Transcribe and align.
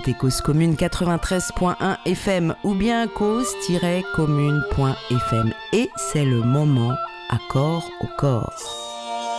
écoutez 0.00 0.14
Cause 0.14 0.40
Commune 0.40 0.76
93.1 0.76 1.98
FM 2.06 2.54
ou 2.64 2.72
bien 2.74 3.06
cause-commune.fm 3.06 5.52
et 5.74 5.90
c'est 5.96 6.24
le 6.24 6.40
moment 6.40 6.94
à 7.28 7.36
corps 7.50 7.86
au 8.00 8.06
corps. 8.16 8.54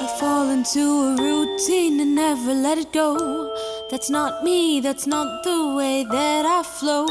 I 0.02 0.08
fall 0.20 0.52
into 0.52 0.80
a 0.80 1.16
routine 1.16 2.00
and 2.02 2.14
never 2.14 2.54
let 2.54 2.78
it 2.78 2.94
go. 2.94 3.50
That's 3.90 4.12
not 4.12 4.44
me, 4.44 4.82
that's 4.82 5.08
not 5.08 5.42
the 5.44 5.74
way 5.76 6.04
that 6.04 6.46
I 6.46 6.62
flow. 6.64 7.08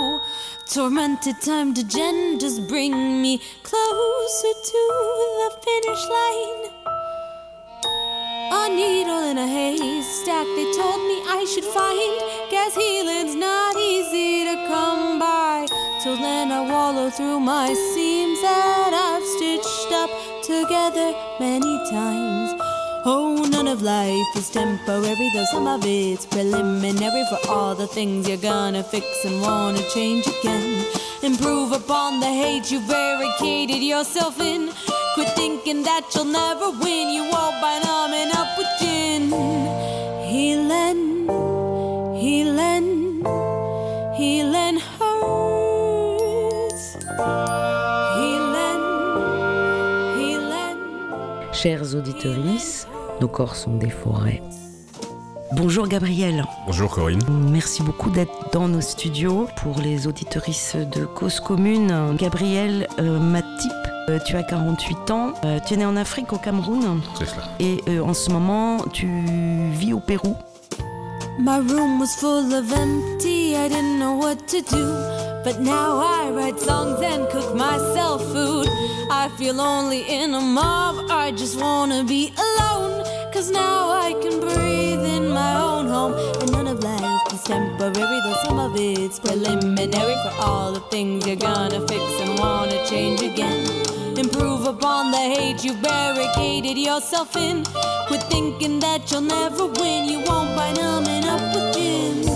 Tormented 0.72 1.40
time 1.40 1.74
to 1.74 1.82
just 1.82 2.68
bring 2.68 3.20
me 3.20 3.40
closer 3.64 4.54
to 4.64 4.78
the 5.40 5.50
finish 5.64 6.08
line. 6.08 6.59
Needle 8.76 9.24
in 9.30 9.38
a 9.38 9.46
haystack, 9.46 10.46
they 10.56 10.72
told 10.72 11.00
me 11.08 11.22
I 11.26 11.44
should 11.44 11.64
find. 11.64 12.14
Guess 12.50 12.74
healing's 12.76 13.34
not 13.34 13.76
easy 13.76 14.44
to 14.44 14.54
come 14.68 15.18
by. 15.18 15.66
Till 16.02 16.16
then, 16.16 16.52
I 16.52 16.60
wallow 16.60 17.10
through 17.10 17.40
my 17.40 17.74
seams 17.74 18.40
that 18.42 18.92
I've 18.94 19.26
stitched 19.36 19.92
up 19.92 20.10
together 20.42 21.14
many 21.40 21.76
times. 21.90 22.54
Oh, 23.04 23.46
none 23.50 23.66
of 23.66 23.82
life 23.82 24.36
is 24.36 24.50
temporary, 24.50 25.30
though 25.34 25.46
some 25.50 25.66
of 25.66 25.80
it's 25.84 26.26
preliminary 26.26 27.24
for 27.30 27.50
all 27.50 27.74
the 27.74 27.86
things 27.86 28.28
you're 28.28 28.36
gonna 28.36 28.82
fix 28.84 29.06
and 29.24 29.40
wanna 29.40 29.82
change 29.90 30.26
again. 30.26 30.84
Improve 31.22 31.72
upon 31.72 32.20
the 32.20 32.26
hate 32.26 32.70
you 32.70 32.80
barricaded 32.86 33.82
yourself 33.82 34.40
in. 34.40 34.70
Quit 35.20 35.34
thinking 35.34 35.82
that 35.82 36.04
you'll 36.14 36.24
never 36.24 36.70
win. 36.82 37.10
You 37.10 37.24
won't 37.24 37.60
by 37.60 37.78
numbing 37.84 38.30
up 38.32 38.56
with 38.56 38.66
gin. 38.80 39.30
Healing, 40.24 41.28
healing, 42.16 43.22
healing 44.16 44.78
hurts. 44.98 46.16
Healing, 48.16 48.82
healing. 50.16 50.78
Chers 51.52 51.94
auditorices, 51.94 52.86
nos 53.20 53.28
corps 53.28 53.56
sont 53.56 53.76
des 53.76 53.90
forêts. 53.90 54.40
Bonjour 55.52 55.86
Gabriel. 55.86 56.46
Bonjour 56.66 56.90
Corinne. 56.90 57.20
Merci 57.28 57.82
beaucoup 57.82 58.08
d'être 58.08 58.50
dans 58.52 58.68
nos 58.68 58.80
studios 58.80 59.48
pour 59.56 59.80
les 59.80 60.06
auditorices 60.06 60.76
de 60.76 61.04
Cause 61.04 61.40
Commune. 61.40 62.16
Gabriel 62.16 62.86
euh, 63.00 63.18
Matip, 63.18 63.70
tu 64.18 64.36
as 64.36 64.42
48 64.42 65.10
ans, 65.10 65.32
euh, 65.44 65.58
tu 65.66 65.74
es 65.74 65.76
né 65.76 65.86
en 65.86 65.96
Afrique, 65.96 66.32
au 66.32 66.38
Cameroun, 66.38 67.00
C'est 67.18 67.26
cela. 67.26 67.42
et 67.58 67.80
euh, 67.88 68.02
en 68.02 68.14
ce 68.14 68.30
moment 68.30 68.78
tu 68.92 69.08
vis 69.72 69.92
au 69.92 70.00
Pérou. 70.00 70.36
My 71.38 71.58
room 71.58 72.00
was 72.00 72.16
full 72.18 72.52
of 72.52 72.70
empty, 72.72 73.54
I 73.56 73.68
didn't 73.68 73.98
know 73.98 74.14
what 74.18 74.36
to 74.48 74.60
do. 74.60 74.84
But 75.42 75.58
now 75.60 75.98
I 76.02 76.30
write 76.32 76.58
songs 76.60 77.00
and 77.02 77.26
cook 77.30 77.54
myself 77.54 78.22
food. 78.30 78.68
I 79.10 79.28
feel 79.38 79.54
lonely 79.54 80.02
in 80.06 80.34
a 80.34 80.40
mob, 80.40 80.96
I 81.10 81.32
just 81.32 81.58
wanna 81.58 82.04
be 82.04 82.34
alone. 82.36 83.04
Cause 83.32 83.50
now 83.50 83.88
I 83.88 84.12
can 84.20 84.38
breathe 84.40 85.02
in 85.16 85.30
my 85.30 85.54
own 85.62 85.86
home. 85.88 86.12
And 86.42 86.52
none 86.52 86.66
of 86.66 86.82
life 86.84 87.32
is 87.32 87.42
temporary, 87.42 88.20
though 88.22 88.36
some 88.44 88.58
of 88.58 88.72
it's 88.76 89.18
preliminary 89.18 90.16
for 90.24 90.32
all 90.42 90.72
the 90.72 90.80
things 90.90 91.26
you're 91.26 91.36
gonna 91.36 91.80
fix 91.88 92.02
and 92.20 92.38
wanna 92.38 92.84
change 92.86 93.22
again. 93.22 93.64
Improve 94.18 94.66
upon 94.66 95.10
the 95.10 95.18
hate 95.18 95.64
you 95.64 95.74
barricaded 95.74 96.78
yourself 96.78 97.36
in. 97.36 97.64
Quit 98.06 98.22
thinking 98.24 98.80
that 98.80 99.10
you'll 99.10 99.22
never 99.22 99.66
win. 99.66 100.06
You 100.06 100.18
won't 100.20 100.56
by 100.56 100.72
numbing 100.72 101.24
up 101.24 101.54
with 101.54 101.74
gin. 101.74 102.26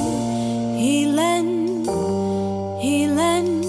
Healing, 0.77 1.85
healing, 1.85 2.81
healing 2.81 3.64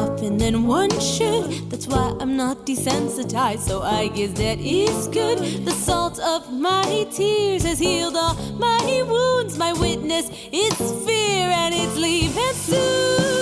often 0.00 0.38
than 0.38 0.66
one 0.66 0.90
should. 0.98 1.44
That's 1.70 1.86
why 1.86 2.16
I'm 2.20 2.36
not 2.36 2.66
desensitized, 2.66 3.60
so 3.60 3.82
I 3.82 4.08
guess 4.08 4.32
that 4.38 4.58
is 4.58 5.08
good. 5.08 5.38
The 5.66 5.72
salt 5.72 6.18
of 6.20 6.50
my 6.52 7.06
tears 7.10 7.64
has 7.64 7.78
healed 7.78 8.16
all 8.16 8.34
my 8.68 9.04
wounds. 9.06 9.58
My 9.58 9.72
witness 9.72 10.30
is 10.52 10.74
fear, 11.06 11.46
and 11.62 11.74
it's 11.74 11.96
leaving 11.96 12.54
soon. 12.54 13.39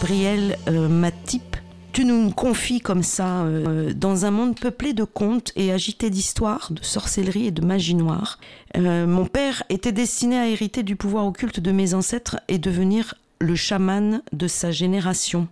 Gabriel 0.00 0.56
euh, 0.66 0.88
Matip, 0.88 1.58
tu 1.92 2.06
nous 2.06 2.30
confies 2.30 2.80
comme 2.80 3.02
ça 3.02 3.42
euh, 3.42 3.92
dans 3.92 4.24
un 4.24 4.30
monde 4.30 4.58
peuplé 4.58 4.94
de 4.94 5.04
contes 5.04 5.52
et 5.56 5.72
agité 5.72 6.08
d'histoires, 6.08 6.72
de 6.72 6.82
sorcellerie 6.82 7.48
et 7.48 7.50
de 7.50 7.62
magie 7.62 7.94
noire. 7.94 8.38
Euh, 8.78 9.06
mon 9.06 9.26
père 9.26 9.62
était 9.68 9.92
destiné 9.92 10.38
à 10.38 10.48
hériter 10.48 10.82
du 10.84 10.96
pouvoir 10.96 11.26
occulte 11.26 11.60
de 11.60 11.70
mes 11.70 11.92
ancêtres 11.92 12.40
et 12.48 12.56
devenir 12.56 13.14
le 13.40 13.54
chaman 13.54 14.22
de 14.32 14.48
sa 14.48 14.70
génération. 14.70 15.48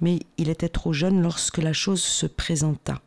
Mais 0.00 0.20
il 0.38 0.50
était 0.50 0.68
trop 0.68 0.92
jeune 0.92 1.20
lorsque 1.20 1.58
la 1.58 1.72
chose 1.72 2.00
se 2.00 2.26
présenta. 2.26 3.00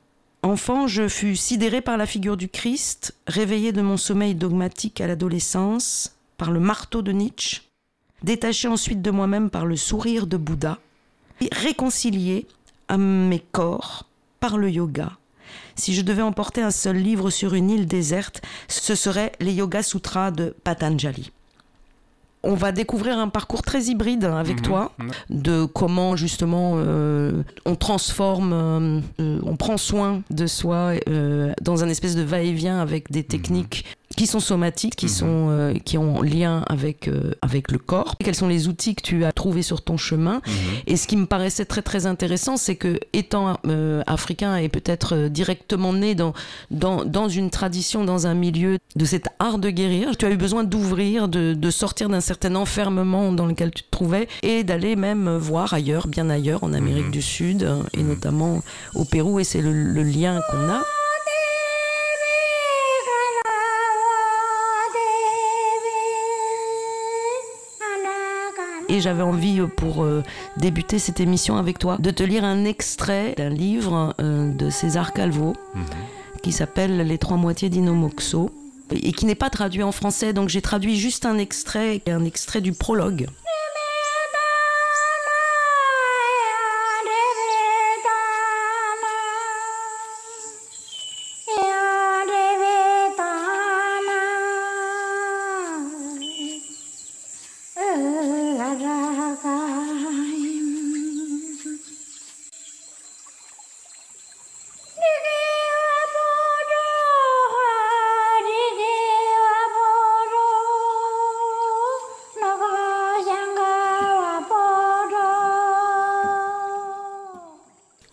Enfant, 0.43 0.85
je 0.85 1.07
fus 1.07 1.37
sidéré 1.37 1.79
par 1.79 1.95
la 1.95 2.05
figure 2.05 2.35
du 2.35 2.49
Christ, 2.49 3.15
réveillé 3.25 3.71
de 3.71 3.81
mon 3.81 3.95
sommeil 3.95 4.35
dogmatique 4.35 4.99
à 4.99 5.07
l'adolescence, 5.07 6.17
par 6.35 6.51
le 6.51 6.59
marteau 6.59 7.01
de 7.01 7.13
Nietzsche, 7.13 7.61
détaché 8.23 8.67
ensuite 8.67 9.01
de 9.01 9.11
moi-même 9.11 9.49
par 9.49 9.65
le 9.65 9.75
sourire 9.75 10.27
de 10.27 10.37
Bouddha, 10.37 10.77
et 11.41 11.49
réconcilié 11.51 12.47
à 12.87 12.97
mes 12.97 13.43
corps 13.51 14.05
par 14.39 14.57
le 14.57 14.69
yoga. 14.69 15.11
Si 15.75 15.93
je 15.93 16.01
devais 16.01 16.21
emporter 16.23 16.61
un 16.61 16.71
seul 16.71 16.97
livre 16.97 17.29
sur 17.29 17.53
une 17.53 17.69
île 17.69 17.85
déserte, 17.87 18.41
ce 18.67 18.95
serait 18.95 19.31
les 19.39 19.53
Yoga 19.53 19.83
Sutras 19.83 20.31
de 20.31 20.55
Patanjali. 20.63 21.31
On 22.43 22.53
va 22.53 22.71
découvrir 22.71 23.17
un 23.17 23.27
parcours 23.29 23.61
très 23.61 23.85
hybride 23.85 24.23
avec 24.25 24.57
Mhm. 24.57 24.61
toi, 24.63 24.91
Mhm. 24.99 25.11
de 25.29 25.65
comment 25.65 26.15
justement 26.15 26.73
euh, 26.77 27.43
on 27.65 27.75
transforme, 27.75 28.53
euh, 28.53 28.99
euh, 29.19 29.39
on 29.43 29.55
prend 29.57 29.77
soin 29.77 30.21
de 30.29 30.47
soi 30.47 30.93
euh, 31.09 31.51
dans 31.61 31.83
un 31.83 31.89
espèce 31.89 32.15
de 32.15 32.21
va-et-vient 32.23 32.79
avec 32.79 33.11
des 33.11 33.23
techniques 33.23 33.85
qui 34.17 34.27
sont 34.27 34.41
somatiques, 34.41 34.95
qui 34.97 35.05
Mhm. 35.05 35.11
sont 35.11 35.47
euh, 35.51 35.73
qui 35.85 35.97
ont 35.97 36.21
lien 36.21 36.63
avec 36.67 37.07
euh, 37.07 37.31
avec 37.41 37.71
le 37.71 37.77
corps. 37.77 38.15
Quels 38.19 38.35
sont 38.35 38.49
les 38.49 38.67
outils 38.67 38.95
que 38.95 39.01
tu 39.01 39.23
as 39.23 39.31
trouvés 39.31 39.61
sur 39.61 39.81
ton 39.81 39.95
chemin 39.95 40.41
Mhm. 40.45 40.53
Et 40.87 40.97
ce 40.97 41.07
qui 41.07 41.15
me 41.15 41.25
paraissait 41.25 41.63
très 41.65 41.81
très 41.81 42.05
intéressant, 42.05 42.57
c'est 42.57 42.75
que 42.75 42.99
étant 43.13 43.57
euh, 43.67 44.03
africain 44.07 44.57
et 44.57 44.67
peut-être 44.67 45.15
euh, 45.15 45.29
directement 45.29 45.93
né 45.93 46.15
dans, 46.15 46.33
dans 46.71 47.05
dans 47.05 47.29
une 47.29 47.49
tradition, 47.49 48.03
dans 48.03 48.27
un 48.27 48.33
milieu 48.33 48.77
de 48.95 49.05
cet 49.05 49.27
art 49.39 49.59
de 49.59 49.69
guérir, 49.69 50.17
tu 50.17 50.25
as 50.25 50.31
eu 50.31 50.37
besoin 50.37 50.63
d'ouvrir, 50.65 51.27
de, 51.27 51.53
de 51.53 51.69
sortir 51.69 52.09
d'un 52.09 52.19
certain 52.21 52.55
enfermement 52.55 53.31
dans 53.31 53.45
lequel 53.45 53.71
tu 53.71 53.83
te 53.83 53.91
trouvais 53.91 54.27
et 54.41 54.63
d'aller 54.63 54.95
même 54.95 55.27
euh, 55.27 55.37
voir 55.37 55.73
ailleurs, 55.73 56.07
bien 56.07 56.29
ailleurs, 56.29 56.63
en 56.63 56.73
Amérique 56.73 57.05
Mhm. 57.05 57.11
du 57.11 57.21
Sud 57.21 57.63
euh, 57.63 57.83
et 57.93 58.01
notamment 58.03 58.63
au 58.95 59.05
Pérou. 59.05 59.39
Et 59.39 59.43
c'est 59.43 59.61
le, 59.61 59.71
le 59.71 60.01
lien 60.03 60.41
qu'on 60.49 60.69
a. 60.69 60.81
Et 68.89 69.01
j'avais 69.01 69.23
envie, 69.23 69.59
euh, 69.59 69.67
pour 69.67 70.03
euh, 70.03 70.23
débuter 70.57 70.97
cette 70.99 71.19
émission 71.19 71.57
avec 71.57 71.77
toi, 71.79 71.97
de 71.99 72.09
te 72.11 72.23
lire 72.23 72.43
un 72.45 72.63
extrait 72.65 73.33
d'un 73.37 73.49
livre 73.49 74.13
euh, 74.21 74.51
de 74.51 74.69
César 74.69 75.13
Calvo 75.13 75.53
Mhm. 75.75 75.83
qui 76.41 76.51
s'appelle 76.51 76.97
Les 77.01 77.17
trois 77.17 77.37
moitiés 77.37 77.69
d'Inomoxo 77.69 78.49
et 78.91 79.11
qui 79.11 79.25
n'est 79.25 79.35
pas 79.35 79.49
traduit 79.49 79.83
en 79.83 79.91
français. 79.91 80.31
Donc 80.33 80.47
j'ai 80.49 80.61
traduit 80.61 80.95
juste 80.97 81.25
un 81.25 81.37
extrait, 81.37 82.01
un 82.07 82.23
extrait 82.23 82.61
du 82.61 82.71
prologue. 82.71 83.27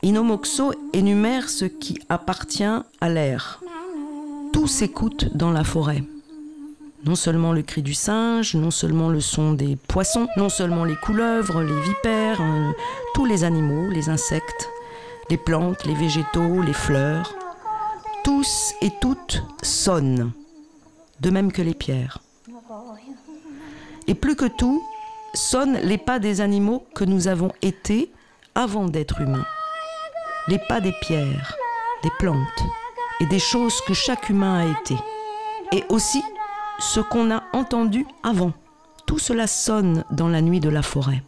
Inomoxo 0.05 0.75
énumère 0.93 1.49
ce 1.49 1.65
qui 1.65 1.99
appartient 2.11 2.63
à 2.63 3.09
l'air. 3.09 3.63
Tout 4.53 4.67
s'écoute 4.67 5.35
dans 5.35 5.51
la 5.51 5.65
forêt. 5.65 6.05
Non 7.07 7.15
seulement 7.15 7.55
le 7.55 7.63
cri 7.63 7.81
du 7.81 7.95
singe, 7.95 8.55
non 8.55 8.71
seulement 8.71 9.09
le 9.09 9.23
son 9.23 9.55
des 9.55 9.77
poissons, 9.77 10.29
non 10.37 10.51
seulement 10.51 10.85
les 10.85 10.97
couleuvres, 10.97 11.63
les 11.63 11.81
vipères, 11.81 12.43
euh, 12.43 12.73
tous 13.15 13.25
les 13.25 13.45
animaux, 13.45 13.89
les 13.91 14.11
insectes, 14.11 14.69
les 15.31 15.39
plantes, 15.39 15.87
les 15.87 15.95
végétaux, 15.95 16.61
les 16.61 16.75
fleurs. 16.75 17.35
Tous 18.25 18.75
et 18.83 18.91
toutes 19.01 19.43
sonnent, 19.63 20.33
de 21.21 21.31
même 21.31 21.51
que 21.51 21.63
les 21.63 21.75
pierres. 21.75 22.19
Et 24.07 24.15
plus 24.15 24.37
que 24.37 24.49
tout, 24.59 24.83
sonnent 25.33 25.79
les 25.79 25.99
pas 25.99 26.19
des 26.19 26.43
animaux 26.43 26.85
que 26.95 27.05
nous 27.05 27.27
avons 27.27 27.53
été 27.63 28.13
avant 28.55 28.85
d'être 28.85 29.23
humains. 29.23 29.47
Les 30.47 30.59
pas 30.59 30.83
des 30.83 30.93
pierres, 31.01 31.57
des 32.03 32.11
plantes 32.19 32.65
et 33.21 33.27
des 33.27 33.39
choses 33.39 33.81
que 33.87 33.95
chaque 33.95 34.29
humain 34.29 34.59
a 34.59 34.81
été. 34.81 34.95
Et 35.73 35.85
aussi 35.89 36.23
ce 36.79 37.01
qu'on 37.01 37.31
a 37.31 37.45
entendu 37.55 38.07
avant. 38.23 38.53
Tout 39.07 39.19
cela 39.19 39.47
sonne 39.47 40.05
dans 40.11 40.29
la 40.29 40.43
nuit 40.43 40.61
de 40.61 40.69
la 40.69 40.83
forêt. 40.83 41.23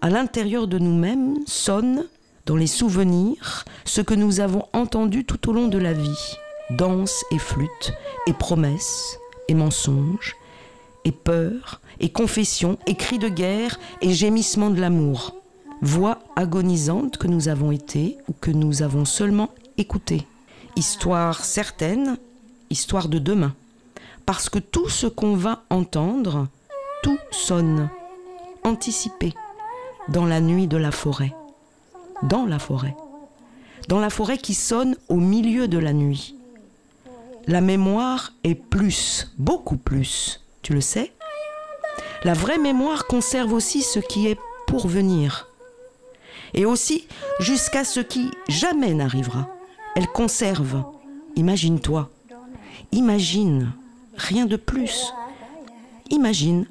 À 0.00 0.10
l'intérieur 0.10 0.66
de 0.66 0.78
nous-mêmes 0.78 1.36
sonne, 1.46 2.04
dans 2.46 2.56
les 2.56 2.66
souvenirs, 2.66 3.64
ce 3.84 4.00
que 4.00 4.14
nous 4.14 4.40
avons 4.40 4.66
entendu 4.72 5.24
tout 5.24 5.48
au 5.48 5.52
long 5.52 5.68
de 5.68 5.78
la 5.78 5.92
vie. 5.92 6.36
Danse 6.70 7.24
et 7.30 7.38
flûte, 7.38 7.92
et 8.26 8.32
promesses, 8.32 9.18
et 9.46 9.54
mensonges, 9.54 10.34
et 11.04 11.12
peurs, 11.12 11.80
et 12.00 12.10
confessions, 12.10 12.78
et 12.86 12.96
cris 12.96 13.18
de 13.18 13.28
guerre, 13.28 13.78
et 14.00 14.12
gémissements 14.12 14.70
de 14.70 14.80
l'amour. 14.80 15.41
Voix 15.84 16.20
agonisantes 16.36 17.16
que 17.16 17.26
nous 17.26 17.48
avons 17.48 17.72
été 17.72 18.16
ou 18.28 18.34
que 18.40 18.52
nous 18.52 18.82
avons 18.82 19.04
seulement 19.04 19.50
écoutées. 19.78 20.28
Histoire 20.76 21.44
certaine, 21.44 22.18
histoire 22.70 23.08
de 23.08 23.18
demain. 23.18 23.52
Parce 24.24 24.48
que 24.48 24.60
tout 24.60 24.88
ce 24.88 25.08
qu'on 25.08 25.34
va 25.34 25.64
entendre, 25.70 26.46
tout 27.02 27.18
sonne, 27.32 27.90
anticipé, 28.62 29.34
dans 30.08 30.24
la 30.24 30.40
nuit 30.40 30.68
de 30.68 30.76
la 30.76 30.92
forêt. 30.92 31.34
Dans 32.22 32.46
la 32.46 32.60
forêt. 32.60 32.94
Dans 33.88 33.98
la 33.98 34.10
forêt 34.10 34.38
qui 34.38 34.54
sonne 34.54 34.96
au 35.08 35.16
milieu 35.16 35.66
de 35.66 35.78
la 35.78 35.92
nuit. 35.92 36.36
La 37.48 37.60
mémoire 37.60 38.32
est 38.44 38.54
plus, 38.54 39.32
beaucoup 39.36 39.78
plus, 39.78 40.44
tu 40.62 40.74
le 40.74 40.80
sais 40.80 41.12
La 42.22 42.34
vraie 42.34 42.58
mémoire 42.58 43.08
conserve 43.08 43.52
aussi 43.52 43.82
ce 43.82 43.98
qui 43.98 44.28
est 44.28 44.38
pour 44.68 44.86
venir. 44.86 45.48
Et 46.54 46.66
aussi 46.66 47.06
jusqu'à 47.40 47.84
ce 47.84 48.00
qui 48.00 48.30
jamais 48.48 48.94
n'arrivera. 48.94 49.48
Elle 49.96 50.08
conserve. 50.08 50.84
Imagine-toi. 51.36 52.10
Imagine. 52.92 53.72
Rien 54.16 54.46
de 54.46 54.56
plus. 54.56 55.12
Imagine. 56.10 56.66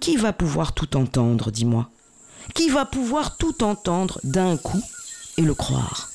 Qui 0.00 0.16
va 0.16 0.32
pouvoir 0.32 0.72
tout 0.72 0.96
entendre, 0.96 1.50
dis-moi 1.50 1.88
Qui 2.54 2.68
va 2.68 2.84
pouvoir 2.84 3.36
tout 3.36 3.64
entendre 3.64 4.20
d'un 4.22 4.56
coup 4.56 4.82
et 5.38 5.42
le 5.42 5.54
croire 5.54 6.10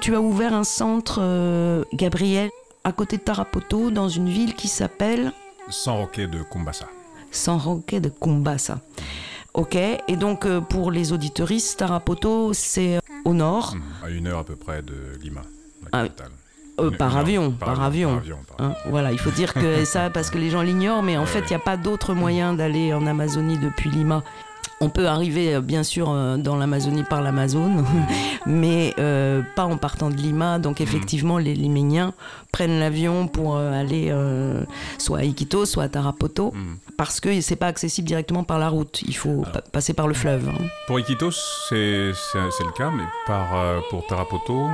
Tu 0.00 0.14
as 0.14 0.20
ouvert 0.20 0.52
un 0.52 0.64
centre, 0.64 1.18
euh, 1.22 1.82
Gabriel, 1.94 2.50
à 2.84 2.92
côté 2.92 3.16
de 3.16 3.22
Tarapoto, 3.22 3.90
dans 3.90 4.10
une 4.10 4.28
ville 4.28 4.54
qui 4.54 4.68
s'appelle 4.68 5.32
Sans 5.70 5.96
roquet 5.96 6.26
de 6.26 6.42
Kumbasa. 6.42 6.88
San 7.34 7.58
Roque 7.58 7.94
de 7.94 8.08
Kumbasa. 8.08 8.80
Ok, 9.54 9.76
et 9.76 10.16
donc 10.16 10.46
euh, 10.46 10.60
pour 10.60 10.90
les 10.90 11.12
auditeuristes, 11.12 11.78
Tarapoto, 11.78 12.52
c'est 12.52 12.96
euh, 12.96 13.00
au 13.24 13.34
nord, 13.34 13.74
Mhm. 13.74 13.82
À 14.04 14.10
une 14.10 14.26
heure 14.26 14.38
à 14.40 14.44
peu 14.44 14.56
près 14.56 14.82
de 14.82 14.94
Lima, 15.22 15.42
la 15.92 16.02
capitale. 16.02 16.30
euh, 16.80 16.90
par 16.90 17.16
avion, 17.16 17.52
par 17.52 17.80
avion. 17.82 18.20
par 18.56 18.66
Hein, 18.66 18.74
voilà, 18.88 19.12
il 19.12 19.18
faut 19.18 19.30
dire 19.30 19.54
que 19.54 19.84
ça, 19.84 20.10
parce 20.10 20.30
que 20.30 20.38
les 20.38 20.50
gens 20.50 20.62
l'ignorent, 20.62 21.02
mais 21.04 21.16
en 21.16 21.20
Ouais, 21.20 21.26
fait, 21.26 21.38
il 21.38 21.42
ouais. 21.42 21.48
n'y 21.50 21.56
a 21.56 21.60
pas 21.60 21.76
d'autre 21.76 22.14
moyen 22.14 22.52
d'aller 22.54 22.92
en 22.92 23.06
Amazonie 23.06 23.58
depuis 23.58 23.90
Lima. 23.90 24.24
On 24.80 24.88
peut 24.90 25.06
arriver, 25.06 25.54
euh, 25.54 25.60
bien 25.60 25.82
sûr, 25.82 26.10
euh, 26.10 26.36
dans 26.36 26.56
l'Amazonie 26.56 27.04
par 27.04 27.22
l'Amazone, 27.22 27.84
mais 28.46 28.92
euh, 28.98 29.42
pas 29.56 29.64
en 29.64 29.76
partant 29.76 30.10
de 30.10 30.16
Lima. 30.16 30.58
Donc, 30.58 30.80
effectivement, 30.80 31.38
les 31.38 31.54
Liméniens 31.54 32.12
prennent 32.52 32.78
l'avion 32.80 33.26
pour 33.28 33.56
aller 33.56 34.08
euh, 34.10 34.62
soit 34.98 35.18
à 35.18 35.22
Iquitos, 35.24 35.66
soit 35.66 35.84
à 35.84 35.88
Tarapoto, 35.88 36.52
Mhm. 36.54 36.76
parce 36.98 37.20
que 37.20 37.40
c'est 37.40 37.56
pas 37.56 37.68
accessible 37.68 38.06
directement 38.08 38.44
par 38.44 38.58
la 38.58 38.68
route. 38.68 39.02
Il 39.06 39.16
faut 39.16 39.30
Alors. 39.42 39.52
pa- 39.52 39.60
passer 39.62 39.94
par 39.94 40.06
le 40.08 40.14
fleuve. 40.14 40.48
hein. 40.48 40.64
Pour 40.86 40.98
Iquitos, 41.00 41.30
c'est 41.68 41.76
le 41.76 42.72
cas, 42.76 42.90
mais 42.90 43.04
par, 43.26 43.54
euh, 43.56 43.80
pour 43.90 44.06
Tarapoto, 44.06 44.66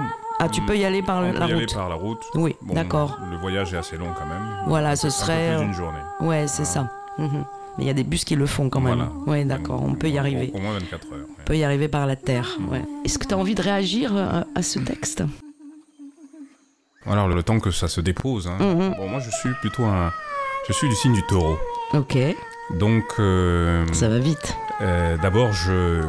Ah, 0.43 0.49
tu 0.49 0.63
peux 0.63 0.77
y 0.77 0.85
aller 0.87 1.03
par 1.03 1.19
on 1.19 1.27
le- 1.27 1.33
peut 1.35 1.39
la 1.39 1.45
aller 1.45 1.55
route. 1.55 1.75
par 1.75 1.89
la 1.91 1.95
route. 1.97 2.23
Oui, 2.35 2.57
Bon, 2.63 2.73
d'accord. 2.75 3.19
Le 3.31 3.37
voyage 3.37 3.75
est 3.75 3.77
assez 3.77 3.99
long 3.99 4.09
quand 4.19 4.25
même. 4.27 4.43
Voilà, 4.67 4.97
ce 4.97 5.11
serait. 5.11 5.55
plus 5.57 5.67
d'une 5.67 5.75
journée. 5.75 5.99
Ouais, 6.21 6.47
c'est 6.49 6.65
ça. 6.65 6.89
Mhm. 7.19 7.45
Mais 7.79 7.85
il 7.85 7.87
y 7.87 7.91
a 7.91 7.95
des 7.95 8.05
bus 8.05 8.25
qui 8.25 8.35
le 8.37 8.47
font 8.47 8.69
quand 8.69 8.81
même. 8.81 8.97
Voilà. 8.97 9.13
Ouais, 9.27 9.45
d'accord, 9.45 9.83
on 9.83 9.95
peut 9.95 10.09
y 10.11 10.19
arriver. 10.19 10.51
Au, 10.55 10.59
moins 10.59 10.73
24 10.75 11.13
heures. 11.13 11.27
On 11.41 11.45
peut 11.45 11.57
y 11.57 11.65
arriver 11.65 11.89
par 11.89 12.07
la 12.07 12.17
terre. 12.17 12.57
Ouais. 12.71 12.83
Est-ce 13.05 13.19
que 13.19 13.27
tu 13.27 13.35
as 13.35 13.39
envie 13.39 13.55
de 13.55 13.63
réagir 13.63 14.13
euh, 14.15 14.43
à 14.55 14.63
ce 14.63 14.79
texte? 14.79 15.23
Alors, 17.07 17.29
le 17.29 17.43
temps 17.43 17.61
que 17.61 17.71
ça 17.71 17.89
se 17.89 18.01
dépose. 18.01 18.47
hein. 18.49 18.57
Mhm. 18.61 18.95
Bon, 18.97 19.09
moi, 19.09 19.21
je 19.21 19.31
suis 19.31 19.51
plutôt 19.61 19.85
un. 19.85 20.13
Je 20.69 20.73
suis 20.75 20.89
du 20.89 20.95
signe 20.95 21.15
du 21.15 21.23
taureau. 21.27 21.59
Ok, 21.95 22.17
Donc, 22.79 23.05
euh, 23.19 23.85
ça 23.93 24.09
va 24.09 24.19
vite. 24.19 24.55
euh, 24.83 25.17
d'abord, 25.17 25.53
je, 25.53 26.03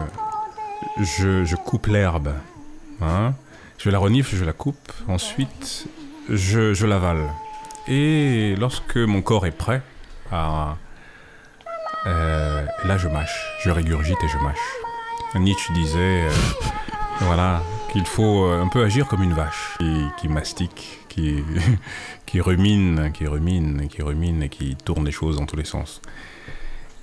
je, 1.00 1.44
je 1.46 1.56
coupe 1.56 1.88
l'herbe. 1.88 2.34
hein. 3.02 3.34
Je 3.78 3.90
la 3.90 3.98
renifle, 3.98 4.36
je 4.36 4.44
la 4.46 4.54
coupe. 4.54 4.92
Ensuite, 5.08 5.88
je, 6.30 6.74
je 6.74 6.86
l'avale. 6.86 7.30
Et 7.88 8.56
lorsque 8.60 8.98
mon 8.98 9.22
corps 9.22 9.46
est 9.48 9.58
prêt 9.58 9.82
à. 10.32 10.76
Euh, 12.06 12.66
là, 12.86 12.98
je 12.98 13.08
mâche. 13.08 13.46
Je 13.64 13.70
régurgite 13.70 14.18
et 14.24 14.28
je 14.28 14.38
mâche. 14.38 14.58
Nietzsche 15.36 15.74
disait. 15.74 16.28
euh, 16.28 16.30
voilà, 17.22 17.62
qu'il 17.92 18.06
faut 18.06 18.46
euh, 18.46 18.62
un 18.62 18.68
peu 18.68 18.84
agir 18.84 19.08
comme 19.08 19.22
une 19.24 19.34
vache 19.34 19.76
qui, 19.78 20.06
qui 20.20 20.28
mastique, 20.28 21.00
qui, 21.08 21.44
qui 22.26 22.42
rumine, 22.42 23.12
qui 23.14 23.28
rumine, 23.28 23.88
qui 23.90 24.02
rumine 24.02 24.42
et 24.44 24.50
qui 24.50 24.76
tourne 24.76 25.06
les 25.06 25.12
choses 25.12 25.38
dans 25.38 25.46
tous 25.46 25.56
les 25.58 25.66
sens. 25.66 26.02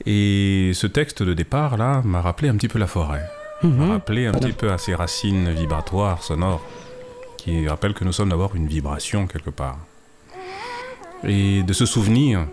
Et 0.06 0.72
ce 0.74 0.86
texte 0.86 1.22
de 1.22 1.34
départ 1.34 1.76
là 1.76 2.02
m'a 2.04 2.20
rappelé 2.20 2.48
un 2.48 2.56
petit 2.56 2.68
peu 2.68 2.78
la 2.78 2.86
forêt, 2.86 3.22
m'a 3.62 3.68
Mhm. 3.68 3.90
rappelé 3.90 4.26
un 4.26 4.32
petit 4.32 4.52
peu 4.52 4.70
à 4.72 4.78
ces 4.78 4.94
racines 4.94 5.50
vibratoires, 5.52 6.22
sonores, 6.22 6.64
qui 7.36 7.66
rappellent 7.68 7.94
que 7.94 8.04
nous 8.04 8.12
sommes 8.12 8.28
d'abord 8.30 8.54
une 8.56 8.66
vibration 8.66 9.26
quelque 9.26 9.50
part. 9.50 9.78
Et 11.24 11.62
de 11.64 11.72
se 11.72 11.84
souvenir 11.86 12.46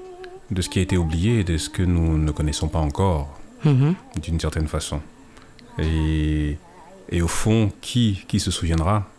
de 0.51 0.61
ce 0.61 0.69
qui 0.69 0.79
a 0.79 0.81
été 0.81 0.97
oublié, 0.97 1.43
de 1.43 1.57
ce 1.57 1.69
que 1.69 1.83
nous 1.83 2.17
ne 2.17 2.31
connaissons 2.31 2.67
pas 2.67 2.79
encore, 2.79 3.39
Mhm. 3.63 3.95
d'une 4.21 4.39
certaine 4.39 4.67
façon. 4.67 5.01
Et, 5.79 6.57
et 7.09 7.21
au 7.21 7.27
fond, 7.27 7.71
qui, 7.81 8.23
qui 8.27 8.39
se 8.39 8.51
souviendra 8.51 9.09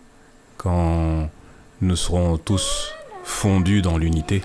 quand 0.56 1.28
nous 1.80 1.97
serons 1.97 2.38
tous 2.38 2.92
fondus 3.25 3.83
dans 3.83 3.99
l'unité? 3.99 4.42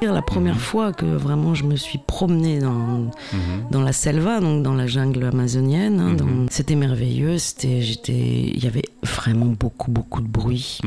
La 0.00 0.22
première 0.22 0.54
Mhm. 0.54 0.60
fois 0.60 0.92
que 0.92 1.04
vraiment 1.04 1.54
je 1.54 1.64
me 1.64 1.74
suis 1.76 1.98
promenée 1.98 2.60
dans, 2.60 2.70
Mhm. 2.72 3.10
dans 3.70 3.82
la 3.82 3.92
selva, 3.92 4.40
donc 4.40 4.62
dans 4.62 4.74
la 4.74 4.86
jungle 4.86 5.24
amazonienne, 5.24 6.00
hein, 6.00 6.12
Mhm. 6.22 6.46
c'était 6.50 6.76
merveilleux. 6.76 7.38
C'était, 7.38 7.82
j'étais, 7.82 8.12
il 8.12 8.62
y 8.62 8.66
avait 8.66 8.84
vraiment 9.02 9.46
beaucoup, 9.46 9.90
beaucoup 9.90 10.20
de 10.20 10.28
bruit, 10.28 10.78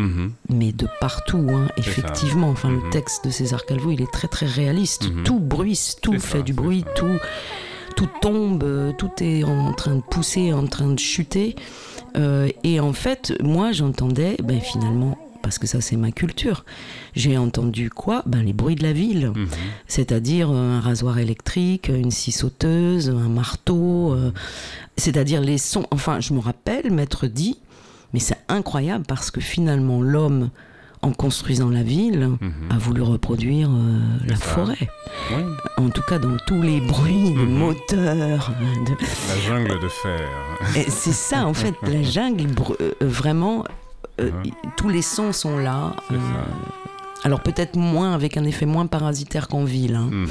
mais 0.49 0.71
de 0.71 0.87
partout, 1.01 1.45
hein, 1.51 1.67
ça. 1.67 1.73
effectivement. 1.77 2.49
Enfin, 2.49 2.69
le 2.71 2.89
texte 2.89 3.25
de 3.25 3.31
César 3.31 3.65
Calvo, 3.65 3.91
il 3.91 4.01
est 4.01 4.11
très, 4.11 4.27
très 4.27 4.45
réaliste. 4.45 5.09
Tout 5.23 5.39
bruisse, 5.39 5.97
tout 6.01 6.13
fait 6.13 6.37
ça, 6.37 6.41
du 6.41 6.53
bruit, 6.53 6.83
ça. 6.87 6.93
tout, 6.95 7.17
tout 7.97 8.09
tombe, 8.21 8.93
tout 8.97 9.11
est 9.21 9.43
en 9.43 9.73
train 9.73 9.95
de 9.95 10.01
pousser, 10.01 10.53
en 10.53 10.65
train 10.67 10.87
de 10.91 10.99
chuter. 10.99 11.55
Euh, 12.17 12.49
et 12.63 12.79
en 12.79 12.93
fait, 12.93 13.33
moi, 13.41 13.71
j'entendais, 13.73 14.37
ben, 14.43 14.59
finalement, 14.59 15.17
parce 15.41 15.57
que 15.57 15.67
ça, 15.67 15.81
c'est 15.81 15.95
ma 15.97 16.11
culture. 16.11 16.65
J'ai 17.15 17.37
entendu 17.37 17.89
quoi? 17.89 18.23
Ben, 18.25 18.41
les 18.43 18.53
bruits 18.53 18.75
de 18.75 18.83
la 18.83 18.93
ville 18.93 19.31
Mhm. 19.35 19.47
c'est-à-dire 19.87 20.49
euh, 20.51 20.77
un 20.77 20.79
rasoir 20.79 21.17
électrique, 21.19 21.89
une 21.89 22.11
scie 22.11 22.31
sauteuse, 22.31 23.09
un 23.09 23.29
marteau, 23.29 24.13
euh, 24.13 24.31
c'est-à-dire 24.97 25.41
les 25.41 25.57
sons. 25.57 25.85
Enfin, 25.91 26.19
je 26.19 26.33
me 26.33 26.39
rappelle 26.39 26.91
m'être 26.91 27.27
dit, 27.27 27.57
mais 28.13 28.19
c'est 28.19 28.37
incroyable 28.47 29.05
parce 29.07 29.31
que 29.31 29.41
finalement 29.41 30.01
l'homme, 30.01 30.49
en 31.03 31.11
construisant 31.13 31.69
la 31.69 31.81
ville, 31.81 32.29
Mhm. 32.39 32.51
a 32.69 32.77
voulu 32.77 33.01
reproduire 33.01 33.69
euh, 33.71 33.99
la 34.27 34.35
ça. 34.35 34.45
forêt. 34.45 34.87
Oui, 35.35 35.43
En 35.77 35.89
tout 35.89 36.03
cas, 36.07 36.19
dans 36.19 36.37
tous 36.45 36.61
les 36.61 36.79
bruits 36.79 37.31
Mhm. 37.33 37.49
moteurs. 37.57 38.51
de- 38.85 38.95
la 39.29 39.39
jungle 39.47 39.79
de 39.81 39.87
fer. 39.87 40.29
C'est 40.89 41.11
ça, 41.13 41.45
en 41.47 41.53
fait, 41.55 41.73
la 41.81 42.03
jungle, 42.03 42.47
euh, 42.81 42.91
vraiment, 43.01 43.63
euh, 44.19 44.29
y- 44.45 44.53
tous 44.77 44.89
les 44.89 45.01
sons 45.01 45.33
sont 45.33 45.57
là. 45.57 45.95
Alors 47.23 47.41
peut-être 47.41 47.75
moins, 47.75 48.13
avec 48.13 48.35
un 48.37 48.43
effet 48.45 48.65
moins 48.65 48.87
parasitaire 48.87 49.47
qu'en 49.47 49.63
ville. 49.63 49.95
hein. 49.95 50.09
Mhm. 50.11 50.27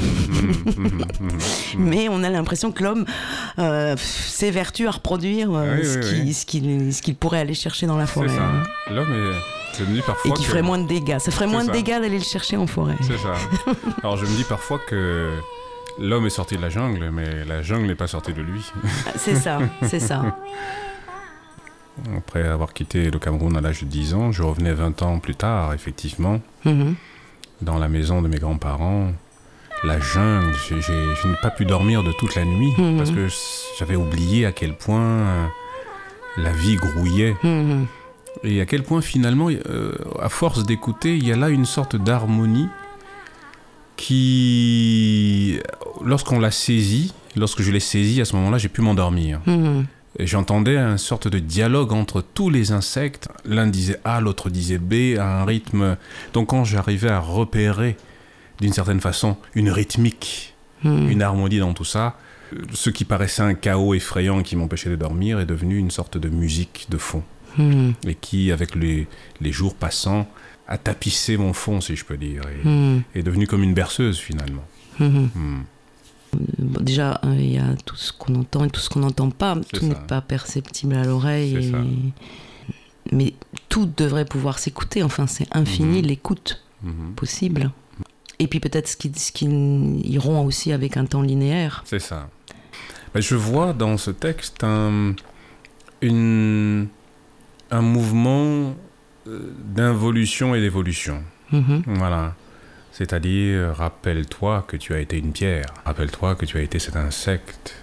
Mhm. 0.77 1.05
Mhm. 1.21 1.39
Mais 1.79 2.09
on 2.09 2.23
a 2.25 2.29
l'impression 2.31 2.73
que 2.73 2.83
l'homme 2.83 3.05
euh, 3.59 3.95
s'évertue 3.97 4.89
à 4.89 4.91
reproduire 4.93 5.51
euh, 5.55 5.77
Oui, 5.79 5.87
ce 5.87 5.99
oui, 5.99 6.35
qu'il 6.47 6.67
oui. 6.67 7.13
pourrait 7.15 7.39
aller 7.41 7.55
chercher 7.55 7.87
dans 7.87 7.97
la 7.97 8.07
forêt. 8.07 8.37
hein. 8.37 8.63
L'homme 8.93 9.13
est. 9.13 9.79
Je 9.79 9.85
me 9.85 9.95
dis 9.95 10.03
parfois 10.03 10.31
Et 10.31 10.35
qui 10.35 10.43
que- 10.43 10.49
ferait 10.49 10.63
moins 10.63 10.79
de 10.79 10.87
dégâts. 10.89 11.19
Ça 11.21 11.31
ferait 11.31 11.47
moins 11.47 11.65
de 11.65 11.71
dégâts 11.71 12.01
d'aller 12.01 12.19
le 12.19 12.25
chercher 12.25 12.57
en 12.57 12.67
forêt. 12.67 12.97
C'est 13.03 13.19
ça. 13.19 13.35
Alors 14.03 14.17
je 14.17 14.27
me 14.27 14.35
dis 14.37 14.45
parfois 14.45 14.81
que 14.85 15.31
l'homme 15.99 16.27
est 16.27 16.31
sorti 16.31 16.57
de 16.57 16.63
la 16.63 16.71
jungle, 16.71 17.11
mais 17.13 17.45
la 17.45 17.63
jungle 17.63 17.87
n'est 17.87 17.95
pas 17.95 18.09
sortie 18.09 18.33
de 18.33 18.43
lui. 18.43 18.63
Ah, 19.07 19.13
C'est 19.17 19.37
ça, 19.37 19.61
c'est 19.87 20.01
ça. 20.01 20.37
Après 22.17 22.43
avoir 22.47 22.73
quitté 22.73 23.11
le 23.11 23.19
Cameroun 23.19 23.57
à 23.57 23.61
l'âge 23.61 23.81
de 23.83 23.87
10 23.87 24.15
ans, 24.15 24.33
je 24.33 24.43
revenais 24.43 24.73
20 24.73 25.03
ans 25.03 25.19
plus 25.19 25.35
tard, 25.35 25.75
effectivement, 25.75 26.41
Mhm. 26.65 26.95
dans 27.63 27.79
la 27.79 27.89
maison 27.89 28.23
de 28.23 28.29
mes 28.29 28.39
grands-parents. 28.39 29.13
La 29.85 29.99
jungle, 29.99 30.53
je 30.69 30.75
n'ai 31.29 31.37
pas 31.43 31.51
pu 31.51 31.65
dormir 31.65 32.03
de 32.03 32.13
toute 32.13 32.35
la 32.35 32.45
nuit 32.45 32.73
Mhm. 32.77 32.97
parce 32.99 33.11
que 33.11 33.29
j'avais 33.79 33.97
oublié 33.97 34.45
à 34.47 34.53
quel 34.53 34.75
point 34.77 35.01
euh, 35.01 35.47
la 36.37 36.53
vie 36.53 36.77
grouillait 36.77 37.35
Mhm. 37.43 37.87
et 38.45 38.61
à 38.61 38.67
quel 38.67 38.83
point 38.83 39.01
finalement, 39.01 39.49
euh, 39.49 39.93
à 40.21 40.29
force 40.29 40.65
d'écouter, 40.65 41.17
il 41.17 41.27
y 41.27 41.33
a 41.33 41.37
là 41.37 41.49
une 41.49 41.65
sorte 41.65 41.97
d'harmonie 41.97 42.69
qui, 43.97 45.59
lorsqu'on 46.05 46.39
l'a 46.41 46.51
saisie, 46.51 47.13
lorsque 47.37 47.63
je 47.63 47.71
l'ai 47.71 47.81
saisie, 47.81 48.21
à 48.21 48.25
ce 48.25 48.35
moment-là, 48.37 48.59
j'ai 48.59 48.69
pu 48.69 48.81
m'endormir. 48.83 49.41
Et 50.21 50.27
j'entendais 50.27 50.77
une 50.77 50.99
sorte 50.99 51.29
de 51.29 51.39
dialogue 51.39 51.93
entre 51.93 52.21
tous 52.21 52.51
les 52.51 52.73
insectes. 52.73 53.29
L'un 53.47 53.67
disait 53.67 53.99
A, 54.05 54.21
l'autre 54.21 54.51
disait 54.51 54.77
B, 54.77 55.19
à 55.19 55.41
un 55.41 55.45
rythme. 55.47 55.97
Donc 56.35 56.49
quand 56.51 56.63
j'arrivais 56.65 57.09
à 57.09 57.19
repérer, 57.21 57.97
d'une 58.61 58.75
certaine 58.75 59.01
façon, 59.01 59.39
une 59.55 59.71
rythmique, 59.71 60.55
Mhm. 60.85 61.11
une 61.11 61.23
harmonie 61.23 61.59
dans 61.59 61.73
tout 61.73 61.85
ça, 61.87 62.19
ce 62.75 62.91
qui 62.91 63.05
paraissait 63.07 63.41
un 63.43 63.55
chaos 63.55 63.95
effrayant 63.95 64.43
qui 64.43 64.57
m'empêchait 64.57 64.91
de 64.91 64.97
dormir 64.97 65.41
est 65.41 65.47
devenu 65.47 65.79
une 65.79 65.91
sorte 65.91 66.19
de 66.19 66.29
musique 66.29 66.87
de 66.91 66.99
fond. 66.99 67.23
Mhm. 67.57 67.95
Et 68.07 68.15
qui, 68.15 68.53
avec 68.53 68.75
les, 68.75 69.07
les 69.41 69.53
jours 69.53 69.75
passants, 69.75 70.29
a 70.69 70.77
tapissé 70.77 71.39
mon 71.39 71.55
fond, 71.55 71.81
si 71.81 71.97
je 71.97 72.05
peux 72.05 72.19
dire, 72.19 72.43
et 72.43 72.69
Mhm. 72.69 73.03
est 73.15 73.23
devenu 73.23 73.47
comme 73.47 73.63
une 73.63 73.75
berceuse 73.75 74.19
finalement. 74.19 74.65
Bon, 76.59 76.81
déjà, 76.83 77.21
euh, 77.25 77.35
il 77.39 77.53
y 77.55 77.59
a 77.59 77.75
tout 77.85 77.97
ce 77.97 78.13
qu'on 78.13 78.35
entend 78.37 78.65
et 78.65 78.71
tout 78.71 78.81
ce 78.81 78.89
qu'on 78.89 79.01
n'entend 79.01 79.31
pas. 79.31 79.57
Tout 79.73 79.85
n'est 79.87 79.95
pas 79.95 80.21
perceptible 80.21 80.95
à 80.95 81.05
l'oreille. 81.05 81.57
Et-. 81.57 83.13
Mais 83.13 83.35
tout 83.69 83.91
devrait 83.97 84.25
pouvoir 84.25 84.59
s'écouter. 84.59 85.03
Enfin, 85.03 85.27
c'est 85.27 85.49
infini 85.53 86.01
Mhm. 86.03 86.07
l'écoute 86.09 86.63
Mhm. 86.83 87.13
possible. 87.17 87.71
Et 88.39 88.47
puis 88.47 88.61
peut-être 88.61 88.89
ce 88.89 88.97
qui, 88.97 89.13
ce 89.15 89.33
qui 89.33 89.47
iront 90.05 90.45
aussi 90.47 90.73
avec 90.73 90.97
un 90.97 91.05
temps 91.05 91.23
linéaire. 91.23 91.83
C'est 91.85 91.99
ça. 91.99 92.29
Je 93.15 93.35
vois 93.35 93.73
dans 93.73 93.97
ce 93.97 94.11
texte 94.13 94.63
un, 94.65 95.15
une- 96.01 96.89
un 97.71 97.83
mouvement 97.83 98.75
euh, 99.27 99.53
d'involution 99.75 100.55
et 100.55 100.61
d'évolution. 100.61 101.23
Mhm. 101.53 101.83
Voilà. 101.87 102.35
C'est-à-dire, 103.01 103.75
rappelle-toi 103.77 104.63
que 104.69 104.77
tu 104.77 104.93
as 104.93 104.99
été 105.01 105.17
une 105.17 105.33
pierre. 105.33 105.65
Rappelle-toi 105.87 106.35
que 106.35 106.45
tu 106.45 106.59
as 106.59 106.61
été 106.61 106.79
cet 106.79 106.97
insecte. 106.97 107.77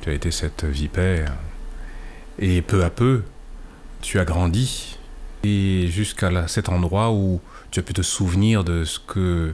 Tu 0.00 0.10
as 0.10 0.12
été 0.12 0.30
cette 0.30 0.64
vipère. 0.64 1.32
Et 2.38 2.62
peu 2.62 2.84
à 2.84 2.90
peu, 2.90 3.24
tu 4.00 4.20
as 4.20 4.24
grandi. 4.24 4.96
Et 5.42 5.88
jusqu'à 5.88 6.46
cet 6.46 6.68
endroit 6.68 7.10
où 7.10 7.40
tu 7.72 7.80
as 7.80 7.82
pu 7.82 7.94
te 7.94 8.02
souvenir 8.02 8.62
de 8.62 8.84
ce 8.84 9.00
que. 9.00 9.52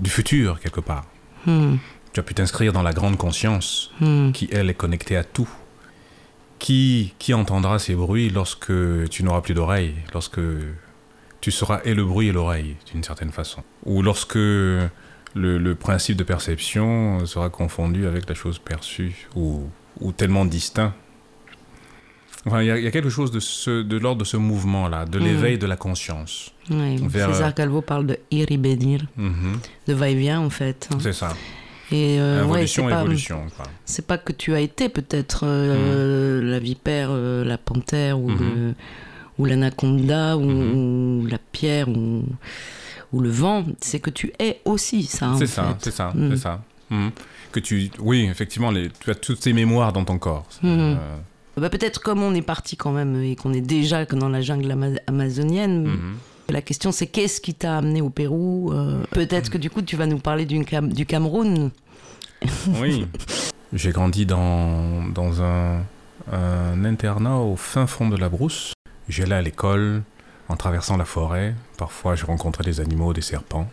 du 0.00 0.08
futur, 0.08 0.60
quelque 0.60 0.80
part. 0.80 1.04
Mhm. 1.44 1.78
Tu 2.14 2.20
as 2.20 2.22
pu 2.22 2.32
t'inscrire 2.32 2.72
dans 2.72 2.82
la 2.82 2.92
grande 2.94 3.18
conscience 3.18 3.90
Mhm. 4.00 4.32
qui, 4.32 4.48
elle, 4.50 4.70
est 4.70 4.74
connectée 4.74 5.16
à 5.18 5.24
tout. 5.24 5.48
Qui, 6.58 7.12
qui 7.18 7.34
entendra 7.34 7.78
ces 7.78 7.94
bruits 7.94 8.30
lorsque 8.30 8.72
tu 9.10 9.22
n'auras 9.24 9.42
plus 9.42 9.52
d'oreilles, 9.54 9.94
lorsque 10.14 10.40
tu 11.40 11.50
seras 11.50 11.80
et 11.84 11.94
le 11.94 12.04
bruit 12.04 12.28
et 12.28 12.32
l'oreille, 12.32 12.76
d'une 12.92 13.02
certaine 13.04 13.30
façon. 13.32 13.62
Ou 13.84 14.02
lorsque 14.02 14.34
le, 14.36 14.88
le 15.34 15.74
principe 15.74 16.16
de 16.16 16.24
perception 16.24 17.24
sera 17.26 17.48
confondu 17.50 18.06
avec 18.06 18.28
la 18.28 18.34
chose 18.34 18.58
perçue, 18.58 19.28
ou, 19.36 19.62
ou 20.00 20.12
tellement 20.12 20.44
distinct. 20.44 20.94
Enfin, 22.46 22.62
il 22.62 22.66
y, 22.66 22.70
a- 22.70 22.78
il 22.78 22.84
y 22.84 22.86
a 22.86 22.90
quelque 22.90 23.10
chose 23.10 23.30
de, 23.30 23.40
ce, 23.40 23.82
de 23.82 23.96
l'ordre 23.98 24.20
de 24.20 24.24
ce 24.24 24.36
mouvement-là, 24.36 25.04
de 25.06 25.18
Mhm. 25.18 25.24
l'éveil 25.24 25.58
de 25.58 25.66
la 25.66 25.76
conscience. 25.76 26.52
Ouais, 26.70 26.96
Vers- 27.02 27.32
César 27.34 27.54
Calvo 27.54 27.82
parle 27.82 28.06
de 28.06 28.18
ir 28.30 28.46
venir, 28.50 29.04
Mhm. 29.16 29.58
de 29.86 29.92
va-et-vient 29.94 30.40
en 30.40 30.50
fait. 30.50 30.88
C'est 31.00 31.12
ça. 31.12 31.34
Et 31.90 32.20
euh, 32.20 32.44
ouais, 32.44 32.66
c'est 32.66 32.82
pas, 32.82 33.00
évolution. 33.00 33.46
quoi. 33.56 33.64
c'est 33.86 34.06
pas 34.06 34.18
que 34.18 34.32
tu 34.32 34.52
as 34.54 34.60
été 34.60 34.88
peut-être 34.90 35.40
euh, 35.44 36.42
la 36.42 36.58
vipère, 36.58 37.08
euh, 37.10 37.44
la 37.44 37.56
panthère 37.58 38.20
ou, 38.20 38.28
Mhm. 38.30 38.38
le- 38.38 38.74
ou 39.38 39.44
l'anaconda 39.44 40.36
ou, 40.36 40.42
Mhm. 40.44 41.22
ou 41.22 41.26
la 41.26 41.38
pierre 41.38 41.88
ou, 41.88 42.22
ou 43.12 43.20
le 43.20 43.30
vent, 43.30 43.64
c'est 43.80 44.00
que 44.00 44.10
tu 44.10 44.32
es 44.38 44.60
aussi 44.64 45.02
ça. 45.04 45.30
en 45.30 45.38
C'est 45.38 45.46
ça, 45.46 45.62
fait. 45.64 45.74
c'est 45.80 45.90
ça, 45.92 46.12
Mm. 46.14 46.30
c'est 46.30 46.36
ça. 46.36 46.62
Mhm. 46.90 47.10
Que 47.52 47.60
tu, 47.60 47.90
oui, 48.00 48.26
effectivement, 48.30 48.70
les, 48.70 48.90
tu 49.00 49.10
as 49.10 49.14
toutes 49.14 49.42
ces 49.42 49.52
mémoires 49.52 49.92
dans 49.92 50.04
ton 50.04 50.18
corps. 50.18 50.46
Mhm. 50.62 50.70
euh, 50.78 50.96
Bah, 51.56 51.70
peut-être 51.70 52.00
comme 52.00 52.22
on 52.22 52.34
est 52.34 52.42
parti 52.42 52.76
quand 52.76 52.92
même 52.92 53.20
et 53.22 53.34
qu'on 53.34 53.52
est 53.52 53.60
déjà 53.60 54.04
dans 54.04 54.28
la 54.28 54.40
jungle 54.42 54.70
ama- 54.70 55.00
amazonienne, 55.08 55.84
mhm. 55.88 56.16
la 56.50 56.62
question 56.62 56.92
c'est 56.92 57.06
qu'est-ce 57.08 57.40
qui 57.40 57.52
t'a 57.54 57.78
amené 57.78 58.00
au 58.00 58.10
Pérou 58.10 58.70
Euh, 58.72 59.02
Peut-être 59.10 59.50
que 59.50 59.58
du 59.58 59.68
coup 59.70 59.82
tu 59.82 59.96
vas 59.96 60.06
nous 60.06 60.18
parler 60.20 60.46
Cam- 60.64 60.92
du 60.92 61.04
Cameroun. 61.06 61.70
Oui. 62.80 63.06
J'ai 63.72 63.90
grandi 63.90 64.24
dans, 64.24 65.08
dans 65.12 65.42
un, 65.42 65.82
un 66.32 66.84
internat 66.84 67.38
au 67.38 67.56
fin 67.56 67.86
fond 67.86 68.08
de 68.08 68.16
la 68.16 68.28
brousse. 68.28 68.72
J'allais 69.08 69.34
à 69.36 69.42
l'école 69.42 70.02
en 70.48 70.56
traversant 70.56 70.96
la 70.96 71.04
forêt. 71.04 71.54
Parfois, 71.76 72.14
je 72.14 72.24
rencontrais 72.26 72.64
des 72.64 72.80
animaux, 72.80 73.12
des 73.12 73.20
serpents. 73.22 73.68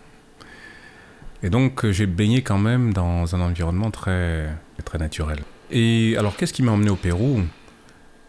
Et 1.43 1.49
donc, 1.49 1.85
euh, 1.85 1.91
j'ai 1.91 2.05
baigné 2.05 2.41
quand 2.41 2.57
même 2.57 2.93
dans 2.93 3.35
un 3.35 3.41
environnement 3.41 3.91
très, 3.91 4.47
très 4.83 4.97
naturel. 4.97 5.39
Et 5.71 6.15
alors, 6.17 6.35
qu'est-ce 6.37 6.53
qui 6.53 6.63
m'a 6.63 6.71
emmené 6.71 6.89
au 6.89 6.95
Pérou? 6.95 7.41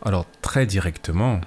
Alors, 0.02 0.26
très 0.42 0.66
directement, 0.66 1.40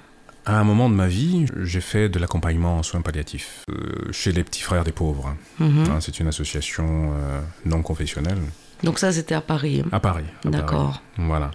à 0.46 0.58
un 0.58 0.64
moment 0.64 0.88
de 0.90 0.94
ma 0.94 1.06
vie, 1.06 1.46
j'ai 1.62 1.80
fait 1.80 2.08
de 2.08 2.18
l'accompagnement 2.18 2.78
en 2.78 2.82
soins 2.82 3.02
palliatifs 3.02 3.64
euh, 3.70 4.10
chez 4.12 4.32
les 4.32 4.42
petits 4.44 4.62
frères 4.62 4.84
des 4.84 4.92
pauvres. 4.92 5.34
Mhm. 5.58 5.84
Hein, 5.90 5.98
C'est 6.00 6.18
une 6.20 6.28
association 6.28 7.12
euh, 7.14 7.40
non 7.66 7.82
confessionnelle 7.82 8.38
Donc 8.82 8.98
ça 8.98 9.12
c'était 9.12 9.34
hein? 9.34 9.38
à 9.38 9.42
Paris. 9.42 9.84
à 9.92 10.00
Paris. 10.00 10.24
D'accord. 10.44 11.02
Voilà. 11.18 11.50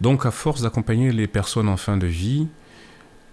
Donc, 0.00 0.24
à 0.24 0.30
force 0.30 0.62
d'accompagner 0.62 1.12
les 1.12 1.26
personnes 1.26 1.68
en 1.68 1.76
fin 1.76 1.98
de 1.98 2.06
vie, 2.06 2.48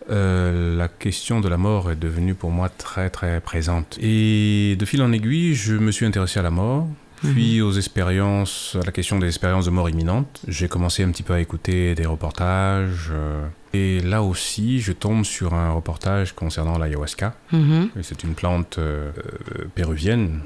euh, 0.09 0.75
la 0.77 0.87
question 0.87 1.39
de 1.41 1.49
la 1.49 1.57
mort 1.57 1.91
est 1.91 1.95
devenue 1.95 2.33
pour 2.33 2.51
moi 2.51 2.69
très 2.69 3.09
très 3.09 3.41
présente. 3.41 3.97
Et 4.01 4.75
de 4.77 4.85
fil 4.85 5.01
en 5.01 5.11
aiguille, 5.11 5.53
je 5.53 5.73
me 5.75 5.91
suis 5.91 6.05
intéressé 6.05 6.39
à 6.39 6.43
la 6.43 6.49
mort, 6.51 6.87
puis 7.21 7.61
aux 7.61 7.71
expériences, 7.73 8.77
à 8.81 8.85
la 8.85 8.91
question 8.91 9.17
des 9.19 9.27
expériences 9.27 9.65
de 9.65 9.71
mort 9.71 9.89
imminente. 9.89 10.39
J'ai 10.47 10.67
commencé 10.67 11.03
un 11.03 11.09
petit 11.11 11.23
peu 11.23 11.33
à 11.33 11.39
écouter 11.39 11.95
des 11.95 12.05
reportages. 12.05 13.09
euh, 13.11 13.45
et 13.73 13.99
là 13.99 14.23
aussi, 14.23 14.79
je 14.79 14.91
tombe 14.93 15.23
sur 15.25 15.53
un 15.53 15.71
reportage 15.71 16.33
concernant 16.33 16.77
l'ayahuasca. 16.77 17.35
Mhm. 17.51 17.89
Et 17.99 18.03
C'est 18.03 18.23
une 18.23 18.33
plante 18.33 18.77
euh, 18.77 19.11
euh, 19.59 19.65
péruvienne 19.75 20.39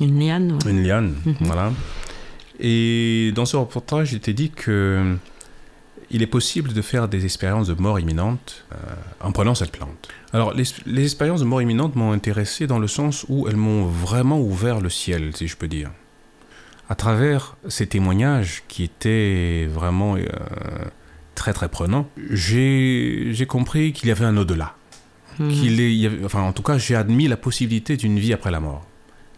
Une 0.00 0.18
liane. 0.20 0.52
ouais. 0.64 0.70
une 0.70 0.82
liane, 0.84 1.14
Mhm. 1.26 1.34
voilà. 1.40 1.72
Et 2.60 3.32
dans 3.34 3.44
ce 3.46 3.56
reportage, 3.56 4.12
il 4.12 4.16
était 4.16 4.32
dit 4.32 4.50
que 4.50 5.16
il 6.10 6.22
est 6.22 6.26
possible 6.26 6.72
de 6.72 6.82
faire 6.82 7.08
des 7.08 7.24
expériences 7.24 7.68
de 7.68 7.74
mort 7.74 8.00
imminente 8.00 8.64
euh, 8.72 8.76
en 9.20 9.32
prenant 9.32 9.54
cette 9.54 9.72
plante. 9.72 10.08
Alors, 10.32 10.52
les, 10.54 10.64
les 10.86 11.02
expériences 11.04 11.40
de 11.40 11.44
mort 11.46 11.60
imminente 11.62 11.96
m'ont 11.96 12.12
intéressé 12.12 12.66
dans 12.66 12.78
le 12.78 12.88
sens 12.88 13.26
où 13.28 13.46
elles 13.48 13.56
m'ont 13.56 13.84
vraiment 13.84 14.40
ouvert 14.40 14.80
le 14.80 14.88
ciel, 14.90 15.36
si 15.36 15.46
je 15.48 15.56
peux 15.56 15.68
dire. 15.68 15.90
À 16.88 16.94
travers 16.94 17.56
ces 17.68 17.86
témoignages 17.86 18.62
qui 18.68 18.82
étaient 18.84 19.68
vraiment 19.70 20.16
euh, 20.16 20.24
très 21.34 21.52
très 21.52 21.68
prenants, 21.68 22.08
j'ai 22.30 23.28
j'ai 23.32 23.46
compris 23.46 23.92
qu'il 23.92 24.08
y 24.08 24.12
avait 24.12 24.24
un 24.24 24.36
au-delà 24.38 24.74
qu'il 25.50 26.04
avait- 26.06 26.24
enfin 26.24 26.40
en 26.42 26.52
tout 26.52 26.62
cas 26.64 26.78
j'ai 26.78 26.96
admis 26.96 27.28
la 27.28 27.36
possibilité 27.36 27.96
d'une 27.96 28.18
vie 28.18 28.32
après 28.32 28.50
la 28.50 28.58
mort 28.58 28.84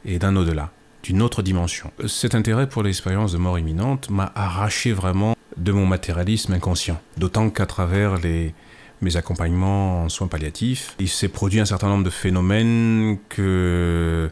et 0.06 0.18
d'un 0.18 0.34
au-delà, 0.36 0.70
d'une 1.02 1.20
autre 1.20 1.42
dimension. 1.42 1.90
Cet 2.06 2.34
intérêt 2.34 2.68
pour 2.68 2.82
l'expérience 2.84 3.32
de 3.32 3.38
mort 3.38 3.58
imminente 3.58 4.08
m'a 4.10 4.32
arraché 4.34 4.92
vraiment 4.92 5.34
de 5.56 5.72
mon 5.72 5.86
matérialisme 5.86 6.52
inconscient, 6.52 7.00
d'autant 7.16 7.50
qu'à 7.50 7.66
travers 7.66 8.16
les, 8.18 8.54
mes 9.02 9.16
accompagnements 9.16 10.04
en 10.04 10.08
soins 10.08 10.28
palliatifs, 10.28 10.94
il 10.98 11.08
s'est 11.08 11.28
produit 11.28 11.60
un 11.60 11.64
certain 11.64 11.88
nombre 11.88 12.04
de 12.04 12.10
phénomènes 12.10 13.18
que 13.28 14.30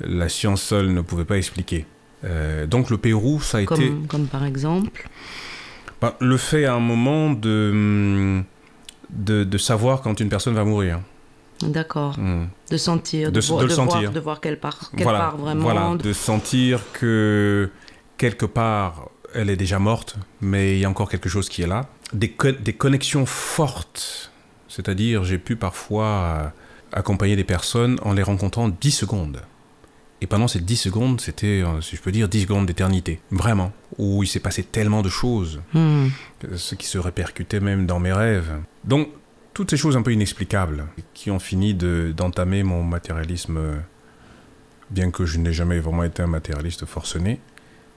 la 0.00 0.28
science 0.28 0.62
seule 0.62 0.92
ne 0.92 1.00
pouvait 1.00 1.24
pas 1.24 1.36
expliquer. 1.38 1.86
Euh, 2.24 2.66
donc 2.66 2.90
le 2.90 2.98
Pérou, 2.98 3.40
ça 3.40 3.58
a 3.58 3.60
été 3.62 3.92
Comme, 4.08 4.26
par 4.26 4.44
exemple. 4.44 5.08
ben, 6.00 6.14
le 6.20 6.36
fait 6.36 6.64
à 6.64 6.74
un 6.74 6.80
moment 6.80 7.30
de, 7.30 8.42
de, 9.10 9.44
de 9.44 9.58
savoir 9.58 10.00
quand 10.02 10.18
une 10.20 10.28
personne 10.28 10.54
va 10.54 10.64
mourir. 10.64 11.00
D'accord. 11.62 12.16
Hum. 12.18 12.48
De 12.70 12.76
sentir. 12.76 13.30
De- 13.30 13.40
vo- 13.40 13.60
de 13.60 13.66
le 13.66 13.74
voir- 13.74 13.90
sentir. 13.90 14.10
de 14.12 14.20
voir 14.20 14.40
qu'elle 14.40 14.58
part, 14.58 14.90
qu'elle 14.90 15.02
voilà, 15.04 15.18
part 15.20 15.36
vraiment. 15.36 15.62
voilà, 15.62 15.94
de 15.96 16.12
sentir 16.12 16.80
que 16.92 17.70
quelque 18.16 18.46
part 18.46 19.08
elle 19.34 19.50
est 19.50 19.56
déjà 19.56 19.78
morte, 19.78 20.16
mais 20.40 20.76
il 20.76 20.80
y 20.80 20.84
a 20.84 20.90
encore 20.90 21.08
quelque 21.10 21.28
chose 21.28 21.48
qui 21.48 21.62
est 21.62 21.66
là. 21.66 21.88
Des, 22.12 22.30
co- 22.30 22.52
des 22.52 22.72
connexions 22.72 23.26
fortes, 23.26 24.30
c'est-à-dire 24.68 25.24
j'ai 25.24 25.38
pu 25.38 25.56
parfois 25.56 26.06
euh, 26.06 26.46
accompagner 26.92 27.36
des 27.36 27.44
personnes 27.44 27.98
en 28.02 28.12
les 28.12 28.22
rencontrant 28.22 28.68
10 28.68 28.90
secondes. 28.90 29.42
Et 30.20 30.26
pendant 30.26 30.48
ces 30.48 30.60
10 30.60 30.76
secondes, 30.76 31.20
c'était, 31.20 31.62
euh, 31.62 31.80
si 31.80 31.96
je 31.96 32.00
peux 32.00 32.12
dire, 32.12 32.28
10 32.28 32.42
secondes 32.42 32.66
d'éternité. 32.66 33.20
Vraiment. 33.30 33.72
Où 33.98 34.22
il 34.22 34.26
s'est 34.26 34.40
passé 34.40 34.62
tellement 34.62 35.02
de 35.02 35.08
choses, 35.10 35.60
Hmm. 35.74 36.06
ce 36.56 36.74
qui 36.76 36.86
se 36.86 36.98
répercutait 36.98 37.60
même 37.60 37.84
dans 37.86 37.98
mes 38.00 38.12
rêves. 38.12 38.52
Donc, 38.84 39.08
toutes 39.52 39.70
ces 39.70 39.76
choses 39.76 39.96
un 39.96 40.02
peu 40.02 40.12
inexplicables 40.12 40.86
qui 41.14 41.30
ont 41.30 41.38
fini 41.38 41.74
de- 41.74 42.12
d'entamer 42.16 42.62
mon 42.62 42.82
matérialisme, 42.82 43.56
euh, 43.58 43.76
bien 44.90 45.10
que 45.10 45.26
je 45.26 45.38
n'ai 45.38 45.52
jamais 45.52 45.78
vraiment 45.80 46.04
été 46.04 46.22
un 46.22 46.26
matérialiste 46.26 46.86
forcené, 46.86 47.40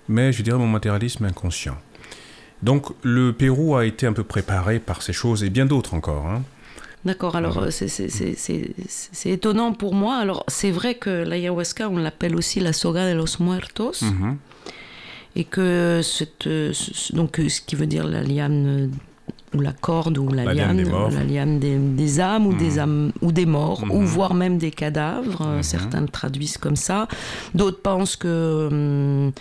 mais 0.10 0.32
je 0.32 0.42
dirais 0.44 0.58
mon 0.58 0.68
matérialisme 0.68 1.26
inconscient. 1.26 1.78
Donc, 2.64 2.88
le 3.04 3.34
Pérou 3.34 3.76
a 3.76 3.86
été 3.86 4.08
un 4.08 4.14
peu 4.14 4.24
préparé 4.24 4.80
par 4.80 5.02
ces 5.04 5.14
choses 5.14 5.44
et 5.44 5.50
bien 5.50 5.66
d'autres 5.66 5.94
encore. 5.94 6.26
hein. 6.28 6.42
D'accord, 7.06 7.36
alors 7.36 7.68
c'est- 7.72 9.30
étonnant 9.30 9.72
pour 9.74 9.94
moi. 9.94 10.16
Alors 10.18 10.44
c'est 10.48 10.72
vrai 10.72 10.96
que 10.96 11.24
l'ayahuasca, 11.24 11.88
on 11.90 11.98
l'appelle 11.98 12.36
aussi 12.36 12.60
la 12.60 12.74
soga 12.74 13.10
de 13.10 13.16
los 13.16 13.40
muertos, 13.40 14.02
Mhm. 14.02 14.38
et 15.36 15.44
que 15.46 16.02
cette, 16.04 16.44
ce- 16.74 17.16
donc, 17.16 17.40
euh, 17.40 17.48
ce 17.48 17.62
qui 17.62 17.76
veut 17.76 17.86
dire 17.88 18.08
la 18.08 18.24
liane 18.24 18.90
ou 19.54 19.62
la 19.62 19.72
corde 19.72 20.18
ou 20.18 20.28
la, 20.34 20.44
La 20.44 20.54
liane 20.54 20.76
liane, 20.76 20.84
des 20.86 20.90
morts. 20.92 21.12
la 21.12 21.24
liane 21.24 21.60
des, 21.60 21.78
des 21.78 22.20
âmes 22.20 22.46
ou 22.48 22.54
des 22.54 22.72
Mhm. 22.74 22.80
âmes 22.80 23.12
ou 23.22 23.32
des 23.32 23.46
morts 23.46 23.84
ou 23.90 24.00
Mhm. 24.02 24.06
voire 24.06 24.34
même 24.34 24.58
des 24.58 24.72
cadavres. 24.72 25.46
Mhm. 25.48 25.64
Certains 25.64 26.02
le 26.02 26.10
traduisent 26.10 26.58
comme 26.58 26.76
ça. 26.76 27.08
D'autres 27.54 27.82
pensent 27.82 28.18
que 28.18 28.68
hum, 28.70 29.32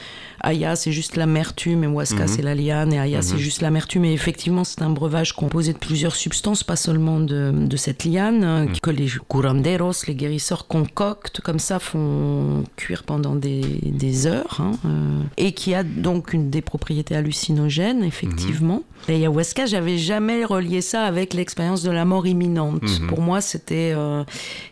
Aya 0.41 0.77
c'est 0.77 0.93
juste 0.93 1.17
l'amertume 1.17 1.85
et 1.85 1.87
Huasca 1.87 2.23
Mhm. 2.23 2.29
c'est 2.29 2.43
la 2.43 2.55
liane 2.55 2.93
et 2.93 2.99
Aya 2.99 3.23
c'est 3.23 3.35
Mhm. 3.35 3.39
juste 3.41 3.61
l'amertume. 3.63 4.05
Et 4.05 4.13
effectivement 4.13 4.65
c'est 4.65 4.83
un 4.83 4.91
breuvage 4.91 5.33
composé 5.35 5.73
de 5.73 5.79
plusieurs 5.79 6.15
substances, 6.17 6.63
pas 6.65 6.77
seulement 6.77 7.21
de, 7.21 7.53
de 7.55 7.77
cette 7.77 8.05
liane 8.05 8.45
euh, 8.45 8.65
Mhm. 8.67 8.79
que 8.83 8.91
les 8.91 9.09
curanderos, 9.29 9.93
les 10.07 10.15
guérisseurs 10.15 10.67
concoctent 10.67 11.41
comme 11.41 11.59
ça, 11.59 11.79
font 11.79 12.65
cuire 12.77 13.03
pendant 13.05 13.35
des, 13.37 13.61
des 13.83 14.27
heures 14.27 14.59
hein, 14.61 14.73
euh, 14.85 15.21
et 15.37 15.53
qui 15.53 15.75
a 15.75 15.83
donc 15.83 16.33
une 16.33 16.51
des 16.51 16.63
propriétés 16.63 17.15
hallucinogènes 17.17 18.03
effectivement. 18.05 18.83
L'ayahuasca, 19.09 19.67
j'avais 19.67 19.99
jamais 19.99 20.45
relié 20.45 20.81
ça 20.81 21.05
avec 21.05 21.35
l'expérience 21.35 21.83
de 21.83 21.91
la 21.91 22.05
mort 22.05 22.27
imminente. 22.27 22.83
Pour 23.09 23.21
moi, 23.21 23.41
c'était 23.41 23.93
euh, 23.95 24.25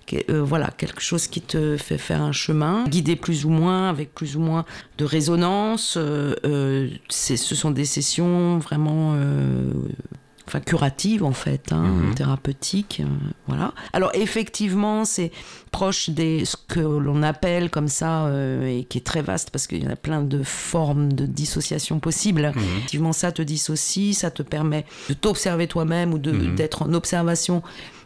que- 0.07 0.16
euh, 0.31 0.42
voilà 0.42 0.70
quelque 0.77 1.00
chose 1.03 1.27
qui 1.29 1.40
te 1.40 1.77
fait 1.77 1.98
faire 1.98 2.22
un 2.22 2.33
chemin, 2.33 2.85
guidé 2.88 3.14
plus 3.16 3.44
ou 3.44 3.50
moins, 3.50 3.88
avec 3.90 4.12
plus 4.14 4.37
ou 4.37 4.40
moins 4.40 4.64
de 4.98 5.05
résonance. 5.05 5.44
Euh, 5.96 6.35
euh, 6.44 6.88
ce 7.09 7.37
sont 7.55 7.70
des 7.70 7.85
sessions 7.85 8.59
vraiment 8.59 9.14
euh, 9.16 9.72
enfin 10.46 10.61
curatives 10.61 11.24
en 11.24 11.33
fait, 11.33 11.72
hein, 11.72 11.83
Mhm. 12.09 12.14
thérapeutiques, 12.14 13.00
euh, 13.03 13.09
voilà. 13.46 13.72
Alors 13.94 14.11
effectivement, 14.14 15.05
c'est 15.07 15.31
proche 15.70 16.11
des 16.11 16.44
ce 16.44 16.57
que 16.68 16.81
l'on 16.81 17.22
appelle 17.22 17.70
comme 17.70 17.88
ça 17.88 18.27
euh, 18.27 18.66
et 18.66 18.85
qui 18.85 18.98
est 18.98 19.07
très 19.07 19.22
vaste 19.22 19.50
parce 19.50 19.66
qu'il 19.66 19.83
y 19.83 19.87
en 19.87 19.90
a 19.90 19.96
plein 19.96 20.22
de 20.22 20.42
formes 20.42 21.12
de 21.14 21.24
dissociation 21.27 21.98
possibles. 21.98 22.53
Mhm. 22.55 22.62
Effectivement, 22.62 23.12
ça 23.14 23.33
te 23.33 23.40
dissocie, 23.42 24.14
ça 24.14 24.31
te 24.31 24.42
permet 24.42 24.85
de 25.09 25.14
t'observer 25.14 25.66
toi-même 25.66 26.12
ou 26.12 26.18
de- 26.18 26.33
Mhm. 26.33 26.55
d'être 26.57 26.83
en 26.83 26.92
observation, 26.92 27.62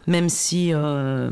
même 0.07 0.29
si 0.29 0.71
euh, 0.73 1.29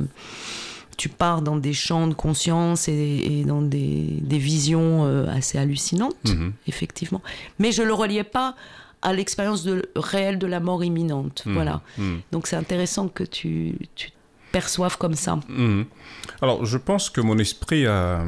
tu 0.98 1.10
pars 1.10 1.42
dans 1.42 1.56
des 1.58 1.74
champs 1.74 2.08
de 2.08 2.14
conscience 2.16 2.88
et, 2.88 2.92
et 3.40 3.44
dans 3.46 3.62
des, 3.62 4.18
des 4.22 4.38
visions 4.40 5.06
euh, 5.06 5.28
assez 5.30 5.58
hallucinantes, 5.58 6.16
Mhm. 6.26 6.54
effectivement. 6.68 7.22
Mais 7.60 7.72
je 7.72 7.84
le 7.84 7.94
reliais 7.94 8.24
pas 8.24 8.56
à 9.04 9.14
l'expérience 9.14 9.64
de- 9.64 9.88
réelle 9.96 10.40
de 10.40 10.48
la 10.48 10.60
mort 10.60 10.84
imminente. 10.84 11.44
Mhm. 11.46 11.54
Voilà. 11.54 11.82
Mhm. 12.00 12.20
Donc 12.32 12.48
c'est 12.48 12.56
intéressant 12.56 13.08
que 13.10 13.24
tu, 13.24 13.76
tu 13.96 14.10
te 14.10 14.16
perçoives 14.52 14.98
comme 14.98 15.14
ça. 15.14 15.40
Alors, 16.42 16.66
je 16.66 16.78
pense 16.78 17.10
que 17.12 17.22
mon 17.22 17.38
esprit 17.38 17.86
a- 17.86 18.24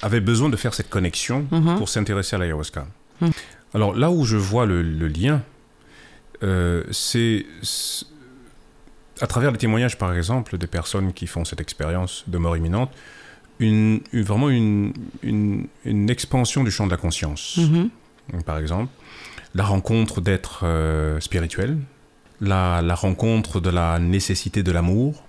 avait 0.00 0.20
besoin 0.20 0.48
de 0.48 0.56
faire 0.56 0.72
cette 0.74 0.88
connexion 0.88 1.46
pour 1.78 1.88
s'intéresser 1.88 2.36
à 2.36 2.38
l'ayahuasca. 2.38 2.86
Mhm. 3.20 3.30
Alors, 3.74 3.94
là 3.94 4.10
où 4.10 4.24
je 4.24 4.38
vois 4.38 4.64
le, 4.64 4.80
le 4.82 5.08
lien, 5.08 5.42
euh, 6.42 6.82
c'est- 6.92 7.44
à 9.20 9.26
travers 9.26 9.50
les 9.50 9.58
témoignages, 9.58 9.96
par 9.98 10.14
exemple, 10.14 10.58
des 10.58 10.66
personnes 10.66 11.12
qui 11.12 11.26
font 11.26 11.44
cette 11.44 11.60
expérience 11.60 12.24
de 12.26 12.38
mort 12.38 12.56
imminente, 12.56 12.90
une, 13.58 14.00
une- 14.12 14.22
vraiment 14.22 14.50
une, 14.50 14.92
une, 15.22 15.66
une 15.84 16.10
expansion 16.10 16.62
du 16.64 16.70
champ 16.70 16.86
de 16.86 16.90
la 16.90 16.96
conscience. 16.98 17.56
Mhm. 17.58 17.90
Par 18.44 18.58
exemple, 18.58 18.92
la 19.54 19.64
rencontre 19.64 20.20
d'êtres 20.20 20.60
euh, 20.64 21.18
spirituels, 21.20 21.78
la, 22.40 22.82
la 22.82 22.94
rencontre 22.94 23.60
de 23.60 23.70
la 23.70 23.98
nécessité 23.98 24.62
de 24.62 24.72
l'amour, 24.72 25.22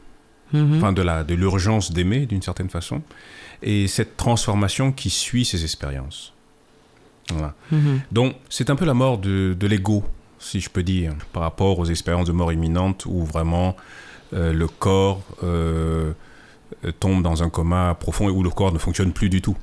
Mhm. 0.53 0.77
enfin 0.77 0.93
de 0.93 1.01
la 1.01 1.25
de 1.25 1.35
l'urgence 1.35 1.91
d'aimer 1.91 2.25
d'une 2.25 2.41
certaine 2.41 2.69
façon 2.69 3.01
et 3.61 3.85
cette 3.89 4.15
transformation 4.15 4.93
qui 4.93 5.09
suit 5.09 5.43
ces 5.43 5.63
expériences 5.65 6.31
voilà. 7.33 7.53
Mhm. 7.73 7.99
donc 8.13 8.33
c'est 8.49 8.69
un 8.69 8.77
peu 8.77 8.85
la 8.85 8.93
mort 8.93 9.17
de, 9.17 9.57
de 9.59 9.67
l'ego 9.67 10.05
si 10.39 10.59
je 10.59 10.69
peux 10.69 10.83
dire 10.83 11.13
par 11.33 11.43
rapport 11.43 11.79
aux 11.79 11.85
expériences 11.85 12.27
de 12.27 12.31
mort 12.31 12.51
imminente 12.51 13.05
où 13.05 13.23
vraiment 13.23 13.75
euh, 14.33 14.53
le 14.53 14.67
corps 14.67 15.21
euh, 15.43 16.13
tombe 16.99 17.23
dans 17.23 17.43
un 17.43 17.49
coma 17.49 17.95
profond 17.99 18.27
et 18.29 18.31
où 18.31 18.43
le 18.43 18.49
corps 18.49 18.73
ne 18.73 18.77
fonctionne 18.77 19.13
plus 19.13 19.29
du 19.29 19.41
tout. 19.41 19.57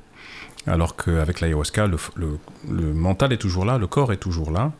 Alors 0.67 0.95
qu'avec 0.95 1.41
l'ayahuasca 1.41 1.87
le, 1.87 1.97
le, 2.15 2.39
le 2.69 2.93
mental 2.93 3.31
est 3.33 3.37
toujours 3.37 3.65
là 3.65 3.77
le 3.77 3.87
corps 3.87 4.11
est 4.11 4.17
toujours 4.17 4.51
là. 4.51 4.71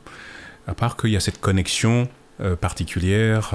À 0.68 0.74
part 0.74 0.98
qu'il 0.98 1.12
y 1.12 1.16
a 1.16 1.20
cette 1.20 1.40
connexion 1.40 2.10
euh, 2.42 2.56
particulière 2.56 3.52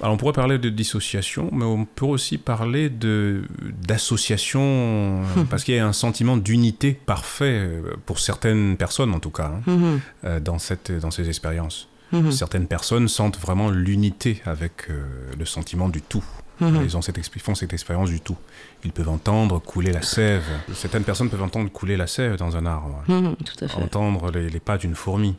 alors 0.00 0.14
on 0.14 0.16
pourrait 0.16 0.32
parler 0.32 0.58
de 0.58 0.68
dissociation, 0.68 1.50
mais 1.52 1.64
on 1.64 1.84
peut 1.84 2.06
aussi 2.06 2.38
parler 2.38 2.88
de 2.88 3.42
d'association, 3.86 4.60
euh, 4.62 5.44
parce 5.50 5.64
qu'il 5.64 5.74
y 5.74 5.78
a 5.78 5.86
un 5.86 5.92
sentiment 5.92 6.36
d'unité 6.36 6.92
parfait 6.92 7.44
euh, 7.66 7.94
pour 8.06 8.18
certaines 8.20 8.76
personnes 8.76 9.12
en 9.14 9.18
tout 9.20 9.30
cas 9.30 9.52
hein, 9.56 9.62
Mhm. 9.66 10.00
euh, 10.24 10.40
dans 10.40 10.58
cette 10.58 10.92
dans 10.92 11.10
ces 11.10 11.28
expériences. 11.28 11.88
Mhm. 12.12 12.30
Certaines 12.32 12.66
personnes 12.66 13.06
sentent 13.08 13.38
vraiment 13.38 13.70
l'unité 13.70 14.40
avec 14.46 14.88
euh, 14.88 15.02
le 15.38 15.44
sentiment 15.44 15.88
du 15.90 16.00
tout. 16.00 16.24
Mhm. 16.60 16.80
Ils 16.84 16.96
ont 16.96 17.02
cette, 17.02 17.20
font 17.40 17.54
cette 17.54 17.72
expérience 17.72 18.08
du 18.10 18.20
tout. 18.20 18.36
Ils 18.84 18.92
peuvent 18.92 19.08
entendre 19.10 19.60
couler 19.60 19.92
la 19.92 20.02
sève. 20.02 20.42
Certaines 20.74 21.04
personnes 21.04 21.28
peuvent 21.30 21.42
entendre 21.42 21.70
couler 21.70 21.96
la 21.96 22.06
sève 22.06 22.36
dans 22.36 22.56
un 22.56 22.66
arbre. 22.66 23.02
Tout 23.06 23.64
à 23.64 23.68
fait. 23.68 23.76
entendre 23.82 24.30
les, 24.32 24.48
les 24.50 24.58
pas 24.60 24.76
d'une 24.78 24.94
fourmi. 24.96 25.36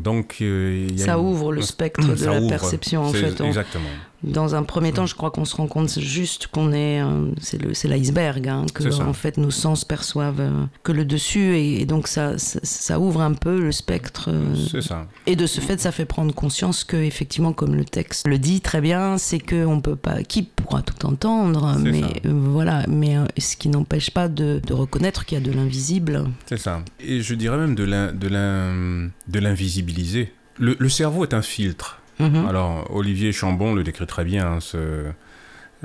Donc 0.00 0.36
euh, 0.40 0.86
il 0.90 0.98
y 0.98 1.02
a 1.02 1.06
Ça 1.06 1.12
une- 1.14 1.24
ouvre 1.26 1.52
le 1.52 1.62
spectre 1.62 2.14
de 2.14 2.24
la 2.24 2.38
ouvre. 2.40 2.48
perception 2.48 3.02
en 3.02 3.12
fait. 3.12 3.40
On- 3.40 3.46
Exactement. 3.46 3.84
Dans 4.26 4.54
un 4.54 4.62
premier 4.62 4.92
temps, 4.92 5.06
je 5.06 5.14
crois 5.14 5.30
qu'on 5.30 5.44
se 5.44 5.54
rend 5.56 5.66
compte 5.66 5.98
juste 6.00 6.46
qu'on 6.48 6.72
est, 6.72 7.02
euh, 7.02 7.30
c'est 7.40 7.88
l'iceberg, 7.88 8.48
hein, 8.48 8.64
que 8.74 8.82
en 9.02 9.12
fait 9.12 9.36
nos 9.36 9.50
sens 9.50 9.84
perçoivent 9.84 10.40
euh, 10.40 10.64
que 10.82 10.92
le 10.92 11.04
dessus, 11.04 11.54
et, 11.56 11.80
et 11.82 11.86
donc 11.86 12.08
ça, 12.08 12.38
ça, 12.38 12.58
ça 12.62 12.98
ouvre 13.00 13.20
un 13.20 13.34
peu 13.34 13.60
le 13.60 13.72
spectre. 13.72 14.26
euh, 14.28 14.54
C'est 14.70 14.82
ça. 14.82 15.06
et 15.26 15.36
de 15.36 15.46
ce 15.46 15.60
fait, 15.60 15.80
ça 15.80 15.92
fait 15.92 16.04
prendre 16.06 16.34
conscience 16.34 16.84
que, 16.84 16.96
effectivement, 16.96 17.52
comme 17.52 17.74
le 17.74 17.84
texte 17.84 18.26
le 18.26 18.38
dit 18.38 18.60
très 18.60 18.80
bien, 18.80 19.18
c'est 19.18 19.38
que 19.38 19.64
on 19.66 19.80
peut 19.80 19.96
pas, 19.96 20.22
qui 20.22 20.42
pourra 20.42 20.82
tout 20.82 21.06
entendre, 21.06 21.76
mais 21.80 22.00
ça. 22.00 22.08
voilà, 22.24 22.84
mais 22.88 23.16
ce 23.38 23.56
qui 23.56 23.68
n'empêche 23.68 24.10
pas 24.10 24.28
de, 24.28 24.60
de 24.66 24.72
reconnaître 24.72 25.24
qu'il 25.24 25.38
y 25.38 25.40
a 25.40 25.44
de 25.44 25.52
l'invisible. 25.52 26.24
C'est 26.46 26.58
ça. 26.58 26.82
Et 27.00 27.20
je 27.20 27.34
dirais 27.34 27.56
même 27.58 27.74
de 27.74 27.84
l'in- 27.84 28.12
de 28.12 28.28
l'in- 28.28 29.10
de 29.28 29.38
l'invisibiliser. 29.40 30.32
Le, 30.58 30.76
le 30.78 30.88
cerveau 30.88 31.24
est 31.24 31.34
un 31.34 31.42
filtre. 31.42 32.00
Mhm. 32.20 32.46
Alors, 32.48 32.94
Olivier 32.94 33.32
Chambon 33.32 33.74
le 33.74 33.82
décrit 33.82 34.06
très 34.06 34.24
bien. 34.24 34.46
hein, 34.46 34.60
ce- 34.60 35.10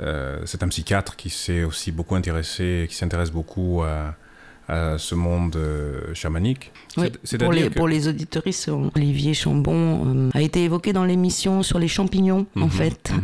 euh, 0.00 0.40
c'est 0.46 0.62
un 0.62 0.68
psychiatre 0.68 1.16
qui 1.16 1.28
s'est 1.30 1.64
aussi 1.64 1.92
beaucoup 1.92 2.14
intéressé, 2.14 2.86
qui 2.88 2.94
s'intéresse 2.96 3.30
beaucoup 3.30 3.82
à, 3.82 4.14
à 4.70 4.98
ce 4.98 5.14
monde 5.14 5.56
euh, 5.56 6.14
chamanique. 6.14 6.70
Oui, 6.96 7.06
pour, 7.38 7.52
les, 7.52 7.68
que- 7.68 7.74
pour 7.74 7.88
les 7.88 8.08
auditoristes, 8.08 8.70
Olivier 8.96 9.34
Chambon 9.34 10.06
euh, 10.06 10.30
a 10.34 10.42
été 10.42 10.62
évoqué 10.64 10.92
dans 10.92 11.04
l'émission 11.04 11.62
sur 11.62 11.78
les 11.78 11.88
champignons, 11.88 12.46
en 12.56 12.60
Mhm, 12.66 12.70
fait. 12.70 13.12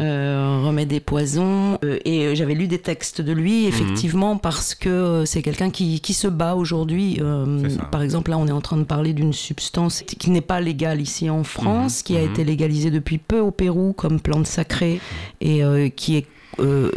Euh, 0.00 0.60
remède 0.64 0.88
des 0.88 1.00
poisons. 1.00 1.78
Euh, 1.84 1.98
et 2.04 2.26
euh, 2.26 2.34
j'avais 2.34 2.54
lu 2.54 2.66
des 2.68 2.78
textes 2.78 3.20
de 3.20 3.32
lui, 3.32 3.62
Mhm. 3.62 3.68
effectivement, 3.68 4.36
parce 4.36 4.74
que 4.74 4.88
euh, 4.88 5.24
c'est 5.24 5.42
quelqu'un 5.42 5.70
qui, 5.70 6.00
qui 6.00 6.14
se 6.14 6.28
bat 6.28 6.54
aujourd'hui. 6.54 7.18
Euh, 7.20 7.68
par 7.90 8.02
exemple, 8.02 8.30
là, 8.30 8.38
on 8.38 8.46
est 8.46 8.52
en 8.52 8.60
train 8.60 8.76
de 8.76 8.84
parler 8.84 9.12
d'une 9.12 9.32
substance 9.32 10.02
qui 10.02 10.30
n'est 10.30 10.40
pas 10.40 10.60
légale 10.60 11.00
ici 11.00 11.30
en 11.30 11.44
France, 11.44 12.02
qui 12.02 12.16
a 12.16 12.22
été 12.22 12.44
légalisée 12.44 12.90
depuis 12.90 13.18
peu 13.18 13.40
au 13.40 13.50
Pérou 13.50 13.92
comme 13.92 14.20
plante 14.20 14.46
sacrée 14.46 15.00
et 15.40 15.64
euh, 15.64 15.88
qui 15.88 16.16
est 16.16 16.26
euh, 16.60 16.90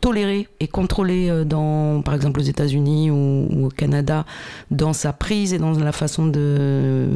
tolérée 0.00 0.48
et 0.60 0.68
contrôlée 0.68 1.28
euh, 1.30 1.44
dans, 1.44 2.02
par 2.02 2.14
exemple, 2.14 2.40
aux 2.40 2.44
États-Unis 2.44 3.10
ou, 3.10 3.46
ou 3.50 3.66
au 3.66 3.68
Canada 3.68 4.24
dans 4.70 4.92
sa 4.92 5.12
prise 5.12 5.52
et 5.52 5.58
dans 5.58 5.72
la 5.72 5.92
façon 5.92 6.26
de. 6.26 7.08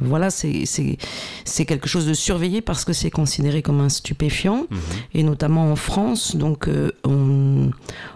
voilà, 0.00 0.30
c'est 0.30 1.64
quelque 1.66 1.88
chose 1.88 2.06
de 2.06 2.14
surveillé 2.14 2.60
parce 2.60 2.84
que 2.84 2.92
c'est 2.92 3.10
considéré 3.10 3.62
comme 3.62 3.80
un 3.80 3.88
stupéfiant 3.88 4.66
Mhm. 4.70 4.78
et 5.14 5.22
notamment 5.22 5.70
en 5.70 5.76
France. 5.76 6.36
Donc, 6.36 6.68
euh, 6.68 6.90
on 7.04 7.70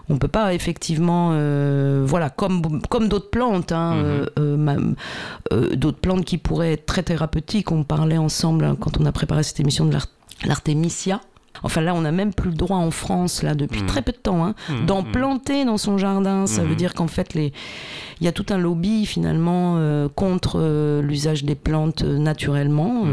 on 0.09 0.17
peut 0.17 0.27
pas 0.27 0.53
effectivement, 0.53 1.29
euh, 1.33 2.03
voilà, 2.05 2.29
comme 2.29 2.81
comme 2.89 3.07
d'autres 3.07 3.29
plantes, 3.29 3.71
hein, 3.71 3.95
Mhm. 3.95 4.03
euh, 4.05 4.25
euh, 4.39 4.93
euh, 5.53 5.75
d'autres 5.75 5.99
plantes 5.99 6.25
qui 6.25 6.37
pourraient 6.37 6.73
être 6.73 6.85
très 6.85 7.03
thérapeutiques. 7.03 7.71
On 7.71 7.83
parlait 7.83 8.17
ensemble 8.17 8.65
hein, 8.65 8.75
quand 8.79 8.99
on 8.99 9.05
a 9.05 9.11
préparé 9.11 9.43
cette 9.43 9.59
émission 9.59 9.85
de 9.85 9.93
l'art- 9.93 10.07
l'artémisia. 10.45 11.21
Enfin 11.63 11.81
là, 11.81 11.93
on 11.95 12.01
n'a 12.01 12.11
même 12.11 12.33
plus 12.33 12.49
le 12.49 12.55
droit 12.55 12.77
en 12.77 12.91
France, 12.91 13.43
là, 13.43 13.55
depuis 13.55 13.81
Mhm. 13.81 13.87
très 13.87 14.01
peu 14.01 14.11
de 14.11 14.17
temps, 14.17 14.45
hein, 14.45 14.55
Mhm, 14.69 14.85
d'en 14.85 15.01
mhm. 15.01 15.11
planter 15.11 15.65
dans 15.65 15.77
son 15.77 15.97
jardin. 15.97 16.47
Ça 16.47 16.63
veut 16.63 16.75
dire 16.75 16.93
qu'en 16.93 17.07
fait, 17.07 17.33
les... 17.33 17.53
il 18.21 18.25
y 18.25 18.27
a 18.27 18.31
tout 18.31 18.45
un 18.49 18.57
lobby 18.57 19.05
finalement 19.05 19.75
euh, 19.77 20.07
contre 20.13 20.59
euh, 20.59 21.01
l'usage 21.01 21.43
des 21.43 21.55
plantes 21.55 22.03
euh, 22.03 22.17
naturellement, 22.17 23.03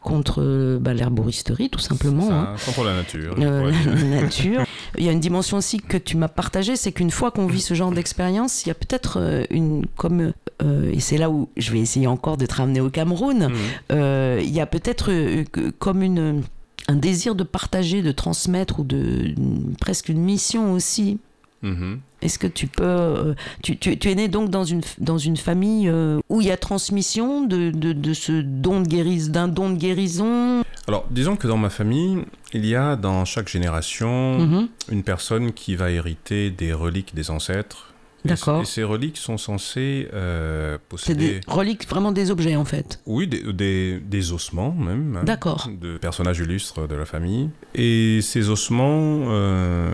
contre 0.00 0.78
bah, 0.80 0.94
l'herboristerie 0.94 1.70
tout 1.70 1.78
simplement. 1.78 2.28
Ça, 2.28 2.34
hein. 2.34 2.56
Contre 2.64 2.84
la 2.84 2.94
nature. 2.94 3.34
La 3.38 4.22
nature. 4.22 4.62
Il 4.98 5.04
y 5.04 5.08
a 5.08 5.12
une 5.12 5.20
dimension 5.20 5.56
aussi 5.56 5.78
que 5.78 5.96
tu 5.96 6.16
m'as 6.16 6.28
partagée, 6.28 6.76
c'est 6.76 6.92
qu'une 6.92 7.10
fois 7.10 7.30
qu'on 7.30 7.46
vit 7.46 7.60
ce 7.60 7.74
genre 7.74 7.90
d'expérience, 7.90 8.64
il 8.64 8.68
y 8.68 8.72
a 8.72 8.74
peut-être 8.74 9.44
une 9.50 9.86
comme 9.96 10.32
euh, 10.62 10.90
et 10.92 11.00
c'est 11.00 11.18
là 11.18 11.30
où 11.30 11.48
je 11.56 11.72
vais 11.72 11.80
essayer 11.80 12.06
encore 12.06 12.36
de 12.36 12.46
te 12.46 12.54
ramener 12.54 12.80
au 12.80 12.90
Cameroun. 12.90 13.50
Euh, 13.92 14.40
il 14.42 14.50
y 14.50 14.60
a 14.60 14.66
peut-être 14.66 15.10
euh, 15.10 15.44
comme 15.78 16.02
une 16.02 16.42
un 16.88 16.96
désir 16.96 17.34
de 17.34 17.44
partager, 17.44 18.02
de 18.02 18.12
transmettre 18.12 18.80
ou 18.80 18.84
de 18.84 19.32
une- 19.36 19.74
presque 19.80 20.08
une 20.08 20.20
mission 20.20 20.72
aussi. 20.72 21.18
Mhm. 21.62 22.00
Est-ce 22.20 22.38
que 22.38 22.46
tu 22.46 22.66
peux 22.66 22.82
euh, 22.84 23.34
tu, 23.62 23.78
tu- 23.78 23.98
tu 23.98 24.10
es 24.10 24.14
né 24.14 24.28
donc 24.28 24.50
dans 24.50 24.64
une 24.64 24.82
dans 24.98 25.16
une 25.16 25.38
famille 25.38 25.88
euh, 25.88 26.20
où 26.28 26.42
il 26.42 26.46
y 26.46 26.50
a 26.50 26.58
transmission 26.58 27.46
de, 27.46 27.70
de, 27.70 27.92
de 27.94 28.12
ce 28.12 28.42
don 28.42 28.82
de 28.82 28.86
guérison 28.88 29.32
d'un 29.32 29.48
don 29.48 29.70
de 29.70 29.76
guérison? 29.78 30.62
Alors, 30.86 31.06
disons 31.10 31.36
que 31.36 31.46
dans 31.48 31.56
ma 31.56 31.70
famille, 31.70 32.18
il 32.52 32.66
y 32.66 32.74
a 32.74 32.96
dans 32.96 33.24
chaque 33.24 33.48
génération 33.48 34.38
Mhm. 34.40 34.68
une 34.92 35.02
personne 35.02 35.52
qui 35.52 35.74
va 35.74 35.90
hériter 35.90 36.50
des 36.50 36.74
reliques 36.74 37.14
des 37.14 37.30
ancêtres. 37.30 37.93
D'accord. 38.24 38.62
Et, 38.62 38.64
ces 38.64 38.82
reliques 38.84 39.18
sont 39.18 39.36
censées 39.36 40.08
euh, 40.14 40.74
C'est 40.74 40.88
posséder... 40.88 41.40
des 41.40 41.40
reliques, 41.46 41.86
vraiment 41.88 42.10
des 42.10 42.30
objets 42.30 42.56
en 42.56 42.64
fait. 42.64 43.00
Oui, 43.06 43.26
des, 43.26 43.52
des, 43.52 44.00
des 44.00 44.32
ossements 44.32 44.72
même. 44.72 45.18
hein, 45.20 45.24
D'accord. 45.24 45.68
De 45.80 45.98
personnages 45.98 46.38
illustres 46.38 46.88
de 46.88 46.94
la 46.94 47.04
famille. 47.04 47.50
Et 47.74 48.20
ces 48.22 48.48
ossements 48.48 49.24
euh, 49.28 49.90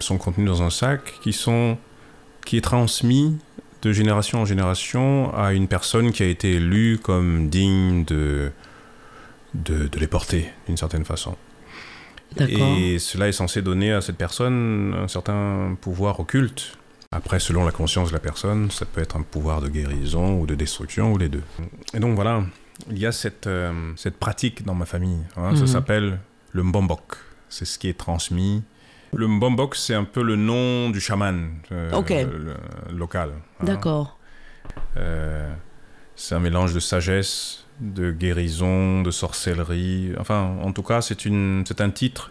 sont 0.00 0.16
contenus 0.18 0.46
dans 0.46 0.62
un 0.62 0.70
sac 0.70 1.14
qui, 1.22 1.32
sont, 1.32 1.76
qui 2.46 2.56
est 2.56 2.60
transmis 2.60 3.36
de 3.82 3.92
génération 3.92 4.40
en 4.42 4.44
génération 4.44 5.34
à 5.34 5.52
une 5.52 5.66
personne 5.66 6.12
qui 6.12 6.22
a 6.22 6.26
été 6.26 6.52
élue 6.52 6.98
comme 7.02 7.48
digne 7.48 8.04
de, 8.04 8.52
de, 9.54 9.88
de 9.88 9.98
les 9.98 10.06
porter 10.06 10.50
d'une 10.66 10.76
certaine 10.76 11.04
façon. 11.04 11.34
D'accord. 12.36 12.76
Et 12.78 13.00
cela 13.00 13.26
est 13.26 13.32
censé 13.32 13.60
donner 13.60 13.92
à 13.92 14.00
cette 14.02 14.16
personne 14.18 14.94
un 14.96 15.08
certain 15.08 15.76
pouvoir 15.80 16.20
occulte. 16.20 16.76
Après, 17.12 17.40
selon 17.40 17.64
la 17.64 17.72
conscience 17.72 18.10
de 18.10 18.12
la 18.12 18.20
personne, 18.20 18.70
ça 18.70 18.86
peut 18.86 19.00
être 19.00 19.16
un 19.16 19.22
pouvoir 19.22 19.60
de 19.60 19.68
guérison 19.68 20.38
ou 20.38 20.46
de 20.46 20.54
destruction 20.54 21.12
ou 21.12 21.18
les 21.18 21.28
deux. 21.28 21.42
Et 21.92 21.98
donc 21.98 22.14
voilà, 22.14 22.44
il 22.88 22.98
y 23.00 23.06
a 23.06 23.10
cette, 23.10 23.48
euh, 23.48 23.92
cette 23.96 24.16
pratique 24.16 24.64
dans 24.64 24.74
ma 24.76 24.84
famille. 24.86 25.18
hein. 25.36 25.56
Ça 25.56 25.62
Mhm. 25.62 25.66
s'appelle 25.66 26.20
le 26.52 26.62
mbombok. 26.62 27.16
C'est 27.48 27.64
ce 27.64 27.80
qui 27.80 27.88
est 27.88 27.98
transmis. 27.98 28.62
Le 29.12 29.26
mbombok, 29.26 29.74
c'est 29.74 29.94
un 29.94 30.04
peu 30.04 30.22
le 30.22 30.36
nom 30.36 30.90
du 30.90 31.00
chaman 31.00 31.50
euh, 31.72 31.90
local. 32.92 33.32
hein. 33.60 33.64
D'accord. 33.64 34.16
Euh, 34.96 35.52
c'est 36.14 36.36
un 36.36 36.40
mélange 36.40 36.74
de 36.74 36.80
sagesse, 36.80 37.64
de 37.80 38.12
guérison, 38.12 39.02
de 39.02 39.10
sorcellerie. 39.10 40.12
Enfin, 40.16 40.56
en 40.62 40.70
tout 40.72 40.84
cas, 40.84 41.00
c'est 41.00 41.26
un 41.26 41.90
titre 41.90 42.30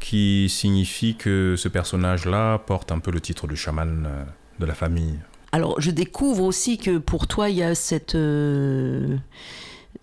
qui 0.00 0.48
signifie 0.48 1.14
que 1.16 1.54
ce 1.56 1.68
personnage-là 1.68 2.58
porte 2.58 2.92
un 2.92 2.98
peu 2.98 3.10
le 3.10 3.20
titre 3.20 3.46
de 3.46 3.54
chaman 3.54 4.04
euh, 4.06 4.24
de 4.60 4.66
la 4.66 4.74
famille. 4.74 5.18
Alors, 5.52 5.80
je 5.80 5.90
découvre 5.90 6.44
aussi 6.44 6.76
que 6.78 6.98
pour 6.98 7.26
toi, 7.26 7.48
il 7.50 7.56
y 7.56 7.62
a 7.62 7.74
cette, 7.74 8.14
euh, 8.14 9.16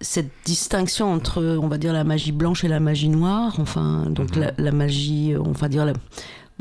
cette 0.01 0.31
distinction 0.45 1.11
entre, 1.13 1.43
on 1.61 1.67
va 1.67 1.77
dire, 1.77 1.93
la 1.93 2.03
magie 2.03 2.31
blanche 2.31 2.63
et 2.63 2.67
la 2.67 2.79
magie 2.79 3.09
noire. 3.09 3.55
Enfin, 3.59 4.05
donc 4.09 4.35
Mhm. 4.35 4.41
la, 4.41 4.51
la 4.57 4.71
magie, 4.71 5.33
on 5.39 5.51
va 5.51 5.67
dire, 5.69 5.85
la- 5.85 5.93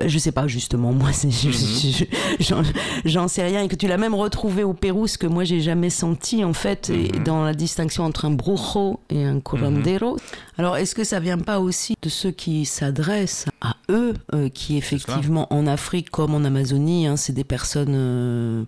je 0.09 0.19
sais 0.19 0.33
pas 0.33 0.47
justement, 0.47 0.93
moi, 0.93 1.13
c'est, 1.13 1.31
je- 1.31 1.49
Mhm. 1.49 1.93
je- 1.93 2.05
j'en, 2.45 2.63
j'en 3.05 3.29
sais 3.29 3.43
rien. 3.45 3.63
Et 3.63 3.69
que 3.69 3.77
tu 3.77 3.87
l'as 3.89 3.97
même 3.99 4.15
retrouvé 4.15 4.65
au 4.65 4.73
Pérou, 4.75 5.07
ce 5.07 5.19
que 5.19 5.27
moi, 5.27 5.45
j'ai 5.45 5.61
jamais 5.61 5.91
senti, 5.91 6.45
en 6.45 6.53
fait, 6.53 6.91
et 6.91 7.11
Mhm. 7.19 7.25
dans 7.25 7.45
la 7.45 7.55
distinction 7.55 8.05
entre 8.05 8.25
un 8.25 8.31
brujo 8.31 9.01
et 9.11 9.25
un 9.25 9.41
curandero. 9.41 10.17
Alors, 10.59 10.77
est-ce 10.77 10.95
que 10.95 11.05
ça 11.05 11.21
vient 11.21 11.39
pas 11.39 11.61
aussi 11.61 11.95
de 12.03 12.09
ceux 12.09 12.31
qui 12.31 12.65
s'adressent 12.65 13.47
à 13.61 13.77
eux, 13.91 14.15
euh, 14.35 14.49
qui 14.49 14.77
effectivement 14.77 15.47
en 15.53 15.67
Afrique 15.67 16.11
comme 16.11 16.35
en 16.35 16.45
Amazonie, 16.45 17.07
hein, 17.07 17.17
c'est 17.17 17.33
des 17.33 17.45
personnes. 17.45 17.95
euh, 17.95 18.65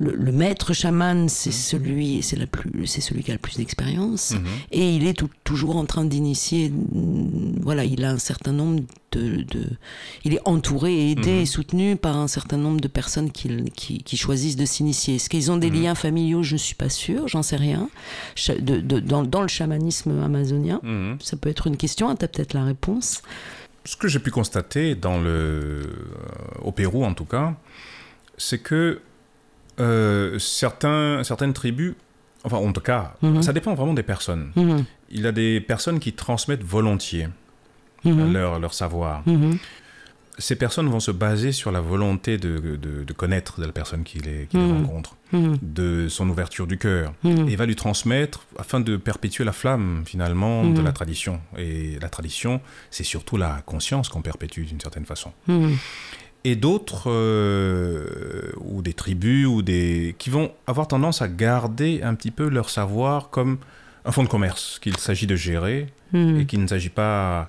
le, 0.00 0.12
le 0.16 0.32
maître 0.32 0.72
chaman, 0.72 1.28
c'est 1.28 1.52
celui, 1.52 2.22
c'est 2.22 2.36
la 2.36 2.46
plus, 2.46 2.86
c'est 2.86 3.02
celui 3.02 3.22
qui 3.22 3.30
a 3.30 3.34
le 3.34 3.38
plus 3.38 3.58
d'expérience, 3.58 4.30
Mhm. 4.32 4.46
et 4.72 4.96
il 4.96 5.06
est 5.06 5.12
tou- 5.12 5.28
toujours 5.44 5.76
en 5.76 5.84
train 5.84 6.04
d'initier. 6.06 6.70
mm, 6.70 7.60
Voilà, 7.62 7.84
il 7.84 8.02
a 8.04 8.10
un 8.10 8.18
certain 8.18 8.52
nombre 8.52 8.80
de, 9.12 9.42
de- 9.42 9.68
il 10.24 10.32
est 10.34 10.40
entouré, 10.46 10.94
et 10.94 11.10
aidé 11.10 11.32
Mhm. 11.32 11.38
et 11.40 11.46
soutenu 11.46 11.96
par 11.96 12.16
un 12.16 12.28
certain 12.28 12.56
nombre 12.56 12.80
de 12.80 12.88
personnes 12.88 13.30
qui, 13.30 13.50
qui, 13.76 14.02
qui 14.02 14.16
choisissent 14.16 14.56
de 14.56 14.64
s'initier. 14.64 15.16
Est-ce 15.16 15.28
qu'ils 15.28 15.50
ont 15.52 15.58
des 15.58 15.70
Mhm. 15.70 15.82
liens 15.82 15.94
familiaux? 15.94 16.42
Je 16.42 16.54
ne 16.54 16.58
suis 16.58 16.74
pas 16.74 16.88
sûre, 16.88 17.28
j'en 17.28 17.42
sais 17.42 17.56
rien. 17.56 17.90
Cha- 18.34 18.56
de- 18.58 18.80
de- 18.80 19.00
dans, 19.00 19.22
dans 19.22 19.42
le 19.42 19.48
chamanisme 19.48 20.18
amazonien, 20.22 20.80
Mhm. 20.82 21.18
ça 21.20 21.36
peut 21.36 21.50
être 21.50 21.66
une 21.66 21.76
question. 21.76 22.06
Tu 22.16 22.24
as 22.24 22.28
peut-être 22.28 22.54
la 22.54 22.64
réponse. 22.64 23.20
Ce 23.84 23.96
que 23.96 24.08
j'ai 24.08 24.18
pu 24.18 24.30
constater 24.30 24.94
dans 24.94 25.18
le, 25.20 25.28
euh, 25.30 25.82
au 26.62 26.72
Pérou, 26.72 27.04
en 27.04 27.12
tout 27.14 27.24
cas, 27.26 27.54
c'est 28.38 28.58
que 28.62 29.00
euh, 29.80 30.38
certains, 30.38 31.22
certaines 31.24 31.52
tribus, 31.52 31.94
enfin 32.44 32.58
en 32.58 32.72
tout 32.72 32.80
cas, 32.80 33.14
Mhm. 33.22 33.42
ça 33.42 33.52
dépend 33.52 33.74
vraiment 33.74 33.94
des 33.94 34.02
personnes. 34.02 34.52
Mhm. 34.56 34.84
Il 35.10 35.22
y 35.22 35.26
a 35.26 35.32
des 35.32 35.60
personnes 35.60 35.98
qui 35.98 36.12
transmettent 36.12 36.62
volontiers 36.64 37.28
Mhm. 38.04 38.32
leur, 38.32 38.58
leur 38.60 38.74
savoir. 38.74 39.22
Ces 40.38 40.56
personnes 40.56 40.88
vont 40.88 41.00
se 41.00 41.10
baser 41.10 41.52
sur 41.52 41.70
la 41.70 41.82
volonté 41.82 42.38
de, 42.38 42.56
de- 42.58 43.04
de 43.04 43.12
connaître 43.12 43.60
de 43.60 43.66
la 43.66 43.72
personne 43.72 44.04
qui 44.04 44.20
les, 44.20 44.46
qui 44.46 44.56
les 44.56 44.72
rencontre, 44.72 45.16
de 45.34 46.08
son 46.08 46.26
ouverture 46.30 46.66
du 46.66 46.78
cœur, 46.78 47.12
et 47.24 47.56
va 47.56 47.66
lui 47.66 47.76
transmettre 47.76 48.46
afin 48.58 48.80
de 48.80 48.96
perpétuer 48.96 49.44
la 49.44 49.52
flamme 49.52 50.02
finalement 50.06 50.64
de 50.64 50.80
la 50.80 50.92
tradition. 50.92 51.40
Et 51.58 51.98
la 52.00 52.08
tradition, 52.08 52.62
c'est 52.90 53.04
surtout 53.04 53.36
la 53.36 53.60
conscience 53.66 54.08
qu'on 54.08 54.22
perpétue 54.22 54.62
d'une 54.64 54.80
certaine 54.80 55.04
façon. 55.04 55.30
Et 56.44 56.56
d'autres, 56.56 57.10
euh, 57.10 58.50
ou 58.60 58.82
des 58.82 58.94
tribus, 58.94 59.46
ou 59.46 59.62
des 59.62 60.14
qui 60.18 60.30
vont 60.30 60.50
avoir 60.66 60.88
tendance 60.88 61.20
à 61.22 61.28
garder 61.28 62.00
un 62.02 62.14
petit 62.14 62.30
peu 62.30 62.48
leur 62.48 62.70
savoir 62.70 63.28
comme 63.30 63.58
un 64.04 64.12
fonds 64.12 64.22
de 64.24 64.28
commerce 64.28 64.78
qu'il 64.80 64.96
s'agit 64.96 65.26
de 65.26 65.36
gérer 65.36 65.88
Hmm. 66.12 66.40
et 66.40 66.46
qu'il 66.46 66.60
ne 66.60 66.66
s'agit 66.66 66.88
pas, 66.88 67.48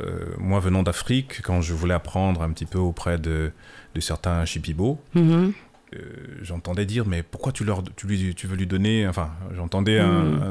euh, 0.00 0.26
moi 0.38 0.60
venant 0.60 0.82
d'Afrique, 0.82 1.42
quand 1.42 1.60
je 1.60 1.74
voulais 1.74 1.92
apprendre 1.94 2.40
un 2.42 2.50
petit 2.52 2.64
peu 2.64 2.78
auprès 2.78 3.18
de, 3.18 3.50
de 3.94 4.00
certains 4.00 4.44
chipibos, 4.46 4.98
Mhm. 5.14 5.52
euh, 5.94 5.98
j'entendais 6.42 6.86
dire 6.86 7.04
mais 7.06 7.22
pourquoi 7.22 7.52
tu, 7.52 7.64
leur, 7.64 7.82
tu, 7.96 8.06
lui, 8.06 8.34
tu 8.34 8.46
veux 8.46 8.56
lui 8.56 8.66
donner, 8.66 9.06
enfin 9.06 9.28
j'entendais 9.54 9.98
un, 9.98 10.22
Mm. 10.22 10.42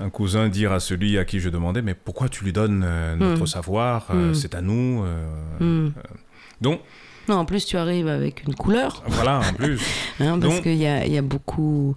un- 0.00 0.04
un 0.06 0.10
cousin 0.10 0.48
dire 0.48 0.72
à 0.72 0.80
celui 0.80 1.18
à 1.18 1.24
qui 1.24 1.38
je 1.40 1.48
demandais 1.50 1.82
mais 1.82 1.94
pourquoi 1.94 2.28
tu 2.28 2.42
lui 2.42 2.52
donnes 2.52 2.82
euh, 2.84 3.14
notre 3.16 3.46
savoir, 3.46 4.08
euh, 4.10 4.34
c'est 4.34 4.54
à 4.56 4.60
nous. 4.60 5.04
euh. 5.04 5.26
Hmm. 5.60 5.92
Donc 6.60 6.80
Non, 7.28 7.36
en 7.36 7.44
plus, 7.44 7.64
tu 7.66 7.76
arrives 7.76 8.08
avec 8.08 8.44
une 8.46 8.54
couleur, 8.54 9.02
voilà 9.08 9.40
en 9.40 9.52
plus. 9.56 9.80
hein, 10.20 10.38
parce 10.40 10.60
qu'il 10.60 10.76
y 10.76 10.86
a, 10.86 11.06
y 11.06 11.18
a 11.18 11.22
beaucoup. 11.22 11.94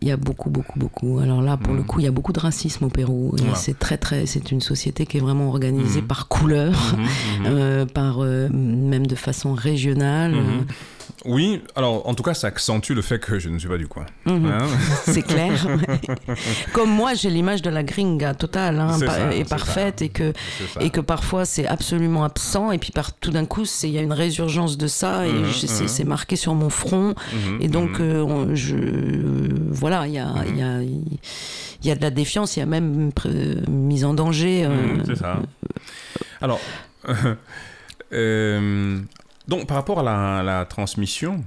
Il 0.00 0.06
y 0.06 0.12
a 0.12 0.16
beaucoup, 0.16 0.48
beaucoup, 0.48 0.78
beaucoup. 0.78 1.18
Alors 1.18 1.42
là, 1.42 1.56
pour 1.56 1.74
le 1.74 1.82
coup, 1.82 1.98
il 1.98 2.04
y 2.04 2.06
a 2.06 2.12
beaucoup 2.12 2.32
de 2.32 2.38
racisme 2.38 2.84
au 2.84 2.88
Pérou. 2.88 3.34
Voilà. 3.36 3.56
C'est 3.56 3.76
très, 3.76 3.98
très. 3.98 4.26
C'est 4.26 4.52
une 4.52 4.60
société 4.60 5.06
qui 5.06 5.16
est 5.16 5.20
vraiment 5.20 5.48
organisée 5.48 6.02
Mhm. 6.02 6.06
par 6.06 6.28
couleur, 6.28 6.72
Mhm, 6.96 7.02
mhm. 7.02 7.08
euh, 7.46 7.84
par 7.86 8.22
euh, 8.22 8.48
même 8.48 9.08
de 9.08 9.16
façon 9.16 9.54
régionale. 9.54 10.32
Mhm. 10.36 10.66
Oui, 11.24 11.62
alors 11.76 12.06
en 12.08 12.14
tout 12.14 12.22
cas 12.22 12.34
ça 12.34 12.46
accentue 12.48 12.92
le 12.92 13.02
fait 13.02 13.18
que 13.18 13.38
je 13.38 13.48
ne 13.48 13.58
suis 13.58 13.68
pas 13.68 13.78
du 13.78 13.86
coin. 13.88 14.06
Mhm. 14.26 14.46
hein. 14.46 14.66
C'est 15.04 15.22
clair. 15.22 15.66
Comme 16.72 16.90
moi, 16.90 17.14
j'ai 17.14 17.30
l'image 17.30 17.62
de 17.62 17.70
la 17.70 17.82
gringa 17.82 18.34
totale, 18.34 18.78
hein, 18.78 18.92
ça, 18.98 19.32
et 19.34 19.44
parfaite, 19.44 19.98
ça. 20.00 20.04
et 20.04 20.08
que 20.08 20.32
et 20.80 20.90
que 20.90 21.00
parfois 21.00 21.44
c'est 21.44 21.66
absolument 21.66 22.24
absent, 22.24 22.72
et 22.72 22.78
puis 22.78 22.92
par, 22.92 23.12
tout 23.14 23.30
d'un 23.30 23.44
coup, 23.46 23.64
il 23.82 23.90
y 23.90 23.98
a 23.98 24.02
une 24.02 24.12
résurgence 24.12 24.76
de 24.78 24.86
ça, 24.86 25.26
et 25.26 25.32
Mhm, 25.32 25.52
c'est 25.52 25.82
mhm. 25.82 25.88
c'est 25.88 26.04
marqué 26.04 26.36
sur 26.36 26.54
mon 26.54 26.70
front, 26.70 27.14
et 27.60 27.68
donc 27.68 28.00
euh, 28.00 28.20
on- 28.22 28.54
je 28.54 28.76
voilà, 29.70 30.06
il 30.06 30.12
y 30.14 30.18
a 30.18 30.32
y 30.56 30.62
a 30.62 30.82
il 30.82 31.86
y 31.86 31.90
a 31.90 31.94
de 31.94 32.02
la 32.02 32.10
défiance, 32.10 32.56
il 32.56 32.60
y 32.60 32.62
a 32.62 32.66
même 32.66 33.10
mise 33.68 34.04
en 34.04 34.14
danger. 34.14 34.64
euh, 34.64 34.98
c'est 35.06 35.16
ça. 35.16 35.40
Alors, 36.40 36.60
euh, 38.12 38.98
donc 39.48 39.66
par 39.66 39.76
rapport 39.76 39.98
à 40.00 40.02
la, 40.02 40.42
la 40.42 40.64
transmission, 40.66 41.42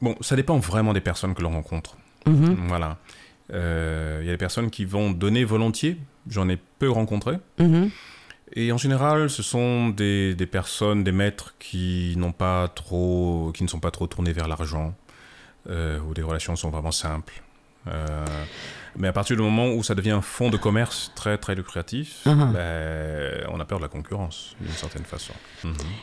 bon, 0.00 0.16
ça 0.20 0.34
dépend 0.36 0.58
vraiment 0.58 0.92
des 0.92 1.00
personnes 1.00 1.34
que 1.34 1.42
l'on 1.42 1.52
rencontre. 1.52 1.96
mhm, 2.26 2.66
Voilà. 2.68 2.96
Euh, 3.52 4.18
Il 4.22 4.26
y 4.26 4.30
a 4.30 4.32
des 4.32 4.38
personnes 4.38 4.70
qui 4.70 4.84
vont 4.84 5.10
donner 5.12 5.44
volontiers, 5.44 5.96
j'en 6.28 6.48
ai 6.48 6.58
peu 6.78 6.90
rencontré. 6.90 7.38
mhm, 7.58 7.90
Et 8.54 8.72
en 8.72 8.78
général, 8.78 9.30
ce 9.30 9.42
sont 9.42 9.88
des, 9.90 10.34
des 10.34 10.46
personnes, 10.46 11.04
des 11.04 11.12
maîtres 11.12 11.54
qui 11.58 12.14
n'ont 12.16 12.32
pas 12.32 12.68
trop, 12.68 13.52
qui 13.54 13.62
ne 13.62 13.68
sont 13.68 13.80
pas 13.80 13.90
trop 13.92 14.06
tournés 14.08 14.32
vers 14.32 14.48
l'argent, 14.48 14.94
euh, 15.68 16.00
où 16.00 16.14
les 16.14 16.22
relations 16.22 16.56
sont 16.56 16.70
vraiment 16.70 16.92
simples. 16.92 17.42
Euh, 17.88 18.24
mais 18.98 19.08
à 19.08 19.12
partir 19.12 19.36
du 19.36 19.42
moment 19.42 19.68
où 19.68 19.82
ça 19.82 19.94
devient 19.94 20.10
un 20.12 20.22
fonds 20.22 20.50
de 20.50 20.56
commerce 20.56 21.12
très 21.14 21.38
très 21.38 21.54
lucratif, 21.54 22.20
Ah. 22.26 22.34
ben, 22.52 23.46
on 23.52 23.60
a 23.60 23.64
peur 23.64 23.78
de 23.78 23.82
la 23.84 23.88
concurrence 23.88 24.54
d'une 24.60 24.72
certaine 24.72 25.04
façon. 25.04 25.32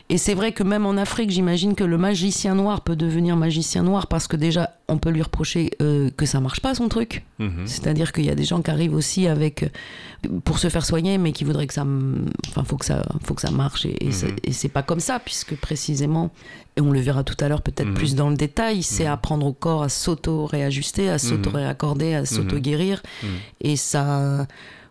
Et 0.08 0.18
c'est 0.18 0.34
vrai 0.34 0.52
que 0.52 0.62
même 0.62 0.86
en 0.86 0.96
Afrique, 0.96 1.30
j'imagine 1.30 1.74
que 1.74 1.84
le 1.84 1.98
magicien 1.98 2.54
noir 2.54 2.82
peut 2.82 2.96
devenir 2.96 3.36
magicien 3.36 3.82
noir 3.82 4.06
parce 4.06 4.26
que 4.28 4.36
déjà, 4.36 4.70
on 4.86 4.98
peut 4.98 5.08
lui 5.10 5.22
reprocher 5.22 5.70
euh, 5.80 6.10
que 6.14 6.26
ça 6.26 6.40
marche 6.40 6.60
pas 6.60 6.74
son 6.74 6.88
truc. 6.88 7.24
Mhm. 7.38 7.66
C'est-à-dire 7.66 8.12
qu'il 8.12 8.26
y 8.26 8.30
a 8.30 8.34
des 8.34 8.44
gens 8.44 8.60
qui 8.60 8.70
arrivent 8.70 8.94
aussi 8.94 9.26
avec 9.26 9.70
pour 10.44 10.58
se 10.58 10.68
faire 10.68 10.84
soigner, 10.84 11.16
mais 11.16 11.32
qui 11.32 11.44
voudraient 11.44 11.66
que 11.66 11.72
ça, 11.74 11.86
enfin, 12.48 12.64
faut 12.64 12.76
que 12.76 12.84
ça, 12.84 13.02
faut 13.24 13.32
que 13.34 13.40
ça 13.40 13.50
marche. 13.50 13.86
Et, 13.86 14.06
et 14.06 14.12
c'est- 14.12 14.26
Mhm. 14.32 14.36
et 14.44 14.52
c'est 14.52 14.68
pas 14.68 14.82
comme 14.82 15.00
ça, 15.00 15.18
puisque 15.24 15.54
précisément, 15.56 16.30
et 16.76 16.80
on 16.82 16.90
le 16.90 17.00
verra 17.00 17.24
tout 17.24 17.36
à 17.42 17.48
l'heure 17.48 17.62
peut-être 17.62 17.88
Mhm. 17.88 17.94
plus 17.94 18.14
dans 18.14 18.28
le 18.28 18.36
détail, 18.36 18.82
c'est 18.82 19.04
Mhm. 19.06 19.10
apprendre 19.12 19.46
au 19.46 19.52
corps 19.54 19.82
à 19.84 19.88
s'auto-réajuster, 19.88 21.08
à 21.08 21.18
s'auto-réaccorder, 21.18 22.14
à 22.14 22.26
s'auto-guérir. 22.26 23.02
Mhm. 23.22 23.28
Et 23.62 23.76
ça, 23.76 24.46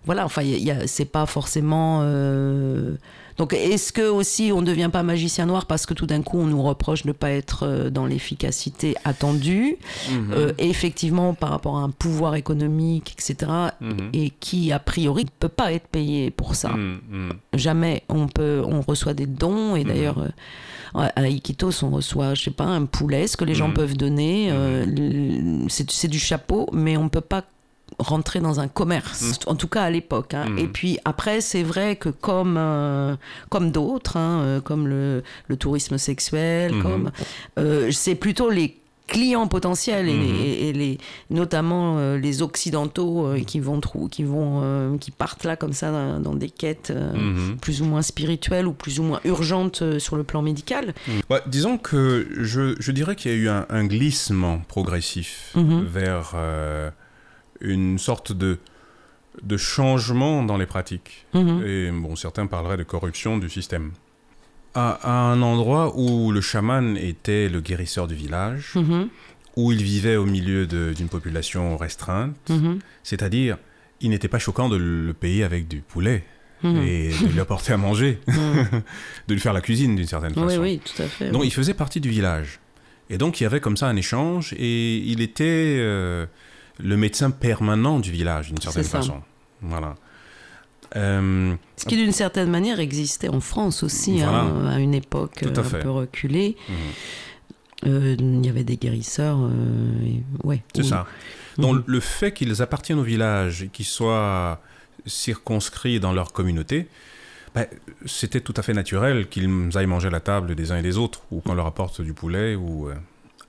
voilà, 0.06 0.26
enfin, 0.26 0.42
c'est 0.88 1.06
pas 1.06 1.26
forcément. 1.28 2.00
euh, 2.02 2.96
Donc, 3.38 3.54
est-ce 3.54 3.92
que 3.92 4.02
aussi 4.10 4.52
on 4.54 4.62
ne 4.62 4.66
devient 4.68 4.90
pas 4.92 5.04
magicien 5.04 5.46
noir 5.46 5.66
parce 5.66 5.86
que 5.86 5.94
tout 5.94 6.06
d'un 6.06 6.22
coup 6.22 6.38
on 6.40 6.46
nous 6.46 6.62
reproche 6.62 7.04
de 7.04 7.08
ne 7.10 7.14
pas 7.14 7.32
être 7.32 7.64
euh, 7.68 7.90
dans 7.90 8.06
l'efficacité 8.06 8.96
attendue 9.04 9.78
Mhm. 10.12 10.32
euh, 10.34 10.52
effectivement 10.58 11.34
par 11.34 11.50
rapport 11.50 11.78
à 11.78 11.82
un 11.82 11.90
pouvoir 11.90 12.36
économique, 12.36 13.14
etc. 13.18 13.52
Mhm. 13.82 14.10
Et 14.14 14.30
qui 14.30 14.72
a 14.72 14.80
priori 14.80 15.24
ne 15.26 15.30
peut 15.40 15.50
pas 15.50 15.72
être 15.74 15.88
payé 15.88 16.30
pour 16.32 16.56
ça. 16.56 16.70
Mhm. 16.70 17.34
Jamais 17.54 18.04
on 18.10 18.28
peut, 18.28 18.62
on 18.66 18.82
reçoit 18.82 19.14
des 19.14 19.26
dons 19.28 19.76
et 19.76 19.84
d'ailleurs. 19.84 20.20
euh, 20.20 20.30
à 20.96 21.28
Iquitos, 21.28 21.84
on 21.84 21.90
reçoit, 21.90 22.36
je 22.36 22.44
sais 22.44 22.52
pas, 22.52 22.66
un 22.66 22.86
poulet, 22.86 23.26
ce 23.26 23.36
que 23.36 23.46
les 23.46 23.56
gens 23.56 23.72
peuvent 23.72 23.98
donner. 23.98 24.50
euh, 24.52 24.86
c'est 25.68 26.08
du 26.08 26.20
chapeau, 26.20 26.70
mais 26.72 26.98
on 26.98 27.06
ne 27.06 27.10
peut 27.10 27.20
pas 27.22 27.44
rentrer 28.00 28.40
dans 28.40 28.60
un 28.60 28.68
commerce, 28.68 29.40
en 29.48 29.56
tout 29.56 29.68
cas 29.68 29.84
à 29.84 29.90
l'époque. 29.90 30.34
hein. 30.34 30.46
Mhm. 30.50 30.58
Et 30.60 30.68
puis 30.68 31.00
après, 31.06 31.42
c'est 31.42 31.64
vrai 31.64 31.96
que 31.96 32.10
comme, 32.10 32.56
euh, 32.58 33.16
comme 33.50 33.72
d'autres, 33.72 34.18
hein, 34.18 34.42
euh, 34.42 34.62
comme 34.62 34.88
le, 34.88 35.24
le 35.48 35.58
tourisme 35.58 35.98
sexuel, 35.98 36.74
Mhm. 36.74 36.82
comme 36.82 37.12
euh, 37.60 37.92
c'est 37.92 38.16
plutôt 38.16 38.50
les 38.50 38.78
clients 39.06 39.48
potentiels 39.48 40.08
et, 40.08 40.14
Mhm. 40.14 40.22
les, 40.38 40.50
et 40.70 40.74
les- 40.74 40.98
notamment 41.30 41.98
euh, 41.98 42.18
les 42.18 42.42
occidentaux 42.42 43.28
qui 43.46 43.60
vont 43.60 43.82
trou- 43.82 44.08
qui 44.08 44.24
vont 44.24 44.98
qui 44.98 45.12
partent 45.12 45.44
là 45.44 45.58
comme 45.58 45.74
ça 45.74 45.92
dans, 45.92 46.20
dans 46.22 46.34
des 46.36 46.50
quêtes 46.50 46.92
Mhm. 46.92 47.58
plus 47.62 47.82
ou 47.82 47.86
moins 47.86 48.02
spirituelles 48.02 48.66
ou 48.66 48.72
plus 48.74 49.00
ou 49.02 49.04
moins 49.04 49.20
urgentes 49.26 50.00
sur 50.00 50.16
le 50.16 50.24
plan 50.24 50.42
médical. 50.42 50.94
Ouais, 51.30 51.42
disons 51.48 51.78
que 51.78 52.28
je, 52.40 52.76
je 52.80 52.92
dirais 52.94 53.16
qu'il 53.18 53.32
y 53.32 53.34
a 53.34 53.38
eu 53.38 53.50
un, 53.50 53.66
un 53.70 53.84
glissement 53.86 54.60
progressif 54.70 55.54
vers 55.56 56.32
une 57.64 57.98
sorte 57.98 58.32
de, 58.32 58.60
de 59.42 59.58
changement 59.58 60.44
dans 60.44 60.58
les 60.58 60.66
pratiques. 60.68 61.26
Mhm. 61.34 61.64
Et 61.66 61.92
bon, 61.92 62.16
certains 62.16 62.46
parleraient 62.46 62.78
de 62.78 62.84
corruption 62.84 63.38
du 63.40 63.50
système. 63.50 63.92
À, 64.76 64.92
à 65.04 65.12
un 65.32 65.42
endroit 65.42 65.94
où 65.98 66.32
le 66.32 66.42
chaman 66.42 66.98
était 66.98 67.48
le 67.50 67.62
guérisseur 67.62 68.08
du 68.08 68.16
village, 68.16 68.74
Mhm. 68.76 69.08
où 69.56 69.72
il 69.72 69.82
vivait 69.84 70.16
au 70.16 70.26
milieu 70.26 70.66
d'une 70.68 71.10
population 71.10 71.78
restreinte, 71.78 72.36
Mhm. 72.50 72.80
c'est-à-dire 73.04 73.58
il 74.02 74.10
n'était 74.10 74.28
pas 74.28 74.40
choquant 74.40 74.68
de 74.70 74.76
le 74.78 75.14
payer 75.14 75.44
avec 75.44 75.68
du 75.68 75.80
poulet 75.82 76.24
et 76.66 77.10
de 77.10 77.28
lui 77.34 77.40
apporter 77.42 77.74
à 77.74 77.78
manger, 77.78 78.20
de 79.28 79.34
lui 79.34 79.40
faire 79.42 79.52
la 79.54 79.60
cuisine 79.62 79.96
d'une 79.98 80.08
certaine 80.08 80.34
façon. 80.34 80.48
Oui, 80.48 80.58
oui, 80.58 80.80
tout 80.84 81.02
à 81.02 81.08
fait. 81.08 81.30
Donc 81.30 81.42
oui. 81.42 81.48
il 81.48 81.52
faisait 81.52 81.74
partie 81.74 82.00
du 82.00 82.10
village. 82.10 82.60
Et 83.10 83.18
donc 83.18 83.40
il 83.40 83.44
y 83.44 83.46
avait 83.46 83.60
comme 83.60 83.76
ça 83.78 83.88
un 83.88 83.96
échange 83.98 84.54
et 84.58 84.98
il 84.98 85.20
était 85.22 85.78
euh, 85.80 86.26
le 86.84 86.98
médecin 86.98 87.32
permanent 87.32 88.00
du 88.00 88.12
village 88.12 88.50
d'une 88.50 88.62
certaine 88.62 88.84
façon. 88.84 89.22
Voilà. 89.62 89.96
Euh, 90.96 91.56
Ce 91.78 91.86
qui 91.86 91.96
d'une 91.96 92.12
certaine 92.12 92.52
manière 92.52 92.80
existait 92.80 93.30
en 93.30 93.40
France 93.40 93.82
aussi, 93.84 94.18
Voilà. 94.18 94.42
hein, 94.42 94.66
à 94.68 94.80
une 94.80 94.94
époque 94.94 95.42
à 95.44 95.48
euh, 95.48 95.54
un 95.60 95.64
fait. 95.64 95.80
peu 95.80 95.90
reculée. 95.90 96.56
mhm, 96.70 96.76
Euh, 97.86 98.16
Il 98.20 98.46
y 98.46 98.50
avait 98.50 98.64
des 98.64 98.78
guérisseurs. 98.78 99.40
euh, 99.42 100.06
et- 100.06 100.24
ouais, 100.48 100.62
c'est 100.76 100.84
ça. 100.84 101.06
Donc 101.58 101.76
Mhm. 101.78 101.84
le 101.86 102.00
fait 102.00 102.32
qu'ils 102.34 102.62
appartiennent 102.62 103.00
au 103.00 103.04
village 103.04 103.64
et 103.64 103.68
qu'ils 103.68 103.86
soient 103.86 104.62
circonscrits 105.06 106.00
dans 106.00 106.14
leur 106.14 106.32
communauté, 106.32 106.88
ben, 107.56 107.66
c'était 108.06 108.40
tout 108.42 108.54
à 108.58 108.62
fait 108.62 108.74
naturel 108.74 109.28
qu'ils 109.28 109.70
aillent 109.76 109.86
manger 109.86 110.08
à 110.08 110.12
la 110.12 110.22
table 110.22 110.56
des 110.56 110.72
uns 110.72 110.78
et 110.78 110.82
des 110.82 110.98
autres, 110.98 111.24
ou 111.32 111.42
qu'on 111.42 111.54
leur 111.56 111.66
apporte 111.68 112.02
du 112.02 112.14
poulet. 112.14 112.56
ou. 112.56 112.90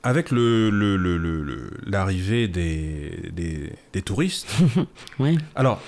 Avec 0.06 0.30
le- 0.30 0.68
le- 0.70 0.96
le- 0.98 1.16
le- 1.16 1.42
le- 1.42 1.70
l'arrivée 1.86 2.46
des, 2.46 3.30
des, 3.32 3.72
des 3.92 4.02
touristes, 4.02 4.46
Ouais. 5.18 5.34
Alors, 5.54 5.80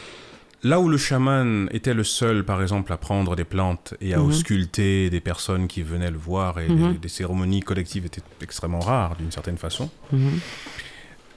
là 0.63 0.81
où 0.81 0.89
le 0.89 0.97
chaman 0.97 1.69
était 1.71 1.93
le 1.93 2.03
seul, 2.03 2.43
par 2.43 2.63
exemple, 2.63 2.93
à 2.93 2.97
prendre 2.97 3.37
des 3.37 3.45
plantes 3.45 3.93
et 4.01 4.15
à 4.15 4.19
Mhm. 4.19 4.25
ausculter 4.27 5.11
des 5.11 5.21
personnes 5.21 5.69
qui 5.69 5.83
venaient 5.83 6.11
le 6.11 6.17
voir, 6.17 6.59
et 6.61 6.69
Mhm. 6.69 6.93
des, 6.95 6.99
des 6.99 7.09
cérémonies 7.09 7.61
collectives 7.61 8.07
étaient 8.07 8.23
extrêmement 8.41 8.81
rares 8.81 9.17
d'une 9.17 9.31
certaine 9.31 9.59
façon, 9.59 9.91
Mhm. 10.13 10.31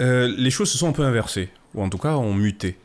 euh, 0.02 0.34
les 0.38 0.50
choses 0.50 0.72
se 0.72 0.78
sont 0.78 0.88
un 0.88 0.94
peu 0.94 1.04
inversées, 1.04 1.50
ou 1.76 1.84
en 1.84 1.90
tout 1.90 1.98
cas 1.98 2.16
ont 2.16 2.34
muté. 2.34 2.78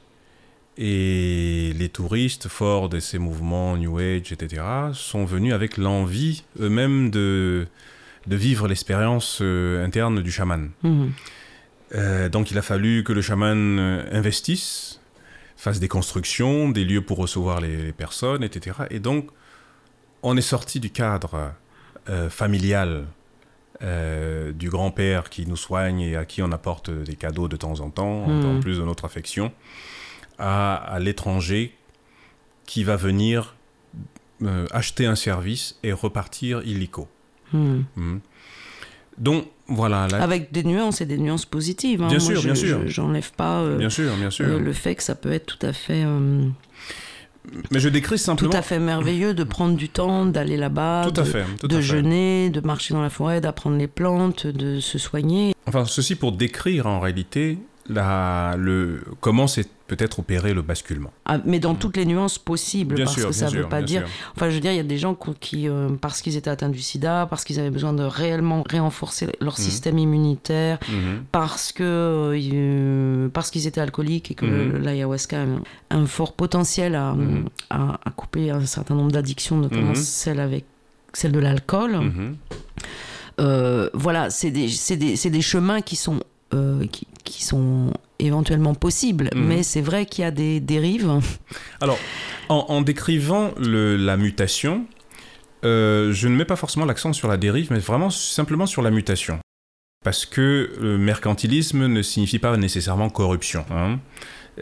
Et 0.77 1.73
les 1.79 1.89
touristes, 1.89 2.49
forts 2.49 2.89
de 2.89 2.99
ces 2.99 3.19
mouvements 3.21 3.77
New 3.77 3.97
Age, 3.99 4.33
etc., 4.33 4.61
sont 4.93 5.25
venus 5.25 5.53
avec 5.55 5.77
l'envie 5.77 6.43
eux-mêmes 6.59 7.11
de, 7.11 7.69
de 8.27 8.37
vivre 8.37 8.69
l'expérience 8.69 9.39
euh, 9.43 9.85
interne 9.85 10.23
du 10.23 10.31
chaman. 10.31 10.71
Mhm. 10.83 11.13
Euh, 11.95 12.29
donc 12.29 12.51
il 12.51 12.59
a 12.59 12.63
fallu 12.63 13.05
que 13.05 13.13
le 13.13 13.21
chaman 13.23 13.79
euh, 13.79 14.05
investisse, 14.13 15.01
fasse 15.57 15.79
des 15.81 15.89
constructions, 15.89 16.69
des 16.71 16.85
lieux 16.85 17.03
pour 17.03 17.19
recevoir 17.19 17.61
les, 17.61 17.77
les 17.85 17.93
personnes, 17.93 18.43
etc. 18.43 18.79
Et 18.91 18.99
donc 19.01 19.29
on 20.23 20.37
est 20.37 20.41
sorti 20.55 20.81
du 20.81 20.91
cadre 20.91 21.53
euh, 22.09 22.31
familial 22.31 23.07
euh, 23.83 24.53
du 24.53 24.71
grand-père 24.71 25.29
qui 25.31 25.47
nous 25.47 25.57
soigne 25.57 26.01
et 26.01 26.17
à 26.17 26.25
qui 26.25 26.43
on 26.43 26.51
apporte 26.53 26.91
des 26.91 27.17
cadeaux 27.17 27.49
de 27.49 27.57
temps 27.57 27.81
en 27.81 27.91
temps, 27.91 28.25
en- 28.25 28.29
Mhm. 28.29 28.57
en 28.57 28.61
plus 28.61 28.79
de 28.79 28.83
notre 28.85 29.05
affection, 29.05 29.53
à, 30.39 30.75
à 30.77 30.99
l'étranger 30.99 31.75
qui 32.67 32.83
va 32.85 32.97
venir 32.97 33.55
acheter 34.73 35.07
un 35.07 35.15
service 35.15 35.79
et 35.83 35.93
repartir 35.93 36.61
illico. 36.67 37.09
Mhm. 37.55 37.85
Mhm. 37.97 38.21
Donc, 39.19 39.47
voilà. 39.69 40.09
la- 40.11 40.23
Avec 40.23 40.53
des 40.53 40.65
nuances 40.65 41.01
et 41.01 41.07
des 41.07 41.19
nuances 41.19 41.47
positives. 41.47 42.03
hein. 42.03 42.09
Bien 42.09 42.19
Moi, 42.19 42.27
sûr, 42.33 42.41
je- 42.41 42.47
bien 42.47 42.55
sûr. 42.55 42.81
je- 42.85 42.89
J'enlève 42.93 43.31
pas 43.33 43.61
euh, 43.61 43.79
Bien 43.79 43.89
sûr, 43.91 44.13
bien 44.17 44.31
sûr. 44.31 44.47
euh, 44.47 44.59
le 44.59 44.73
fait 44.73 44.95
que 44.97 45.03
ça 45.03 45.15
peut 45.15 45.33
être 45.33 45.47
tout 45.47 45.65
à 45.67 45.73
fait, 45.73 46.03
euh, 46.05 46.47
Mais 47.71 47.79
je 47.79 47.89
décris 47.89 48.17
tout 48.17 48.23
simplement. 48.23 48.53
à 48.55 48.63
fait 48.63 48.79
merveilleux 48.79 49.33
de 49.35 49.45
prendre 49.45 49.77
du 49.77 49.89
temps, 49.89 50.27
d'aller 50.27 50.57
là-bas, 50.57 51.11
Tout 51.15 51.21
à 51.21 51.25
de, 51.25 51.29
fait. 51.29 51.45
tout 51.61 51.69
de 51.69 51.75
à 51.77 51.79
fait. 51.79 51.83
jeûner, 51.85 52.51
de 52.51 52.61
marcher 52.61 52.95
dans 52.95 53.03
la 53.03 53.11
forêt, 53.11 53.41
d'apprendre 53.41 53.77
les 53.77 53.87
plantes, 53.87 54.47
de 54.47 54.81
se 54.81 54.99
soigner. 54.99 55.55
Enfin, 55.67 55.85
ceci 55.85 56.17
pour 56.17 56.33
décrire 56.33 56.87
en 56.87 57.01
réalité 57.01 57.59
la, 57.89 58.57
le, 58.59 59.03
comment 59.21 59.47
s'est 59.47 59.67
peut-être 59.87 60.21
opéré 60.21 60.55
le 60.55 60.63
basculement. 60.63 61.13
Ah, 61.27 61.39
mais 61.45 61.59
dans 61.59 61.75
toutes 61.75 61.97
les 61.99 62.07
nuances 62.07 62.39
possibles, 62.39 62.95
Bien 62.95 63.05
parce 63.05 63.17
sûr, 63.19 63.29
que 63.29 63.35
ça 63.35 63.47
ne 63.47 63.51
veut 63.51 63.61
sûr, 63.61 63.69
pas 63.69 63.83
dire. 63.83 64.01
sûr. 64.01 64.09
Enfin, 64.35 64.49
je 64.49 64.55
veux 64.55 64.61
dire, 64.61 64.73
il 64.73 64.77
y 64.77 64.81
a 64.81 64.83
des 64.85 64.97
gens 64.97 65.15
qui, 65.41 65.69
euh, 65.69 65.91
parce 66.01 66.23
qu'ils 66.23 66.37
étaient 66.37 66.49
atteints 66.49 66.71
du 66.71 66.81
sida, 66.81 67.27
parce 67.29 67.45
qu'ils 67.45 67.61
avaient 67.61 67.71
besoin 67.71 67.93
de 67.93 68.03
réellement 68.03 68.65
renforcer 68.73 69.29
leur 69.41 69.53
Mhm. 69.59 69.65
système 69.65 69.99
immunitaire, 69.99 70.79
Mhm. 70.89 71.25
parce 71.33 71.73
que 71.73 71.83
euh, 71.85 73.29
parce 73.29 73.51
qu'ils 73.51 73.67
étaient 73.67 73.81
alcooliques 73.81 74.31
et 74.31 74.35
que 74.35 74.47
Mhm. 74.47 74.73
le- 74.73 74.79
l'ayahuasca 74.79 75.43
a 75.91 75.97
un, 75.97 76.07
fort 76.07 76.33
potentiel 76.33 76.95
à, 76.95 77.13
Mhm. 77.13 77.45
à, 77.71 77.99
à 78.05 78.11
couper 78.11 78.51
un 78.51 78.65
certain 78.65 78.95
nombre 78.95 79.13
d'addictions, 79.13 79.57
notamment 79.59 79.95
celle 79.95 80.41
avec 80.41 80.65
celle 81.13 81.33
de 81.33 81.41
l'alcool. 81.41 82.01
Euh, 83.41 83.91
voilà, 83.95 84.31
c'est 84.31 84.51
des, 84.51 84.69
des, 84.97 85.31
des 85.31 85.43
chemins 85.43 85.81
qui 85.81 85.97
sont, 85.97 86.21
qui, 86.93 87.07
qui 87.25 87.43
sont 87.45 87.93
éventuellement 88.25 88.75
possibles, 88.75 89.31
Mhm. 89.35 89.45
mais 89.45 89.63
c'est 89.63 89.81
vrai 89.81 90.07
qu'il 90.07 90.23
y 90.23 90.27
a 90.27 90.31
des 90.31 90.61
dérives. 90.61 91.11
Alors, 91.81 91.99
en, 92.49 92.67
en 92.69 92.81
décrivant 92.83 93.53
le- 93.59 93.97
la 93.97 94.17
mutation, 94.17 94.87
euh, 95.65 96.13
je 96.13 96.29
ne 96.29 96.37
mets 96.37 96.45
pas 96.45 96.57
forcément 96.57 96.85
l'accent 96.87 97.13
sur 97.13 97.29
la 97.29 97.37
dérive, 97.37 97.69
mais 97.71 97.79
vraiment 97.79 98.11
simplement 98.11 98.67
sur 98.67 98.83
la 98.83 98.91
mutation. 98.91 99.39
Parce 100.05 100.27
que 100.27 100.71
le 100.81 100.99
mercantilisme 100.99 101.87
ne 101.87 102.03
signifie 102.03 102.39
pas 102.39 102.57
nécessairement 102.57 103.09
corruption. 103.09 103.65
hein. 103.71 103.99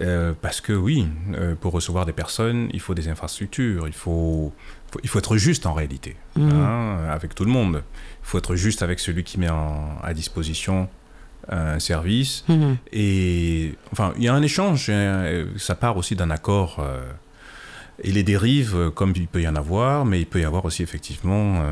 Euh, 0.00 0.32
parce 0.40 0.62
que 0.62 0.72
oui, 0.72 1.06
euh, 1.34 1.54
pour 1.54 1.72
recevoir 1.74 2.06
des 2.06 2.12
personnes, 2.14 2.70
il 2.72 2.80
faut 2.80 2.94
des 2.94 3.08
infrastructures, 3.08 3.86
il 3.86 3.92
faut, 3.92 4.50
faut- 4.90 5.00
il 5.02 5.08
faut 5.10 5.18
être 5.18 5.36
juste 5.36 5.66
en 5.66 5.74
réalité, 5.74 6.16
Mhm. 6.36 6.50
hein, 6.50 6.98
avec 7.10 7.34
tout 7.34 7.44
le 7.44 7.50
monde. 7.50 7.82
Il 8.22 8.26
faut 8.26 8.38
être 8.38 8.54
juste 8.54 8.80
avec 8.82 9.00
celui 9.00 9.22
qui 9.22 9.38
met 9.38 9.50
en- 9.50 9.98
à 10.02 10.14
disposition 10.14 10.88
un 11.48 11.78
service. 11.78 12.44
Mhm. 12.48 12.76
Et 12.92 13.74
enfin, 13.92 14.12
il 14.16 14.24
y 14.24 14.28
a 14.28 14.34
un 14.34 14.42
échange, 14.42 14.86
euh, 14.90 15.46
ça 15.56 15.74
part 15.74 15.96
aussi 15.96 16.14
d'un 16.16 16.30
accord. 16.30 16.76
euh, 16.80 17.02
et 18.04 18.10
les 18.10 18.22
dérives, 18.24 18.74
euh, 18.74 18.90
comme 18.90 19.12
il 19.14 19.28
peut 19.28 19.42
y 19.42 19.46
en 19.46 19.54
avoir, 19.54 20.04
mais 20.04 20.18
il 20.20 20.26
peut 20.26 20.40
y 20.40 20.44
avoir 20.44 20.64
aussi 20.64 20.82
effectivement, 20.82 21.62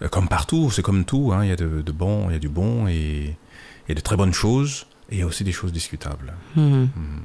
euh, 0.00 0.08
comme 0.08 0.28
partout, 0.28 0.70
c'est 0.70 0.82
comme 0.82 1.04
tout, 1.04 1.30
hein, 1.34 1.44
il 1.44 1.48
y 1.48 1.52
a 1.52 1.56
de, 1.56 1.82
de 1.82 1.92
bon, 1.92 2.30
il 2.30 2.32
y 2.32 2.36
a 2.36 2.38
du 2.38 2.48
bon 2.48 2.86
et, 2.86 3.36
et 3.88 3.94
de 3.94 4.00
très 4.00 4.16
bonnes 4.16 4.32
choses, 4.32 4.86
et 5.10 5.16
il 5.16 5.18
y 5.18 5.22
a 5.22 5.26
aussi 5.26 5.44
des 5.44 5.52
choses 5.52 5.72
discutables. 5.72 6.32
Mhm. 6.56 6.88
Mhm. 6.96 7.22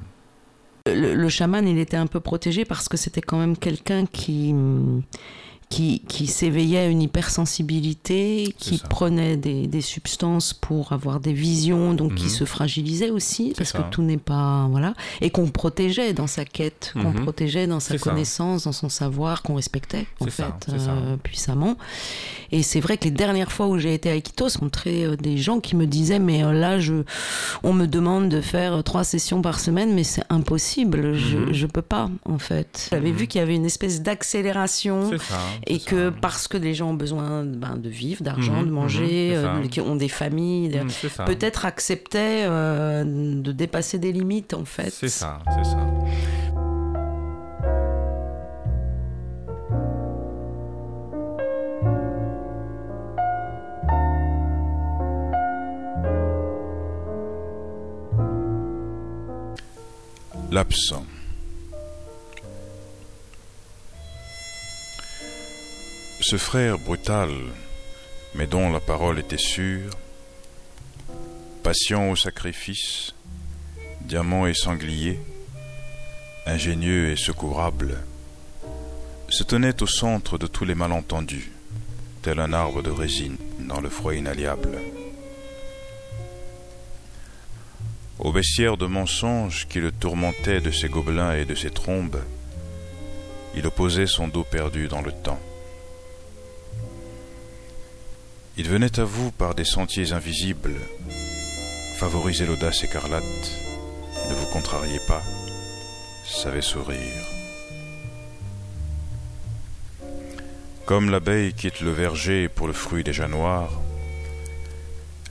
Le, 0.88 1.16
le 1.16 1.30
chaman, 1.30 1.66
il 1.68 1.78
était 1.78 1.98
un 1.98 2.08
peu 2.08 2.20
protégé 2.20 2.66
parce 2.66 2.90
que 2.90 2.98
c'était 2.98 3.22
quand 3.22 3.38
même 3.38 3.56
quelqu'un 3.58 4.06
qui, 4.06 4.54
qui, 5.70 6.00
qui 6.08 6.28
s'éveillait 6.28 6.80
à 6.80 6.88
une 6.88 7.02
hypersensibilité, 7.02 8.56
qui 8.58 8.78
ça. 8.78 8.88
prenait 8.88 9.36
des, 9.38 9.68
des 9.68 9.82
substances 9.82 10.54
pour 10.54 10.94
avoir 10.94 11.20
des 11.20 11.34
visions, 11.34 11.94
donc 11.94 12.16
qui 12.16 12.24
Mhm. 12.26 12.30
se 12.30 12.46
fragilisait 12.46 13.10
aussi, 13.10 13.54
parce 13.58 13.72
ça. 13.72 13.80
que 13.80 13.90
tout 13.90 14.02
n'est 14.02 14.18
pas. 14.18 14.68
Voilà. 14.72 14.94
Et 15.22 15.30
qu'on 15.30 15.48
protégeait 15.50 16.14
dans 16.14 16.28
sa 16.28 16.46
quête, 16.46 16.92
qu'on 16.94 17.12
Mhm. 17.12 17.24
protégeait 17.24 17.68
dans 17.68 17.80
sa 17.82 17.98
ça. 17.98 18.00
connaissance, 18.00 18.64
dans 18.64 18.72
son 18.72 18.90
savoir, 18.90 19.42
qu'on 19.44 19.56
respectait, 19.56 20.08
en 20.22 20.28
fait, 20.28 20.44
euh, 20.70 21.18
puissamment. 21.22 21.76
Et 22.52 22.64
c'est 22.64 22.80
vrai 22.80 22.98
que 22.98 23.04
les 23.06 23.12
dernières 23.12 23.52
fois 23.52 23.68
où 23.68 23.78
j'ai 23.78 23.94
été 23.94 24.10
à 24.10 24.16
Iquitos, 24.16 24.48
rencontré 24.56 25.04
euh, 25.04 25.16
des 25.18 25.38
gens 25.38 25.60
qui 25.60 25.76
me 25.76 25.86
disaient 25.86 26.20
Mais 26.20 26.44
euh, 26.44 26.54
là, 26.54 26.80
je, 26.80 27.04
on 27.64 27.74
me 27.74 27.86
demande 27.88 28.30
de 28.30 28.40
faire 28.42 28.74
euh, 28.76 28.82
trois 28.82 29.04
sessions 29.04 29.42
par 29.42 29.60
semaine, 29.60 29.94
mais 29.94 30.04
c'est 30.06 30.24
impossible, 30.30 31.16
je, 31.16 31.38
Mhm. 31.38 31.54
je 31.54 31.68
peux 31.68 31.82
pas, 31.82 32.10
en 32.26 32.38
fait. 32.38 32.88
J'avais 32.92 33.12
Mhm. 33.12 33.18
vu 33.18 33.28
qu'il 33.28 33.40
y 33.40 33.42
avait 33.42 33.56
une 33.56 33.66
espèce 33.66 34.02
d'accélération. 34.02 35.12
Et 35.66 35.80
que 35.80 36.10
ça. 36.12 36.16
parce 36.22 36.48
que 36.48 36.58
les 36.58 36.74
gens 36.74 36.90
ont 36.92 36.94
besoin 36.94 37.44
ben, 37.44 37.78
de 37.78 37.90
vivre, 37.90 38.24
d'argent, 38.24 38.62
Mhm, 38.62 38.66
de 38.68 38.72
manger, 38.72 39.34
mhm, 39.36 39.42
ça. 39.42 39.56
euh, 39.56 39.68
qui 39.68 39.82
ont 39.82 39.96
des 39.96 40.08
familles, 40.10 40.70
de- 40.70 40.80
Mhm, 40.80 41.26
peut-être 41.26 41.66
acceptaient 41.66 42.44
euh, 42.46 43.04
de 43.06 43.52
dépasser 43.52 43.98
des 43.98 44.12
limites, 44.12 44.54
en 44.54 44.66
fait. 44.66 44.92
C'est 44.92 45.10
ça, 45.10 45.40
c'est 45.56 45.64
ça. 45.66 45.78
L'absent. 60.52 61.06
Ce 66.30 66.36
frère 66.36 66.78
brutal, 66.78 67.32
mais 68.36 68.48
dont 68.48 68.70
la 68.70 68.82
parole 68.82 69.18
était 69.18 69.38
sûre, 69.38 69.92
patient 71.64 72.10
au 72.10 72.18
sacrifice, 72.18 73.14
diamant 74.02 74.46
et 74.46 74.54
sanglier, 74.54 75.22
ingénieux 76.46 77.12
et 77.12 77.16
secourable, 77.16 77.98
se 79.30 79.44
tenait 79.44 79.82
au 79.82 79.88
centre 79.88 80.38
de 80.38 80.48
tous 80.48 80.66
les 80.66 80.76
malentendus, 80.76 81.50
tel 82.24 82.42
un 82.42 82.52
arbre 82.52 82.84
de 82.84 82.92
résine 82.92 83.38
dans 83.60 83.80
le 83.80 83.88
froid 83.88 84.14
inalliable. 84.14 84.80
Au 88.20 88.34
bestiaire 88.34 88.76
de 88.76 88.86
mensonges 88.86 89.66
qui 89.70 89.80
le 89.80 89.94
tourmentaient 89.94 90.60
de 90.60 90.72
ses 90.72 90.90
gobelins 90.90 91.36
et 91.36 91.46
de 91.46 91.56
ses 91.56 91.72
trombes, 91.72 92.22
il 93.56 93.66
opposait 93.66 94.08
son 94.08 94.28
dos 94.28 94.44
perdu 94.44 94.90
dans 94.90 95.02
le 95.02 95.14
temps. 95.14 95.40
Il 98.60 98.68
venait 98.68 99.00
à 99.00 99.04
vous 99.04 99.32
par 99.32 99.54
des 99.54 99.64
sentiers 99.64 100.14
invisibles, 100.14 100.76
favorisait 101.96 102.48
l'audace 102.48 102.84
écarlate, 102.84 103.24
ne 104.30 104.34
vous 104.34 104.48
contrariez 104.48 105.00
pas, 105.08 105.22
savait 106.26 106.64
sourire. 106.64 106.98
Comme 110.88 111.12
l'abeille 111.12 111.54
quitte 111.54 111.82
le 111.82 111.92
verger 111.92 112.50
pour 112.50 112.66
le 112.66 112.74
fruit 112.74 113.04
déjà 113.04 113.28
noir, 113.28 113.70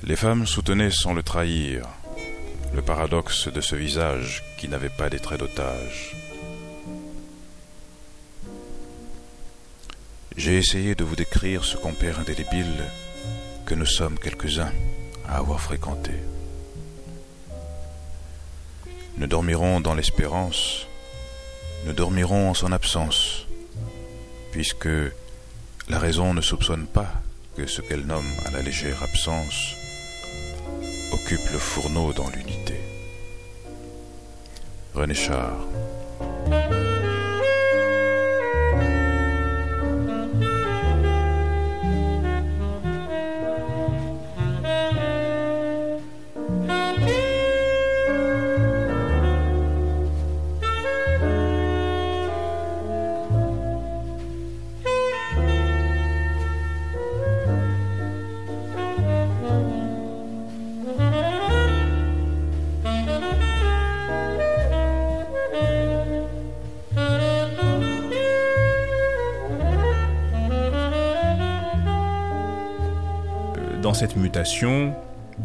les 0.04 0.16
femmes 0.16 0.46
soutenaient 0.46 0.92
sans 0.92 1.12
le 1.12 1.24
trahir 1.24 1.88
le 2.74 2.82
paradoxe 2.82 3.48
de 3.48 3.60
ce 3.60 3.74
visage 3.74 4.44
qui 4.58 4.68
n'avait 4.68 4.88
pas 4.90 5.08
des 5.08 5.18
traits 5.18 5.40
d'otage. 5.40 6.14
J'ai 10.36 10.58
essayé 10.58 10.94
de 10.94 11.02
vous 11.02 11.16
décrire 11.16 11.64
ce 11.64 11.76
compère 11.76 12.20
indélébile 12.20 12.84
que 13.66 13.74
nous 13.74 13.86
sommes 13.86 14.18
quelques-uns 14.18 14.72
à 15.28 15.38
avoir 15.38 15.60
fréquenté. 15.60 16.12
Nous 19.18 19.26
dormirons 19.26 19.80
dans 19.80 19.94
l'espérance, 19.94 20.86
nous 21.84 21.92
dormirons 21.92 22.50
en 22.50 22.54
son 22.54 22.70
absence, 22.70 23.46
puisque 24.52 24.88
la 25.88 25.98
raison 25.98 26.32
ne 26.32 26.40
soupçonne 26.40 26.86
pas 26.86 27.12
que 27.56 27.66
ce 27.66 27.80
qu'elle 27.80 28.06
nomme 28.06 28.32
à 28.46 28.50
la 28.52 28.62
légère 28.62 29.02
absence 29.02 29.74
occupe 31.12 31.50
le 31.52 31.58
fourneau 31.58 32.12
dans 32.12 32.28
l'unité. 32.30 32.80
René 34.94 35.14
Char. 35.14 35.52
Cette 73.96 74.16
mutation, 74.16 74.94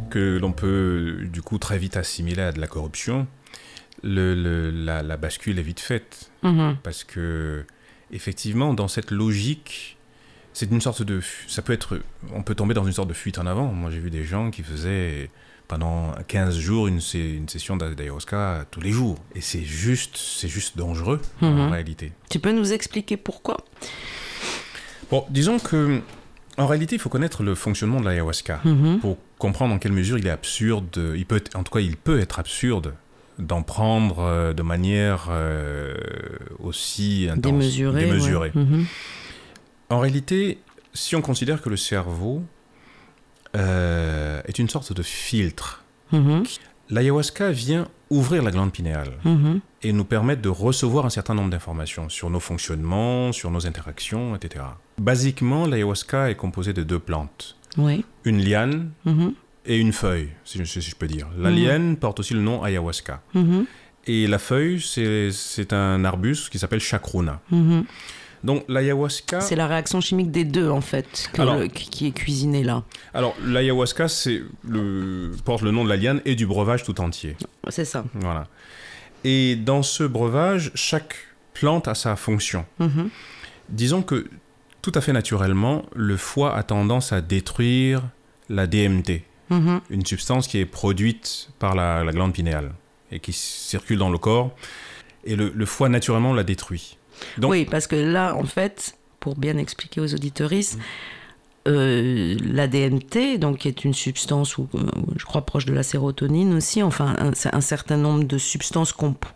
que 0.09 0.37
l'on 0.37 0.51
peut 0.51 1.19
du 1.31 1.41
coup 1.41 1.57
très 1.57 1.77
vite 1.77 1.95
assimiler 1.97 2.41
à 2.41 2.51
de 2.51 2.59
la 2.59 2.67
corruption, 2.67 3.27
le- 4.03 4.35
le- 4.35 4.71
la, 4.71 5.03
la 5.03 5.17
bascule 5.17 5.57
est 5.59 5.63
vite 5.63 5.79
faite. 5.79 6.31
Mhm. 6.43 6.77
Parce 6.83 7.03
que, 7.03 7.65
effectivement, 8.11 8.73
dans 8.73 8.87
cette 8.87 9.11
logique 9.11 9.97
c'est 10.53 10.69
une 10.69 10.81
sorte 10.81 11.01
de. 11.01 11.21
Ça 11.47 11.61
peut 11.61 11.71
être. 11.71 12.01
On 12.33 12.43
peut 12.43 12.55
tomber 12.55 12.73
dans 12.73 12.83
une 12.85 12.91
sorte 12.91 13.07
de 13.07 13.13
fuite 13.13 13.37
en 13.37 13.45
avant. 13.45 13.67
Moi, 13.71 13.89
j'ai 13.89 13.99
vu 13.99 14.09
des 14.11 14.25
gens 14.25 14.51
qui 14.51 14.63
faisaient 14.63 15.29
pendant 15.69 16.11
15 16.27 16.57
jours 16.57 16.87
une, 16.87 16.99
session 16.99 17.77
d'a- 17.77 17.95
d'ayahuasca 17.95 18.65
tous 18.69 18.81
les 18.81 18.91
jours. 18.91 19.17
Et 19.33 19.39
c'est 19.39 19.63
juste, 19.63 20.17
c'est 20.17 20.49
juste 20.49 20.77
dangereux 20.77 21.21
Mhm. 21.41 21.57
en 21.61 21.69
réalité. 21.69 22.11
Tu 22.29 22.39
peux 22.39 22.51
nous 22.51 22.73
expliquer 22.73 23.15
pourquoi? 23.15 23.63
Bon, 25.09 25.25
disons 25.29 25.57
que. 25.57 26.01
En 26.57 26.67
réalité, 26.67 26.95
il 26.95 26.99
faut 26.99 27.09
connaître 27.09 27.43
le 27.43 27.55
fonctionnement 27.55 27.99
de 28.01 28.05
l'ayahuasca 28.05 28.59
Mhm. 28.65 28.99
pour 28.99 29.17
comprendre 29.37 29.73
en 29.73 29.79
quelle 29.79 29.93
mesure 29.93 30.17
il 30.17 30.27
est 30.27 30.31
absurde. 30.31 31.13
Il 31.15 31.25
peut, 31.25 31.41
en 31.55 31.63
tout 31.63 31.71
cas, 31.73 31.79
il 31.79 31.95
peut 31.97 32.19
être 32.19 32.39
absurde 32.39 32.93
d'en 33.39 33.63
prendre 33.63 34.19
euh, 34.19 34.53
de 34.53 34.61
manière 34.61 35.27
euh, 35.29 35.93
aussi 36.59 37.27
intense, 37.31 37.51
ouais. 37.53 37.93
démesurée. 38.05 38.51
Mhm. 38.53 38.85
En 39.89 39.99
réalité, 39.99 40.59
si 40.93 41.15
on 41.15 41.21
considère 41.21 41.61
que 41.61 41.69
le 41.69 41.77
cerveau 41.77 42.43
euh, 43.55 44.41
est 44.45 44.59
une 44.59 44.69
sorte 44.69 44.93
de 44.93 45.01
filtre, 45.03 45.83
Mhm. 46.11 46.43
l'ayahuasca 46.89 47.51
vient 47.51 47.87
ouvrir 48.11 48.43
la 48.43 48.51
glande 48.51 48.71
pinéale 48.71 49.13
et 49.81 49.93
nous 49.93 50.03
permettre 50.05 50.41
de 50.43 50.49
recevoir 50.49 51.05
un 51.05 51.09
certain 51.09 51.33
nombre 51.33 51.49
d'informations 51.49 52.09
sur 52.09 52.29
nos 52.29 52.39
fonctionnements, 52.39 53.31
sur 53.31 53.49
nos 53.49 53.65
interactions, 53.65 54.35
etc. 54.35 54.65
Basiquement, 54.99 55.65
l'ayahuasca 55.65 56.29
est 56.29 56.35
composé 56.35 56.73
de 56.73 56.83
deux 56.83 56.99
plantes, 56.99 57.55
Oui. 57.77 58.05
une 58.25 58.39
liane 58.43 58.91
Mhm. 59.05 59.33
et 59.65 59.77
une 59.79 59.93
feuille, 59.93 60.29
si 60.43 60.59
je, 60.59 60.65
si 60.65 60.81
je 60.81 60.95
peux 60.95 61.07
dire. 61.07 61.27
La 61.39 61.49
Mhm. 61.49 61.55
liane 61.57 61.95
porte 61.97 62.19
aussi 62.19 62.33
le 62.35 62.41
nom 62.41 62.61
ayahuasca. 62.61 63.21
Mhm. 63.33 63.65
Et 64.07 64.27
la 64.27 64.39
feuille, 64.39 64.81
c'est 64.81 65.31
c'est 65.31 65.73
un 65.73 66.03
arbuste 66.05 66.49
qui 66.49 66.59
s'appelle 66.59 66.79
chacruna. 66.81 67.39
Donc 68.43 68.63
l'ayahuasca... 68.67 69.39
C'est 69.41 69.55
la 69.55 69.67
réaction 69.67 70.01
chimique 70.01 70.31
des 70.31 70.43
deux, 70.45 70.69
en 70.69 70.81
fait, 70.81 71.29
que 71.33 71.41
Alors- 71.41 71.57
le- 71.59 71.67
qui 71.67 72.07
est 72.07 72.11
cuisinée 72.11 72.63
là. 72.63 72.83
Alors, 73.13 73.35
l'ayahuasca 73.45 74.07
c'est 74.07 74.41
le, 74.67 75.31
porte 75.45 75.61
le 75.61 75.71
nom 75.71 75.83
de 75.83 75.89
la 75.89 75.97
liane 75.97 76.21
et 76.25 76.35
du 76.35 76.45
breuvage 76.47 76.83
tout 76.83 76.99
entier. 77.01 77.35
C'est 77.69 77.85
ça. 77.85 78.03
Voilà. 78.15 78.47
Et 79.23 79.55
dans 79.55 79.83
ce 79.83 80.03
breuvage, 80.03 80.71
chaque 80.73 81.15
plante 81.53 81.87
a 81.87 81.93
sa 81.95 82.15
fonction. 82.15 82.65
Mhm. 82.79 83.09
Disons 83.69 84.01
que 84.01 84.27
tout 84.81 84.91
à 84.95 85.01
fait 85.01 85.13
naturellement, 85.13 85.85
le 85.95 86.17
foie 86.17 86.55
a 86.55 86.63
tendance 86.63 87.13
à 87.13 87.21
détruire 87.21 88.01
la 88.49 88.65
DMT, 88.65 89.23
Mhm. 89.51 89.81
une 89.91 90.05
substance 90.05 90.47
qui 90.47 90.57
est 90.57 90.65
produite 90.65 91.49
par 91.59 91.75
la, 91.75 92.03
la 92.03 92.11
glande 92.11 92.33
pinéale 92.33 92.71
et 93.11 93.19
qui 93.19 93.33
circule 93.33 93.99
dans 93.99 94.09
le 94.09 94.17
corps. 94.17 94.55
Et 95.25 95.35
le, 95.35 95.51
le 95.53 95.65
foie, 95.67 95.87
naturellement, 95.89 96.33
la 96.33 96.43
détruit. 96.43 96.97
Donc- 97.37 97.51
Oui, 97.51 97.65
parce 97.69 97.87
que 97.87 97.95
là, 97.95 98.35
en 98.35 98.43
fait, 98.43 98.95
pour 99.19 99.35
bien 99.35 99.57
expliquer 99.57 100.01
aux 100.01 100.13
auditoristes, 100.13 100.79
euh, 101.67 102.35
la 102.43 102.67
DMT, 102.67 103.37
donc 103.37 103.59
qui 103.59 103.67
est 103.67 103.85
une 103.85 103.93
substance, 103.93 104.57
ou, 104.57 104.67
euh, 104.73 104.79
je 105.15 105.25
crois 105.25 105.45
proche 105.45 105.65
de 105.67 105.73
la 105.75 105.83
sérotonine 105.83 106.55
aussi, 106.55 106.81
enfin 106.81 107.13
un, 107.19 107.33
c'est 107.35 107.53
un 107.53 107.61
certain 107.61 107.97
nombre 107.97 108.23
de 108.23 108.39
substances 108.39 108.95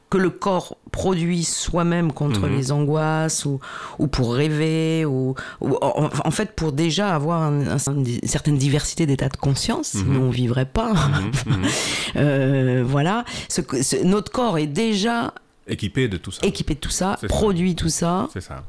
que 0.09 0.17
le 0.17 0.31
corps 0.31 0.75
produit 0.91 1.43
soi-même 1.43 2.11
contre 2.11 2.47
Mhm. 2.47 2.55
les 2.57 2.71
angoisses 2.71 3.45
ou, 3.45 3.59
ou 3.99 4.07
pour 4.07 4.33
rêver, 4.33 5.05
ou, 5.05 5.35
ou 5.61 5.75
en, 5.83 6.09
en 6.25 6.31
fait 6.31 6.53
pour 6.55 6.71
déjà 6.71 7.13
avoir 7.13 7.43
un- 7.43 7.67
un- 7.77 7.93
une 7.93 8.19
certaine 8.27 8.57
diversité 8.57 9.05
d'états 9.05 9.29
de 9.29 9.37
conscience, 9.37 9.93
Mhm. 9.93 10.01
sinon 10.01 10.21
on 10.23 10.29
vivrait 10.31 10.65
pas. 10.65 10.93
Mhm. 10.93 11.31
Euh, 12.15 12.83
voilà, 12.87 13.23
Ce 13.49 13.61
que- 13.61 13.83
ce- 13.83 14.03
notre 14.03 14.31
corps 14.31 14.57
est 14.57 14.67
déjà 14.67 15.33
Équipé 15.67 16.07
de 16.07 16.17
tout 16.17 16.31
ça. 16.31 16.45
équipé 16.45 16.75
de 16.75 16.79
tout 16.79 16.89
ça, 16.91 17.17
produit 17.27 17.75
tout 17.75 17.89
ça, 17.89 18.29
C'est 18.33 18.41
ça. 18.41 18.63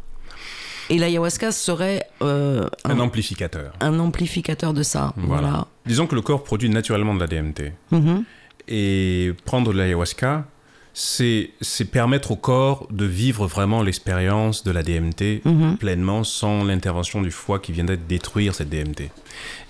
et 0.88 0.96
l'ayahuasca 0.98 1.52
serait 1.52 2.06
euh, 2.22 2.66
Un 2.84 2.90
un, 2.92 3.00
amplificateur. 3.00 3.72
un 3.80 3.98
amplificateur 3.98 4.72
de 4.72 4.82
ça. 4.82 5.12
Voilà. 5.16 5.42
Voilà. 5.48 5.66
Disons 5.84 6.06
que 6.06 6.14
le 6.14 6.22
corps 6.22 6.42
produit 6.44 6.70
naturellement 6.70 7.14
de 7.14 7.20
la 7.20 7.26
DMT. 7.26 7.72
Mhm. 7.90 8.24
Et 8.68 9.32
prendre 9.44 9.72
de 9.72 9.78
l'ayahuasca, 9.78 10.46
c'est 10.94 11.50
permettre 11.92 12.30
au 12.30 12.36
corps 12.36 12.88
de 12.90 13.04
vivre 13.04 13.46
vraiment 13.46 13.82
l'expérience 13.82 14.64
de 14.64 14.70
la 14.70 14.82
DMT 14.82 15.42
Mhm. 15.44 15.76
pleinement 15.76 16.24
sans 16.24 16.64
l'intervention 16.64 17.20
du 17.20 17.30
foie 17.30 17.58
qui 17.58 17.72
viendrait 17.72 17.98
détruire 17.98 18.54
cette 18.54 18.70
DMT. 18.70 19.10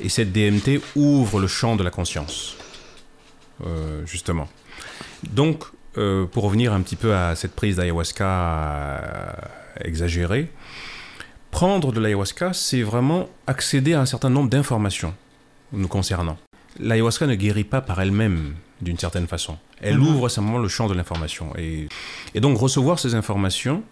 Et 0.00 0.08
cette 0.08 0.32
DMT 0.32 0.80
ouvre 0.94 1.40
le 1.40 1.48
champ 1.48 1.74
de 1.74 1.82
la 1.82 1.90
conscience, 1.90 2.56
euh, 3.66 4.06
justement. 4.06 4.48
Donc, 5.32 5.64
euh, 5.98 6.26
pour 6.26 6.44
revenir 6.44 6.72
un 6.72 6.80
petit 6.82 6.96
peu 6.96 7.14
à 7.14 7.34
cette 7.36 7.54
prise 7.54 7.76
d'ayahuasca 7.76 8.24
euh, 8.26 9.30
exagérée, 9.84 10.50
prendre 11.50 11.92
de 11.92 12.00
l'ayahuasca, 12.00 12.52
c'est 12.52 12.82
vraiment 12.82 13.28
accéder 13.46 13.94
à 13.94 14.00
un 14.00 14.06
certain 14.06 14.30
nombre 14.30 14.50
d'informations 14.50 15.14
nous 15.72 15.88
concernant. 15.88 16.38
L'ayahuasca 16.78 17.26
ne 17.26 17.34
guérit 17.34 17.64
pas 17.64 17.80
par 17.80 18.00
elle-même 18.00 18.54
d'une 18.82 18.98
certaine 18.98 19.26
façon. 19.26 19.56
Elle 19.80 19.98
Mhm. 19.98 20.06
ouvre 20.08 20.28
simplement 20.28 20.58
le 20.58 20.68
champ 20.68 20.86
de 20.88 20.94
l'information. 20.94 21.52
Et, 21.56 21.88
et 22.34 22.40
donc 22.40 22.58
recevoir 22.58 22.98
ces 22.98 23.14
informations 23.14 23.82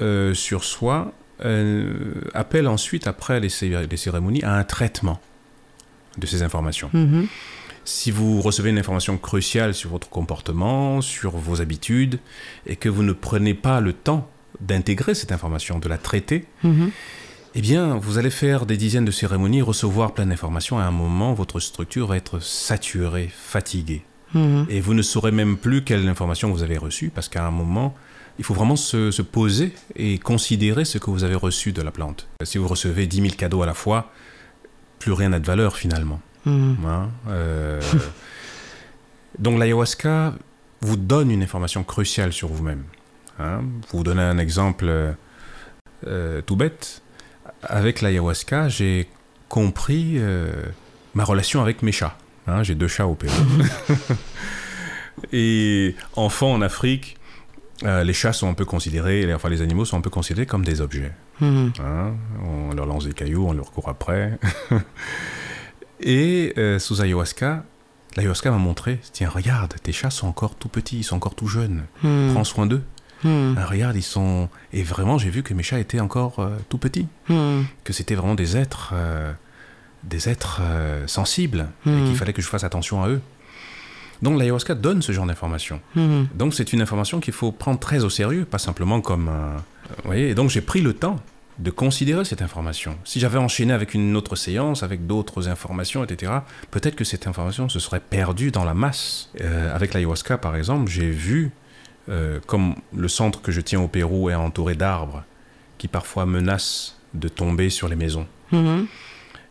euh, 0.00 0.34
sur 0.34 0.64
soi 0.64 1.12
euh, 1.44 2.14
appelle 2.34 2.66
ensuite, 2.68 3.06
après 3.06 3.40
les 3.40 3.48
cérémonies, 3.48 4.42
à 4.42 4.54
un 4.56 4.64
traitement 4.64 5.20
de 6.18 6.26
ces 6.26 6.42
informations. 6.42 6.90
Mhm. 6.92 7.28
Si 7.84 8.10
vous 8.10 8.40
recevez 8.40 8.70
une 8.70 8.78
information 8.78 9.16
cruciale 9.18 9.74
sur 9.74 9.90
votre 9.90 10.08
comportement, 10.08 11.00
sur 11.00 11.32
vos 11.32 11.60
habitudes, 11.60 12.18
et 12.66 12.76
que 12.76 12.88
vous 12.88 13.02
ne 13.02 13.12
prenez 13.12 13.54
pas 13.54 13.80
le 13.80 13.92
temps 13.92 14.28
d'intégrer 14.60 15.14
cette 15.14 15.32
information, 15.32 15.78
de 15.78 15.88
la 15.88 15.98
traiter, 15.98 16.44
Mhm. 16.62 16.90
eh 17.54 17.60
bien, 17.60 17.96
vous 17.96 18.18
allez 18.18 18.30
faire 18.30 18.66
des 18.66 18.76
dizaines 18.76 19.04
de 19.06 19.10
cérémonies, 19.10 19.62
recevoir 19.62 20.12
plein 20.12 20.26
d'informations. 20.26 20.78
À 20.78 20.82
un 20.84 20.90
moment, 20.90 21.32
votre 21.32 21.58
structure 21.60 22.06
va 22.08 22.16
être 22.16 22.38
saturée, 22.40 23.30
fatiguée. 23.34 24.02
Mhm. 24.34 24.66
Et 24.68 24.80
vous 24.80 24.94
ne 24.94 25.02
saurez 25.02 25.32
même 25.32 25.56
plus 25.56 25.82
quelle 25.82 26.06
information 26.08 26.52
vous 26.52 26.62
avez 26.62 26.76
reçue, 26.78 27.10
parce 27.10 27.28
qu'à 27.28 27.44
un 27.46 27.50
moment, 27.50 27.94
il 28.38 28.44
faut 28.44 28.54
vraiment 28.54 28.76
se, 28.76 29.10
se 29.10 29.22
poser 29.22 29.72
et 29.96 30.18
considérer 30.18 30.84
ce 30.84 30.98
que 30.98 31.10
vous 31.10 31.24
avez 31.24 31.34
reçu 31.34 31.72
de 31.72 31.82
la 31.82 31.90
plante. 31.90 32.28
Si 32.44 32.56
vous 32.58 32.68
recevez 32.68 33.06
10 33.06 33.22
000 33.22 33.34
cadeaux 33.36 33.62
à 33.62 33.66
la 33.66 33.74
fois, 33.74 34.12
plus 34.98 35.12
rien 35.12 35.30
n'a 35.30 35.40
de 35.40 35.46
valeur 35.46 35.76
finalement. 35.76 36.20
Mhm. 36.46 36.76
Hein, 36.86 37.08
euh, 37.28 37.80
Donc 39.38 39.58
l'ayahuasca 39.58 40.34
vous 40.80 40.96
donne 40.96 41.30
une 41.30 41.42
information 41.42 41.84
cruciale 41.84 42.32
sur 42.32 42.48
vous-même. 42.48 42.84
Hein. 43.38 43.60
Pour 43.88 43.98
vous 43.98 44.04
donner 44.04 44.22
un 44.22 44.38
exemple 44.38 44.86
euh, 44.88 45.12
euh, 46.06 46.40
tout 46.42 46.56
bête, 46.56 47.02
avec 47.62 48.00
l'ayahuasca, 48.00 48.68
j'ai 48.68 49.08
compris 49.48 50.14
euh, 50.16 50.50
ma 51.14 51.24
relation 51.24 51.60
avec 51.62 51.82
mes 51.82 51.92
chats. 51.92 52.16
Hein, 52.46 52.62
j'ai 52.62 52.74
deux 52.74 52.88
chats 52.88 53.06
au 53.06 53.14
Pérou. 53.14 53.34
Et 55.32 55.94
enfant 56.16 56.52
en 56.54 56.62
Afrique, 56.62 57.16
euh, 57.84 58.02
les 58.04 58.12
chats 58.14 58.32
sont 58.32 58.48
un 58.48 58.54
peu 58.54 58.64
considérés, 58.64 59.26
les- 59.26 59.34
enfin 59.34 59.48
les 59.50 59.60
animaux 59.62 59.84
sont 59.84 59.98
un 59.98 60.00
peu 60.00 60.10
considérés 60.10 60.46
comme 60.46 60.64
des 60.64 60.80
objets. 60.80 61.12
Hein, 61.42 62.12
on 62.42 62.74
leur 62.74 62.86
lance 62.86 63.06
des 63.06 63.12
cailloux, 63.12 63.46
on 63.46 63.52
leur 63.52 63.70
court 63.72 63.88
après. 63.88 64.38
Et 66.02 66.52
euh, 66.58 66.78
sous 66.78 67.00
ayahuasca, 67.00 67.64
l'ayahuasca 68.16 68.50
m'a 68.50 68.58
montré 68.58 68.98
tiens, 69.12 69.28
regarde, 69.28 69.74
tes 69.82 69.92
chats 69.92 70.10
sont 70.10 70.26
encore 70.26 70.54
tout 70.54 70.68
petits, 70.68 70.98
ils 70.98 71.04
sont 71.04 71.16
encore 71.16 71.34
tout 71.34 71.46
jeunes. 71.46 71.84
Mhm. 72.02 72.32
Prends 72.32 72.44
soin 72.44 72.66
d'eux. 72.66 72.82
Mhm. 73.24 73.56
Ah, 73.58 73.66
regarde, 73.66 73.96
ils 73.96 74.02
sont. 74.02 74.48
Et 74.72 74.82
vraiment, 74.82 75.18
j'ai 75.18 75.28
vu 75.30 75.42
que 75.42 75.52
mes 75.52 75.62
chats 75.62 75.78
étaient 75.78 76.00
encore 76.00 76.38
euh, 76.38 76.56
tout 76.68 76.78
petits. 76.78 77.06
Mhm. 77.28 77.66
Que 77.84 77.92
c'était 77.92 78.14
vraiment 78.14 78.34
des 78.34 78.56
êtres. 78.56 78.92
euh, 78.94 79.32
des 80.02 80.30
êtres 80.30 80.60
euh, 80.62 81.06
sensibles. 81.06 81.68
Et 81.84 81.90
qu'il 81.90 82.16
fallait 82.16 82.32
que 82.32 82.40
je 82.40 82.48
fasse 82.48 82.64
attention 82.64 83.02
à 83.02 83.08
eux. 83.10 83.20
Donc 84.22 84.38
l'ayahuasca 84.38 84.74
donne 84.74 85.02
ce 85.02 85.12
genre 85.12 85.26
d'informations. 85.26 85.80
Mhm. 85.94 86.28
Donc 86.34 86.54
c'est 86.54 86.72
une 86.72 86.80
information 86.80 87.20
qu'il 87.20 87.34
faut 87.34 87.52
prendre 87.52 87.78
très 87.78 88.02
au 88.02 88.08
sérieux, 88.10 88.46
pas 88.46 88.58
simplement 88.58 89.02
comme... 89.02 89.30
Vous 89.88 89.94
voyez, 90.04 90.30
et 90.30 90.34
donc 90.34 90.48
j'ai 90.48 90.62
pris 90.62 90.80
le 90.80 90.94
temps 90.94 91.16
de 91.60 91.70
considérer 91.70 92.24
cette 92.24 92.42
information. 92.42 92.96
Si 93.04 93.20
j'avais 93.20 93.38
enchaîné 93.38 93.72
avec 93.72 93.92
une 93.94 94.16
autre 94.16 94.34
séance, 94.34 94.82
avec 94.82 95.06
d'autres 95.06 95.48
informations, 95.48 96.02
etc., 96.02 96.32
peut-être 96.70 96.96
que 96.96 97.04
cette 97.04 97.26
information 97.26 97.68
se 97.68 97.78
serait 97.78 98.00
perdue 98.00 98.50
dans 98.50 98.64
la 98.64 98.74
masse. 98.74 99.28
Euh, 99.40 99.74
avec 99.74 99.92
l'ayahuasca, 99.94 100.38
par 100.38 100.56
exemple, 100.56 100.90
j'ai 100.90 101.10
vu, 101.10 101.50
euh, 102.08 102.40
comme 102.46 102.74
le 102.96 103.08
centre 103.08 103.42
que 103.42 103.52
je 103.52 103.60
tiens 103.60 103.80
au 103.80 103.88
Pérou 103.88 104.30
est 104.30 104.34
entouré 104.34 104.74
d'arbres 104.74 105.22
qui 105.76 105.86
parfois 105.86 106.24
menacent 106.26 106.98
de 107.14 107.28
tomber 107.28 107.68
sur 107.70 107.88
les 107.88 107.96
maisons. 107.96 108.26
Mhm. 108.52 108.86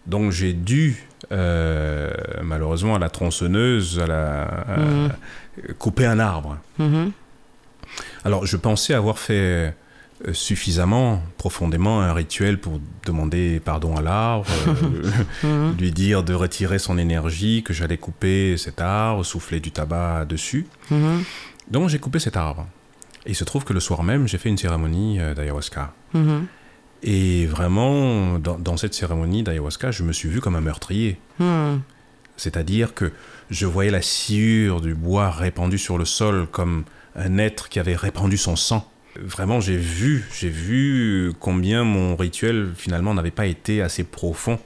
Donc 0.07 0.31
j'ai 0.31 0.53
dû, 0.53 1.05
euh, 1.31 2.11
malheureusement, 2.41 2.95
à 2.95 2.99
la 2.99 3.09
tronçonneuse, 3.09 3.99
à 3.99 4.07
la, 4.07 4.41
à- 4.43 4.77
Mhm. 4.79 5.09
couper 5.77 6.05
un 6.07 6.17
arbre. 6.19 6.57
Mhm. 6.79 7.11
Alors, 8.25 8.45
je 8.47 8.57
pensais 8.57 8.93
avoir 8.95 9.19
fait 9.19 9.73
suffisamment, 10.33 11.21
profondément, 11.37 12.01
un 12.01 12.13
rituel 12.13 12.59
pour 12.59 12.79
demander 13.05 13.59
pardon 13.59 13.95
à 13.95 14.01
l'arbre, 14.01 14.45
euh, 14.67 15.03
Mhm. 15.43 15.75
lui 15.79 15.91
dire 15.91 16.23
de 16.23 16.33
retirer 16.33 16.79
son 16.79 16.97
énergie, 16.97 17.63
que 17.63 17.73
j'allais 17.73 17.97
couper 17.97 18.57
cet 18.57 18.81
arbre, 18.81 19.23
souffler 19.23 19.59
du 19.59 19.71
tabac 19.71 20.25
dessus. 20.25 20.67
Mhm. 20.91 21.23
Donc, 21.71 21.89
j'ai 21.89 21.99
coupé 21.99 22.19
cet 22.19 22.35
arbre. 22.35 22.67
Et 23.25 23.31
il 23.31 23.35
se 23.35 23.43
trouve 23.43 23.63
que 23.63 23.73
le 23.73 23.79
soir 23.79 24.03
même, 24.03 24.27
j'ai 24.27 24.37
fait 24.37 24.49
une 24.49 24.57
cérémonie 24.57 25.19
euh, 25.19 25.33
d'ayahuasca. 25.33 25.93
Mhm. 26.13 26.47
Et 27.03 27.45
vraiment, 27.45 28.39
dans, 28.39 28.59
dans 28.59 28.75
cette 28.75 28.93
cérémonie 28.93 29.43
d'ayahuasca, 29.43 29.91
je 29.91 30.03
me 30.03 30.11
suis 30.11 30.27
vu 30.29 30.41
comme 30.41 30.55
un 30.55 30.61
meurtrier. 30.61 31.17
Hmm. 31.39 31.77
C'est-à-dire 32.35 32.93
que 32.93 33.11
je 33.49 33.65
voyais 33.65 33.91
la 33.91 34.01
sciure 34.01 34.81
du 34.81 34.95
bois 34.95 35.29
répandue 35.31 35.77
sur 35.77 35.97
le 35.97 36.05
sol 36.05 36.47
comme 36.51 36.83
un 37.15 37.37
être 37.37 37.69
qui 37.69 37.79
avait 37.79 37.95
répandu 37.95 38.37
son 38.37 38.55
sang. 38.55 38.89
Vraiment, 39.15 39.59
j'ai 39.59 39.77
vu, 39.77 40.25
j'ai 40.37 40.49
vu 40.49 41.33
combien 41.39 41.83
mon 41.83 42.15
rituel 42.15 42.71
finalement 42.75 43.13
n'avait 43.13 43.31
pas 43.31 43.47
été 43.47 43.81
assez 43.81 44.03
profond 44.03 44.59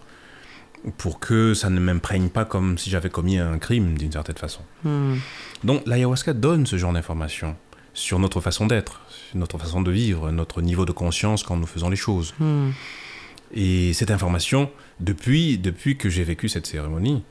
pour 0.97 1.19
que 1.19 1.53
ça 1.53 1.69
ne 1.69 1.79
m'imprègne 1.79 2.29
pas 2.29 2.45
comme 2.45 2.77
si 2.77 2.89
j'avais 2.89 3.09
commis 3.09 3.37
un 3.37 3.57
crime 3.57 3.97
d'une 3.97 4.11
certaine 4.11 4.37
façon. 4.37 4.61
Hmm. 4.83 5.15
Donc 5.63 5.81
l'ayahuasca 5.85 6.33
donne 6.33 6.65
ce 6.65 6.77
genre 6.77 6.93
d'informations 6.93 7.55
sur 7.93 8.19
notre 8.19 8.41
façon 8.41 8.67
d'être, 8.67 9.01
sur 9.09 9.37
notre 9.37 9.57
façon 9.57 9.81
de 9.81 9.91
vivre, 9.91 10.31
notre 10.31 10.61
niveau 10.61 10.85
de 10.85 10.91
conscience 10.91 11.43
quand 11.43 11.55
nous 11.55 11.67
faisons 11.67 11.89
les 11.89 11.95
choses. 11.95 12.33
Hmm. 12.39 12.71
Et 13.53 13.93
cette 13.93 14.11
information, 14.11 14.69
depuis, 14.99 15.57
depuis 15.57 15.95
que 15.95 16.09
j'ai 16.09 16.23
vécu 16.23 16.49
cette 16.49 16.65
cérémonie, 16.65 17.23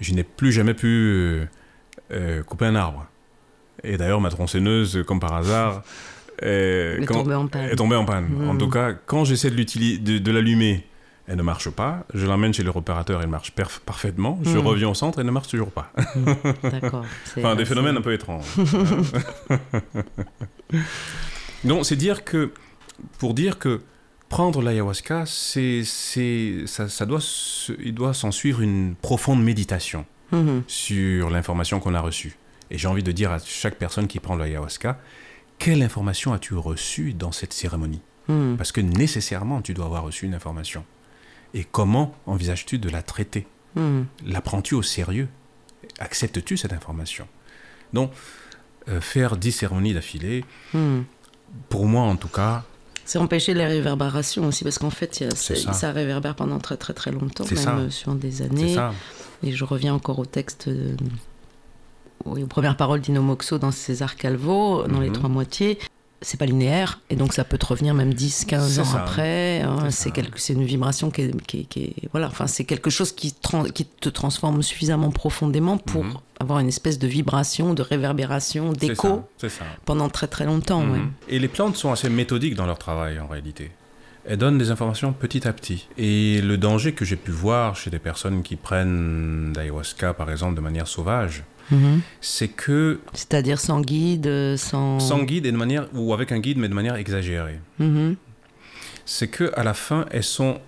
je 0.00 0.14
n'ai 0.14 0.22
plus 0.22 0.52
jamais 0.52 0.74
pu 0.74 0.86
euh, 0.86 1.44
euh, 2.12 2.42
couper 2.42 2.66
un 2.66 2.76
arbre. 2.76 3.06
Et 3.82 3.96
d'ailleurs, 3.96 4.20
ma 4.20 4.30
tronçonneuse, 4.30 5.02
comme 5.06 5.20
par 5.20 5.34
hasard, 5.34 5.82
Est 6.42 7.04
quand- 7.06 7.14
tombée 7.22 7.34
en 7.34 7.46
panne. 7.46 7.64
est 7.70 7.76
tombée 7.76 7.96
en 7.96 8.04
panne. 8.04 8.28
En 8.48 8.56
tout 8.56 8.68
cas, 8.70 8.92
quand 8.92 9.24
j'essaie 9.24 9.50
de, 9.50 9.56
de, 9.98 10.18
de 10.18 10.30
l'allumer, 10.30 10.84
elle 11.28 11.36
ne 11.36 11.42
marche 11.42 11.70
pas. 11.70 12.06
Je 12.14 12.24
l'emmène 12.26 12.52
chez 12.54 12.62
le 12.62 12.70
repérateur, 12.70 13.20
elle 13.22 13.28
marche 13.28 13.52
parfaitement. 13.84 14.38
Je 14.44 14.56
Mm. 14.58 14.66
reviens 14.66 14.88
au 14.90 14.94
centre, 14.94 15.18
elle 15.18 15.26
ne 15.26 15.30
marche 15.32 15.48
toujours 15.48 15.70
pas. 15.72 15.92
D'accord. 16.62 17.04
C'est- 17.24 17.40
Enfin, 17.44 17.56
des 17.56 17.64
phénomènes 17.64 17.96
un 17.96 18.00
peu 18.02 18.12
étranges. 18.12 18.44
Donc, 21.64 21.84
c'est 21.86 21.96
dire 21.96 22.24
que, 22.24 22.52
pour 23.18 23.34
dire 23.34 23.58
que 23.58 23.80
prendre 24.28 24.60
l'ayahuasca, 24.62 25.24
c'est, 25.26 25.82
c'est, 25.84 26.62
ça, 26.66 26.88
ça 26.88 27.06
doit, 27.06 27.20
il 27.82 27.94
doit 27.94 28.14
s'en 28.14 28.30
suivre 28.30 28.60
une 28.60 28.94
profonde 29.00 29.42
méditation 29.42 30.04
sur 30.66 31.30
l'information 31.30 31.80
qu'on 31.80 31.94
a 31.94 32.00
reçue. 32.00 32.36
Et 32.70 32.78
j'ai 32.78 32.88
envie 32.88 33.04
de 33.04 33.12
dire 33.12 33.30
à 33.30 33.38
chaque 33.38 33.76
personne 33.76 34.06
qui 34.08 34.18
prend 34.18 34.36
l'ayahuasca, 34.36 34.98
quelle 35.58 35.82
information 35.82 36.32
as-tu 36.32 36.54
reçue 36.54 37.12
dans 37.14 37.32
cette 37.32 37.52
cérémonie 37.52 38.00
Mhm. 38.28 38.56
Parce 38.56 38.72
que 38.72 38.80
nécessairement, 38.80 39.62
tu 39.62 39.72
dois 39.72 39.84
avoir 39.86 40.02
reçu 40.02 40.26
une 40.26 40.34
information. 40.34 40.84
Et 41.54 41.62
comment 41.64 42.12
envisages-tu 42.26 42.78
de 42.78 42.88
la 42.88 43.00
traiter 43.02 43.46
Mhm. 43.76 44.06
la 44.26 44.40
prends-tu 44.40 44.74
au 44.74 44.82
sérieux 44.82 45.28
Acceptes-tu 46.00 46.56
cette 46.56 46.72
information 46.72 47.28
Donc, 47.92 48.10
euh, 48.88 49.00
faire 49.00 49.36
10 49.36 49.52
cérémonies 49.52 49.94
d'affilée, 49.94 50.44
Mhm. 50.74 51.04
pour 51.68 51.86
moi 51.86 52.02
en 52.02 52.16
tout 52.16 52.28
cas, 52.28 52.64
C'est 53.04 53.18
empêcher 53.20 53.54
les 53.54 53.64
réverbérations 53.66 54.44
aussi, 54.48 54.64
parce 54.64 54.78
qu'en 54.78 54.90
fait, 54.90 55.22
a- 55.22 55.34
ça. 55.36 55.72
ça. 55.72 55.92
réverbère 55.92 56.34
pendant 56.34 56.58
très 56.58 56.76
très 56.76 56.92
très 56.92 57.12
longtemps, 57.12 57.44
même 57.44 57.56
ça. 57.56 57.76
euh, 57.76 57.90
sur 57.90 58.16
des 58.16 58.42
années. 58.42 58.74
ça. 58.74 58.92
Et 59.44 59.52
je 59.52 59.62
reviens 59.64 59.94
encore 59.94 60.18
au 60.18 60.26
texte, 60.26 60.66
euh, 60.66 60.96
oui, 62.26 62.42
aux 62.42 62.46
premières 62.46 62.76
paroles 62.76 63.00
d'Ino 63.00 63.22
Moxo 63.22 63.58
dans 63.58 63.70
César 63.70 64.16
Calvo, 64.16 64.84
dans 64.86 65.00
les 65.00 65.08
Mhm. 65.08 65.14
trois 65.14 65.28
moitiés. 65.28 65.78
C'est 66.22 66.38
pas 66.38 66.46
linéaire, 66.46 67.00
et 67.10 67.14
donc 67.14 67.34
ça 67.34 67.44
peut 67.44 67.58
te 67.58 67.66
revenir 67.66 67.92
même 67.92 68.14
10, 68.14 68.46
15 68.46 68.72
C'est 68.72 68.80
ans 68.80 68.84
ça. 68.84 69.02
après. 69.02 69.60
hein. 69.60 69.76
C'est 69.84 69.90
c'est 69.90 70.04
ça. 70.08 70.10
quelque- 70.12 70.40
c'est 70.40 70.54
une 70.54 70.64
vibration 70.64 71.10
qui 71.10 71.20
est, 71.22 71.40
qui 71.46 71.60
est- 71.60 71.64
qui 71.64 71.82
est- 71.84 71.94
voilà, 72.10 72.28
enfin 72.28 72.46
c'est 72.46 72.64
quelque 72.64 72.88
chose 72.88 73.12
qui, 73.12 73.34
qui 73.74 73.84
te 73.84 74.08
transforme 74.08 74.62
suffisamment 74.62 75.10
profondément 75.10 75.76
pour 75.76 76.04
Mhm. 76.04 76.14
avoir 76.40 76.58
une 76.60 76.68
espèce 76.68 76.98
de 76.98 77.06
vibration, 77.06 77.74
de 77.74 77.82
réverbération, 77.82 78.72
d'écho 78.72 79.24
pendant 79.84 80.08
très 80.08 80.26
très 80.26 80.46
longtemps. 80.46 80.80
Mhm. 80.80 80.92
ouais. 80.92 81.00
Et 81.28 81.38
les 81.38 81.48
plantes 81.48 81.76
sont 81.76 81.92
assez 81.92 82.08
méthodiques 82.08 82.54
dans 82.54 82.66
leur 82.66 82.78
travail 82.78 83.20
en 83.20 83.26
réalité. 83.26 83.70
Elles 84.28 84.38
donnent 84.38 84.58
des 84.58 84.70
informations 84.70 85.12
petit 85.12 85.46
à 85.46 85.52
petit. 85.52 85.88
Et 85.98 86.40
le 86.42 86.58
danger 86.58 86.92
que 86.92 87.04
j'ai 87.04 87.16
pu 87.16 87.30
voir 87.30 87.76
chez 87.76 87.90
des 87.90 87.98
personnes 87.98 88.42
qui 88.42 88.56
prennent 88.56 89.52
l'ayahuasca 89.54 90.14
par 90.14 90.30
exemple 90.30 90.54
de 90.56 90.60
manière 90.60 90.88
sauvage, 90.88 91.44
Mhm. 91.70 92.00
c'est 92.20 92.48
que 92.48 93.00
C'est-à-dire 93.12 93.58
sans 93.58 93.80
guide, 93.80 94.56
sans. 94.56 95.00
sans 95.00 95.22
guide 95.24 95.46
et 95.46 95.52
de 95.52 95.56
manière 95.56 95.88
ou 95.94 96.12
avec 96.14 96.30
un 96.32 96.38
guide 96.38 96.58
mais 96.58 96.68
de 96.68 96.74
manière 96.74 96.94
exagérée. 96.96 97.58
Mhm. 97.78 98.16
c'est 99.04 99.28
que 99.28 99.52
à 99.54 99.62
la 99.62 99.74
fin, 99.74 100.04
elles 100.10 100.24
sont 100.24 100.60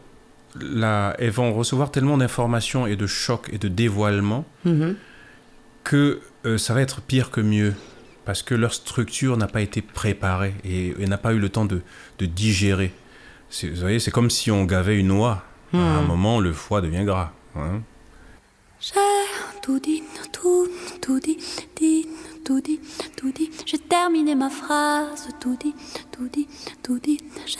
là, 0.60 1.14
elles 1.18 1.30
vont 1.30 1.52
recevoir 1.52 1.90
tellement 1.90 2.16
d'informations 2.18 2.86
et 2.86 2.94
de 2.96 3.06
chocs 3.06 3.48
et 3.52 3.58
de 3.58 3.66
dévoilements 3.68 4.44
Mhm. 4.64 4.94
que 5.84 6.20
euh, 6.46 6.58
ça 6.58 6.74
va 6.74 6.80
être 6.82 7.00
pire 7.00 7.30
que 7.30 7.40
mieux 7.40 7.74
parce 8.24 8.42
que 8.42 8.54
leur 8.54 8.74
structure 8.74 9.36
n'a 9.36 9.46
pas 9.48 9.60
été 9.60 9.82
préparée 9.82 10.54
et, 10.64 10.94
et 11.00 11.06
n'a 11.06 11.18
pas 11.18 11.32
eu 11.32 11.38
le 11.38 11.48
temps 11.48 11.64
de, 11.64 11.80
de 12.18 12.26
digérer. 12.26 12.92
Vous 13.50 13.80
voyez, 13.80 13.98
c'est 14.00 14.10
comme 14.10 14.30
si 14.30 14.50
on 14.50 14.64
gavait 14.64 14.98
une 14.98 15.10
oie. 15.12 15.42
À 15.72 15.76
un 15.76 16.00
Mhm. 16.02 16.06
moment, 16.06 16.40
le 16.40 16.52
foie 16.52 16.80
devient 16.80 17.04
gras. 17.04 17.32
hein. 17.56 17.80
J'ai 18.80 18.94
tout 19.62 19.78
dit, 19.80 20.02
tout, 20.32 20.68
tout 21.02 21.18
dit, 21.18 21.36
dit, 21.76 22.06
tout 22.44 22.60
dit, 22.60 22.80
tout 23.16 23.32
dit. 23.32 23.50
J'ai 23.66 23.78
terminé 23.78 24.34
ma 24.36 24.48
phrase, 24.50 25.28
tout 25.40 25.56
dit, 25.60 25.74
tout 26.12 26.28
dit, 26.28 26.46
tout 26.82 26.98
dit. 27.00 27.18
J'ai 27.44 27.58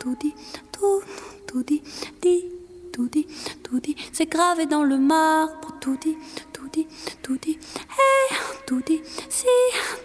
tout 0.00 0.16
dit, 0.20 0.34
tout, 0.72 1.00
tout 1.46 1.62
dit, 1.62 1.82
dit, 2.20 2.44
tout 2.92 3.08
dit, 3.08 3.26
tout 3.62 3.78
dit. 3.80 3.94
C'est 4.12 4.26
gravé 4.28 4.66
dans 4.66 4.82
le 4.82 4.98
marbre, 4.98 5.68
tout 5.80 5.96
dit, 6.02 6.16
tout 6.52 6.68
dit, 6.72 6.86
tout 7.22 7.38
dit. 7.40 7.58
Et 7.58 8.34
tout 8.66 8.82
dit, 8.84 9.00
si, 9.28 9.46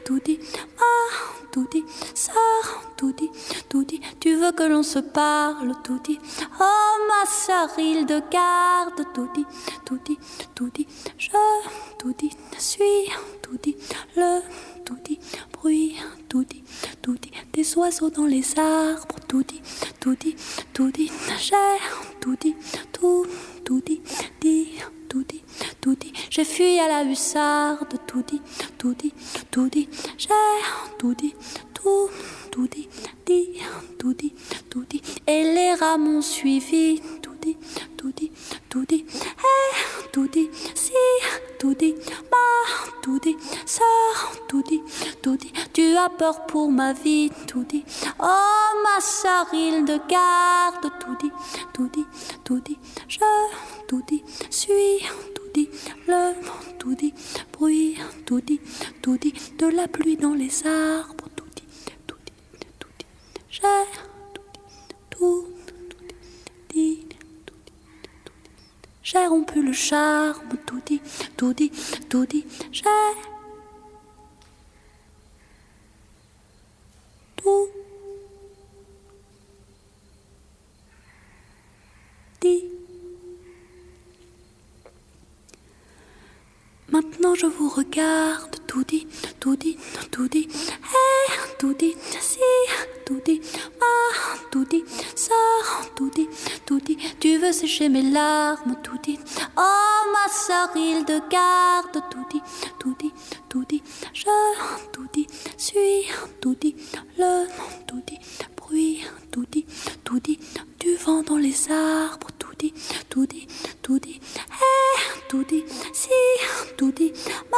tout 0.05 0.19
dit, 0.23 0.39
ma, 0.77 1.44
tout 1.55 1.69
dit, 1.71 1.85
ça, 2.13 2.33
tout 2.97 3.13
dit, 3.13 3.31
tout 3.69 3.85
dit. 3.85 4.01
Tu 4.19 4.35
veux 4.35 4.51
que 4.51 4.63
l'on 4.63 4.83
se 4.83 4.99
parle, 4.99 5.71
tout 5.85 5.99
dit. 6.03 6.19
Oh 6.59 6.95
ma 7.07 7.25
sœur, 7.25 7.69
il 7.77 8.05
de 8.05 8.21
garde, 8.29 9.01
tout 9.13 9.29
dit, 9.33 9.45
tout 9.85 9.97
dit, 10.03 10.19
tout 10.53 10.69
dit. 10.69 10.85
Je, 11.17 11.29
tout 11.97 12.13
dit, 12.17 12.31
suis, 12.57 13.09
tout 13.41 13.57
dit, 13.63 13.77
le, 14.17 14.41
tout 14.83 14.97
dit, 15.05 15.17
bruit, 15.53 15.95
tout 16.27 16.43
dit, 16.43 16.61
tout 17.01 17.15
dit. 17.15 17.31
Des 17.53 17.77
oiseaux 17.77 18.09
dans 18.09 18.25
les 18.25 18.59
arbres, 18.59 19.15
tout 19.25 19.43
dit, 19.43 19.61
tout 20.01 20.15
dit, 20.15 20.35
tout 20.73 20.91
dit. 20.91 21.09
J'ai, 21.37 21.55
tout 22.19 22.35
dit, 22.35 22.55
tout, 22.91 23.25
tout 23.63 23.79
dit, 23.79 24.01
dit, 24.41 24.73
tout 25.15 25.23
dit, 25.23 25.43
tout 25.79 25.95
dit. 25.95 26.11
J'ai 26.29 26.43
fui 26.43 26.77
à 26.77 26.89
la 26.89 27.09
hussarde, 27.09 27.87
tout 28.05 28.21
dit, 28.27 28.41
tout 28.77 28.93
dit, 28.93 29.13
tout 29.49 29.69
dit. 29.69 29.87
J'ai, 30.17 30.27
tout 30.99 31.13
dit, 31.13 31.33
tout, 31.73 32.09
tout 32.51 32.67
dit, 32.67 32.89
dit, 33.25 33.61
tout 33.97 34.13
dit, 34.13 34.33
tout 34.69 34.83
dit. 34.89 35.01
Et 35.25 35.43
les 35.55 35.73
rats 35.75 35.97
m'ont 35.97 36.21
suivi, 36.21 37.01
dit, 38.11 38.31
tout 38.69 38.85
dit. 38.85 39.05
Et 39.05 40.09
tout 40.11 40.27
dit, 40.27 40.49
si, 40.73 40.93
tout 41.59 41.73
dit, 41.73 41.95
ma, 42.31 42.47
tout 43.01 43.19
dit, 43.19 43.37
ça, 43.65 43.83
tout 44.47 44.63
dit. 44.63 44.81
Tu 45.73 45.95
as 45.95 46.09
peur 46.09 46.45
pour 46.45 46.71
ma 46.71 46.93
vie, 46.93 47.29
tout 47.47 47.63
dit. 47.63 47.83
Oh 48.19 48.65
ma 48.83 48.99
il 49.53 49.85
de 49.85 49.99
garde, 50.07 50.91
dit, 51.89 52.05
tout 52.43 52.59
dit. 52.59 52.77
Je, 53.07 53.19
tout 53.87 54.01
dit, 54.07 54.23
suis, 54.49 55.05
tout 55.33 55.49
dit, 55.53 55.69
le, 56.07 56.33
tout 56.79 56.95
dit, 56.95 57.13
bruit, 57.51 57.97
tout 58.25 58.41
dit. 58.41 58.59
De 59.57 59.67
la 59.67 59.87
pluie 59.87 60.17
dans 60.17 60.33
les 60.33 60.65
arbres, 60.65 61.29
dit, 61.55 61.67
tout 62.07 62.17
dit. 62.25 63.05
J'ai, 63.49 63.61
tout 64.33 64.41
dit, 64.53 64.59
tout, 65.09 65.47
tout 65.89 66.05
dit, 66.07 66.15
dit, 66.69 67.05
tout 67.45 67.55
dit, 67.65 67.73
tout 68.25 68.33
dit. 68.83 69.04
J'ai 69.15 69.27
rompu 69.27 69.61
le 69.61 69.71
charme, 69.71 70.57
tout 70.65 70.81
dit, 70.85 71.01
tout 71.37 71.53
dit, 71.53 71.71
tout 72.09 72.25
dit. 72.25 72.45
J'ai 72.69 72.83
tout 77.37 77.69
dit. 82.41 82.65
Maintenant 86.89 87.35
je 87.35 87.45
vous 87.45 87.69
regarde, 87.69 88.57
tout 88.67 88.83
dit, 88.83 89.07
tout 89.39 89.55
dit, 89.55 89.77
tout 90.11 90.27
dit, 90.27 90.49
tout 91.57 91.73
dit, 91.73 91.95
si, 92.19 92.39
tout 93.05 93.21
dit, 93.25 93.41
ah, 93.81 94.37
tout 94.51 94.65
dit, 94.65 94.83
ça, 95.15 95.33
tout 95.95 96.09
dit, 96.09 96.27
tout 96.65 96.79
dit, 96.79 96.97
tu 97.19 97.37
veux 97.37 97.51
sécher 97.51 97.89
mes 97.89 98.01
larmes, 98.01 98.75
tout 98.83 98.97
dit, 99.03 99.19
oh 99.57 100.11
ma 100.13 100.31
sœur, 100.31 100.69
il 100.75 101.05
de 101.05 101.19
garde, 101.29 102.03
tout 102.09 102.25
dit, 102.31 102.41
tout 102.79 102.95
dit, 102.99 103.13
tout 103.49 103.65
dit, 103.65 103.83
je, 104.13 104.25
tout 104.91 105.07
dit, 105.13 105.27
suis, 105.57 106.05
tout 106.41 106.55
dit, 106.55 106.75
le, 107.17 107.45
tout 107.87 108.01
dit, 108.05 108.19
bruit, 108.57 109.03
tout 109.31 109.45
dit, 109.51 109.65
tout 110.03 110.19
dit, 110.19 110.39
du 110.79 110.95
vent 110.95 111.23
dans 111.23 111.37
les 111.37 111.71
arbres, 111.71 112.27
tout 113.09 113.25
dit, 113.25 113.47
eh, 113.89 115.19
tout 115.29 115.43
dit, 115.43 115.63
si, 115.93 116.09
tout 116.77 116.91
dit, 116.91 117.11
ma, 117.51 117.57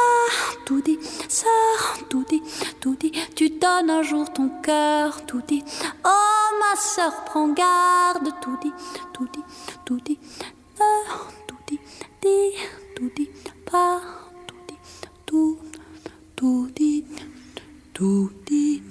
tout 0.64 0.80
dit, 0.80 0.98
ça, 1.28 1.46
tout 2.08 2.24
dit, 2.28 3.12
tu 3.34 3.50
donnes 3.50 3.90
un 3.90 4.02
jour 4.02 4.32
ton 4.32 4.50
cœur, 4.62 5.24
tout 5.26 5.42
dit, 5.46 5.64
oh 6.04 6.58
ma 6.60 6.80
sœur, 6.80 7.24
prends 7.24 7.48
garde, 7.48 8.32
tout 8.40 8.58
dit, 8.62 8.72
euh, 9.20 9.24
tout 9.84 10.00
dit, 10.06 11.78
dit, 12.22 12.54
tout 12.96 13.10
dit, 13.16 13.30
pas, 13.70 14.00
tout 14.46 14.56
dit, 14.68 14.78
tout, 15.26 15.58
tout 17.94 18.30
dit, 18.46 18.82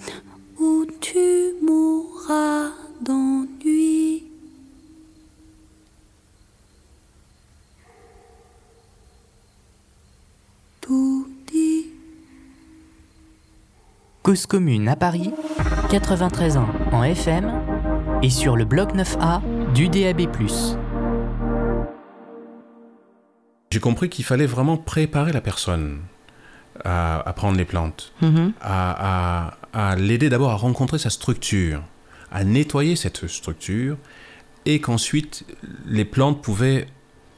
ou 0.59 0.85
tu 0.99 1.53
mourras 1.61 2.71
d'ennui. 3.01 4.26
Cause 14.23 14.45
commune 14.45 14.87
à 14.89 14.95
Paris, 14.95 15.31
93 15.89 16.57
ans 16.57 16.67
en 16.91 17.03
FM 17.03 17.51
et 18.21 18.29
sur 18.29 18.55
le 18.57 18.65
bloc 18.65 18.93
9A 18.93 19.41
du 19.73 19.87
DAB+. 19.89 20.21
J'ai 23.71 23.79
compris 23.79 24.09
qu'il 24.09 24.25
fallait 24.25 24.45
vraiment 24.45 24.77
préparer 24.77 25.31
la 25.31 25.41
personne 25.41 25.99
à, 26.83 27.19
à 27.27 27.33
prendre 27.33 27.57
les 27.57 27.65
plantes, 27.65 28.13
Mhm. 28.21 28.53
à, 28.61 29.47
à- 29.73 29.89
à 29.91 29.95
l'aider 29.95 30.29
d'abord 30.29 30.51
à 30.51 30.55
rencontrer 30.55 30.97
sa 30.99 31.09
structure, 31.09 31.81
à 32.31 32.43
nettoyer 32.43 32.95
cette 32.95 33.27
structure, 33.27 33.97
et 34.65 34.81
qu'ensuite 34.81 35.45
les 35.85 36.05
plantes 36.05 36.41
pouvaient 36.41 36.87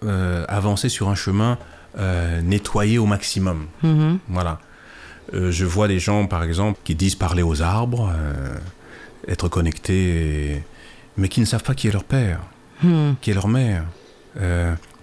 euh, 0.03 0.45
avancer 0.47 0.87
sur 0.87 1.09
un 1.09 1.15
chemin 1.15 1.57
euh, 1.97 2.41
nettoyé 2.41 2.97
au 2.97 3.05
maximum. 3.05 3.67
Mhm. 3.83 4.19
Voilà. 4.27 4.59
Euh, 5.33 5.51
je 5.51 5.65
vois 5.65 5.87
des 5.87 5.99
gens, 5.99 6.25
par 6.27 6.43
exemple, 6.43 6.79
qui 6.83 6.95
disent 6.95 7.15
parler 7.15 7.43
aux 7.43 7.61
arbres, 7.61 8.11
euh, 8.15 8.55
être 9.27 9.47
connectés, 9.49 10.63
mais 11.17 11.27
qui 11.29 11.39
ne 11.39 11.45
savent 11.45 11.63
pas 11.63 11.75
qui 11.75 11.87
est 11.87 11.91
leur 11.91 12.03
père, 12.03 12.39
Mhm. 12.83 13.15
qui 13.21 13.31
est 13.31 13.33
leur 13.33 13.47
mère. 13.47 13.83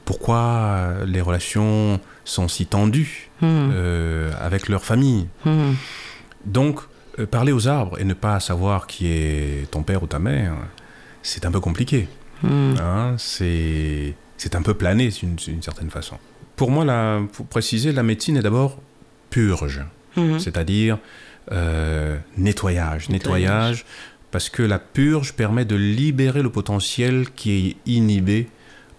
Pourquoi 0.05 0.93
les 1.05 1.21
relations 1.21 2.01
sont 2.25 2.49
si 2.49 2.67
tendues 2.67 3.31
euh, 3.43 4.33
avec 4.41 4.69
leur 4.69 4.85
famille. 4.85 5.27
Mhm. 5.45 5.75
Donc, 6.45 6.81
parler 7.31 7.53
aux 7.53 7.67
arbres 7.69 7.99
et 8.01 8.05
ne 8.05 8.15
pas 8.15 8.39
savoir 8.41 8.87
qui 8.87 9.09
est 9.09 9.71
ton 9.71 9.83
père 9.83 10.03
ou 10.03 10.07
ta 10.07 10.19
mère, 10.19 10.55
c'est 11.23 11.45
un 11.45 11.51
peu 11.51 11.61
compliqué. 11.61 12.09
Hein, 12.45 13.15
c'est 13.19 14.15
un 14.55 14.63
peu 14.63 14.75
plané 14.75 15.09
d'une 15.09 15.63
certaine 15.63 15.91
façon. 15.91 16.19
Pour 16.57 16.71
moi, 16.71 16.85
la, 16.85 17.21
pour 17.33 17.47
préciser, 17.47 17.93
la 17.93 18.03
médecine 18.03 18.37
est 18.37 18.43
d'abord 18.43 18.79
purge, 19.31 19.83
Mhm. 20.17 20.39
c'est-à-dire 20.41 20.99
euh, 21.53 22.17
nettoyage, 22.39 23.09
Nettoyage. 23.09 23.11
nettoyage, 23.11 23.85
parce 24.31 24.49
que 24.49 24.63
la 24.63 24.79
purge 24.79 25.35
permet 25.35 25.65
de 25.65 25.77
libérer 25.77 26.43
le 26.43 26.51
potentiel 26.51 27.31
qui 27.37 27.51
est 27.87 27.91
inhibé 27.91 28.49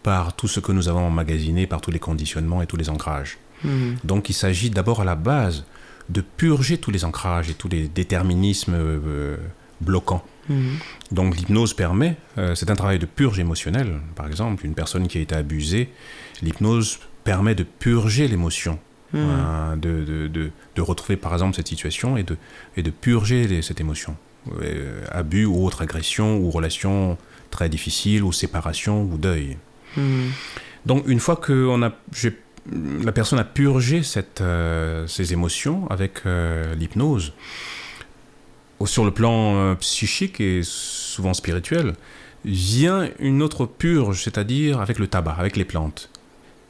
par 0.04 0.34
tout 0.36 0.48
ce 0.48 0.60
que 0.60 0.72
nous 0.72 0.88
avons 0.88 1.06
emmagasiné, 1.08 1.68
par 1.68 1.82
tous 1.82 1.92
les 1.92 2.00
conditionnements 2.00 2.62
et 2.62 2.68
tous 2.68 2.78
les 2.78 2.90
ancrages. 2.90 3.38
Mhm. 3.64 3.98
Donc 4.04 4.30
il 4.30 4.34
s'agit 4.34 4.70
d'abord 4.70 5.02
à 5.02 5.06
la 5.06 5.16
base 5.16 5.66
de 6.10 6.22
purger 6.22 6.78
tous 6.78 6.92
les 6.92 7.04
ancrages 7.04 7.50
et 7.50 7.54
tous 7.56 7.68
les 7.68 7.88
déterminismes 7.90 8.76
euh, 8.76 9.38
bloquants. 9.82 10.24
Mhm. 10.48 10.78
Donc 11.12 11.36
l'hypnose 11.36 11.74
permet, 11.74 12.16
euh, 12.38 12.56
c'est 12.56 12.70
un 12.70 12.76
travail 12.76 13.00
de 13.00 13.06
purge 13.08 13.40
émotionnelle. 13.40 14.00
Par 14.16 14.28
exemple, 14.28 14.66
une 14.66 14.76
personne 14.76 15.08
qui 15.10 15.18
a 15.18 15.22
été 15.22 15.36
abusée, 15.36 15.90
l'hypnose 16.42 17.00
permet 17.32 17.56
de 17.56 17.64
purger 17.64 18.26
l'émotion, 18.30 18.80
Mhm. 19.14 19.20
hein, 19.20 19.76
de, 19.86 19.94
de- 20.12 20.28
de- 20.38 20.52
de 20.78 20.82
retrouver 20.82 21.18
par 21.18 21.34
exemple 21.34 21.56
cette 21.58 21.68
situation 21.68 22.16
et 22.16 22.24
de, 22.24 22.36
et 22.78 22.84
de 22.84 22.90
purger 23.06 23.48
les- 23.52 23.62
cette 23.62 23.82
émotion. 23.82 24.16
Euh, 24.62 25.04
abus 25.12 25.44
ou 25.46 25.66
autre 25.66 25.82
agression 25.82 26.38
ou 26.38 26.50
relation 26.52 27.18
très 27.52 27.68
difficile 27.68 28.24
ou 28.24 28.32
séparation 28.32 29.04
ou 29.04 29.18
deuil. 29.18 29.58
Mhm. 29.98 30.32
Donc 30.86 31.04
une 31.08 31.20
fois 31.20 31.36
que 31.36 31.68
on 31.68 31.84
a, 31.84 31.92
la 33.10 33.12
personne 33.12 33.40
a 33.40 33.44
purgé 33.44 34.04
cette, 34.04 34.40
euh, 34.40 35.06
ces 35.08 35.34
émotions 35.34 35.86
avec 35.90 36.14
euh, 36.26 36.76
l'hypnose, 36.76 37.34
sur 38.86 39.04
le 39.04 39.12
plan 39.12 39.56
euh, 39.58 39.76
psychique 39.76 40.40
et 40.40 40.62
souvent 40.64 41.34
spirituel, 41.34 41.94
vient 42.46 43.10
une 43.20 43.42
autre 43.42 43.66
purge, 43.66 44.24
c'est-à-dire 44.24 44.80
avec 44.80 44.98
le 45.00 45.08
tabac, 45.08 45.36
avec 45.38 45.58
les 45.58 45.66
plantes, 45.66 46.10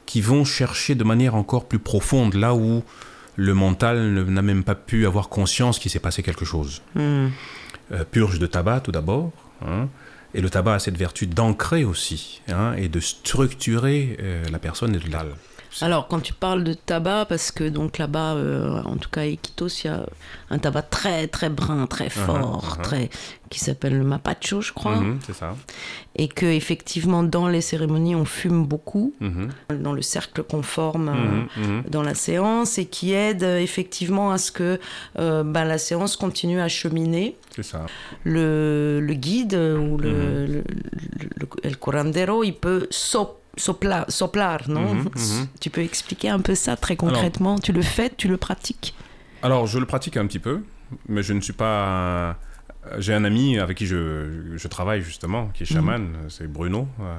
qui 0.08 0.22
vont 0.22 0.46
chercher 0.46 0.94
de 0.94 1.04
manière 1.04 1.34
encore 1.34 1.68
plus 1.68 1.78
profonde 1.78 2.32
là 2.32 2.54
où 2.54 2.82
le 3.36 3.52
mental 3.52 4.24
n'a 4.24 4.40
même 4.40 4.64
pas 4.64 4.74
pu 4.74 5.06
avoir 5.06 5.28
conscience 5.28 5.78
qu'il 5.78 5.90
s'est 5.90 6.00
passé 6.00 6.22
quelque 6.22 6.46
chose. 6.46 6.80
Mhm. 6.94 7.30
Euh, 7.92 8.04
purge 8.10 8.38
de 8.38 8.46
tabac 8.46 8.80
tout 8.80 8.90
d'abord. 8.92 9.32
hein. 9.66 9.88
et 10.32 10.40
le 10.40 10.48
tabac 10.48 10.74
a 10.74 10.78
cette 10.78 10.96
vertu 10.96 11.26
d'ancrer 11.26 11.84
aussi 11.84 12.40
hein, 12.48 12.72
et 12.78 12.88
de 12.88 13.00
structurer 13.00 14.16
euh, 14.20 14.44
la 14.50 14.58
personne 14.58 14.94
et 14.94 14.98
de 14.98 15.10
la... 15.10 15.26
Alors, 15.82 16.08
quand 16.08 16.20
tu 16.20 16.32
parles 16.32 16.64
de 16.64 16.72
tabac, 16.72 17.26
parce 17.28 17.50
que 17.52 17.64
donc 17.68 17.98
là-bas, 17.98 18.34
euh, 18.34 18.82
en 18.84 18.96
tout 18.96 19.10
cas 19.10 19.20
à 19.22 19.26
Iquitos, 19.26 19.68
il 19.68 19.86
y 19.86 19.90
a 19.90 20.06
un 20.50 20.58
tabac 20.58 20.82
très 20.82 21.28
très 21.28 21.50
brun, 21.50 21.86
très 21.86 22.08
fort, 22.10 22.76
uh-huh. 22.78 22.82
très 22.82 23.10
qui 23.50 23.60
s'appelle 23.60 23.96
le 23.96 24.04
mapacho, 24.04 24.60
je 24.60 24.72
crois, 24.74 24.96
Mhm, 24.96 25.20
c'est 25.26 25.34
ça. 25.34 25.56
et 26.16 26.28
que 26.28 26.44
effectivement 26.44 27.22
dans 27.22 27.48
les 27.48 27.62
cérémonies 27.62 28.14
on 28.14 28.26
fume 28.26 28.66
beaucoup 28.66 29.14
Mhm, 29.20 29.48
dans 29.82 29.92
le 29.94 30.02
cercle 30.02 30.42
qu'on 30.42 30.62
forme. 30.62 31.08
euh, 31.08 31.62
mhm, 31.62 31.76
mhm. 31.76 31.82
dans 31.88 32.02
la 32.02 32.14
séance 32.14 32.76
et 32.78 32.84
qui 32.86 33.12
aide 33.12 33.42
euh, 33.44 33.58
effectivement 33.58 34.30
à 34.32 34.38
ce 34.38 34.52
que 34.52 34.78
euh, 35.18 35.44
ben, 35.44 35.64
la 35.64 35.78
séance 35.78 36.16
continue 36.16 36.60
à 36.60 36.68
cheminer. 36.68 37.36
C'est 37.56 37.62
ça. 37.62 37.86
Le, 38.24 39.00
le 39.02 39.14
guide 39.14 39.54
ou 39.54 39.96
le, 39.96 40.46
le, 40.46 40.64
le- 41.40 41.48
le 41.64 41.74
curandero, 41.74 42.44
il 42.44 42.52
peut 42.54 42.86
so- 42.90 43.37
sopla- 43.58 44.08
soplar, 44.10 44.68
non 44.68 44.94
Mhm, 44.94 45.02
mhm. 45.14 45.46
Tu 45.60 45.70
peux 45.70 45.82
expliquer 45.82 46.30
un 46.30 46.40
peu 46.40 46.54
ça 46.54 46.76
très 46.76 46.96
concrètement 46.96 47.58
Tu 47.58 47.72
le 47.72 47.82
fais, 47.82 48.10
tu 48.16 48.28
le 48.28 48.36
pratiques 48.36 48.94
Alors, 49.42 49.66
je 49.66 49.78
le 49.78 49.86
pratique 49.86 50.16
un 50.16 50.26
petit 50.26 50.38
peu, 50.38 50.62
mais 51.08 51.22
je 51.22 51.32
ne 51.32 51.40
suis 51.40 51.52
pas... 51.52 52.36
J'ai 52.98 53.12
un 53.12 53.24
ami 53.24 53.58
avec 53.58 53.76
qui 53.76 53.86
je, 53.86 54.54
je 54.56 54.68
travaille 54.68 55.02
justement, 55.02 55.48
qui 55.52 55.64
est 55.64 55.66
chaman, 55.66 56.08
c'est 56.30 56.50
Bruno, 56.50 56.88
euh, 57.00 57.14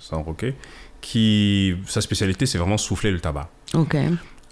San 0.00 0.20
Roque, 0.22 0.52
qui... 1.00 1.76
Sa 1.86 2.00
spécialité, 2.00 2.46
c'est 2.46 2.58
vraiment 2.58 2.78
souffler 2.78 3.12
le 3.12 3.20
tabac. 3.20 3.48
Ok. 3.74 3.96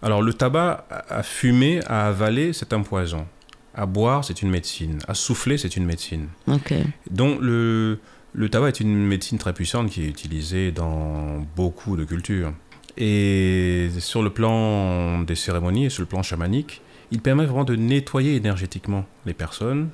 Alors, 0.03 0.23
le 0.23 0.33
tabac 0.33 0.87
à 0.91 1.19
à 1.19 1.23
fumer, 1.23 1.81
à 1.87 2.07
avaler, 2.09 2.53
c'est 2.53 2.73
un 2.73 2.83
poison. 2.83 3.27
À 3.75 3.87
boire, 3.87 4.25
c'est 4.25 4.43
une 4.43 4.51
médecine. 4.51 4.99
À 5.09 5.15
souffler, 5.15 5.59
c'est 5.59 5.77
une 5.77 5.85
médecine. 5.87 6.29
Ok. 6.47 6.73
Donc 7.11 7.39
le, 7.41 7.99
le 8.33 8.49
tabac 8.49 8.69
est 8.69 8.81
une 8.81 9.07
médecine 9.07 9.39
très 9.39 9.53
puissante 9.53 9.91
qui 9.91 10.03
est 10.05 10.09
utilisée 10.09 10.73
dans 10.73 11.45
beaucoup 11.57 11.97
de 11.97 12.05
cultures. 12.05 12.53
Et 12.97 13.89
sur 13.99 14.23
le 14.23 14.31
plan 14.31 15.21
des 15.23 15.35
cérémonies 15.35 15.87
et 15.87 15.91
sur 15.91 16.03
le 16.03 16.07
plan 16.07 16.23
chamanique, 16.23 16.83
il 17.11 17.21
permet 17.21 17.45
vraiment 17.45 17.65
de 17.65 17.77
nettoyer 17.77 18.37
énergétiquement 18.37 19.05
les 19.27 19.35
personnes. 19.35 19.89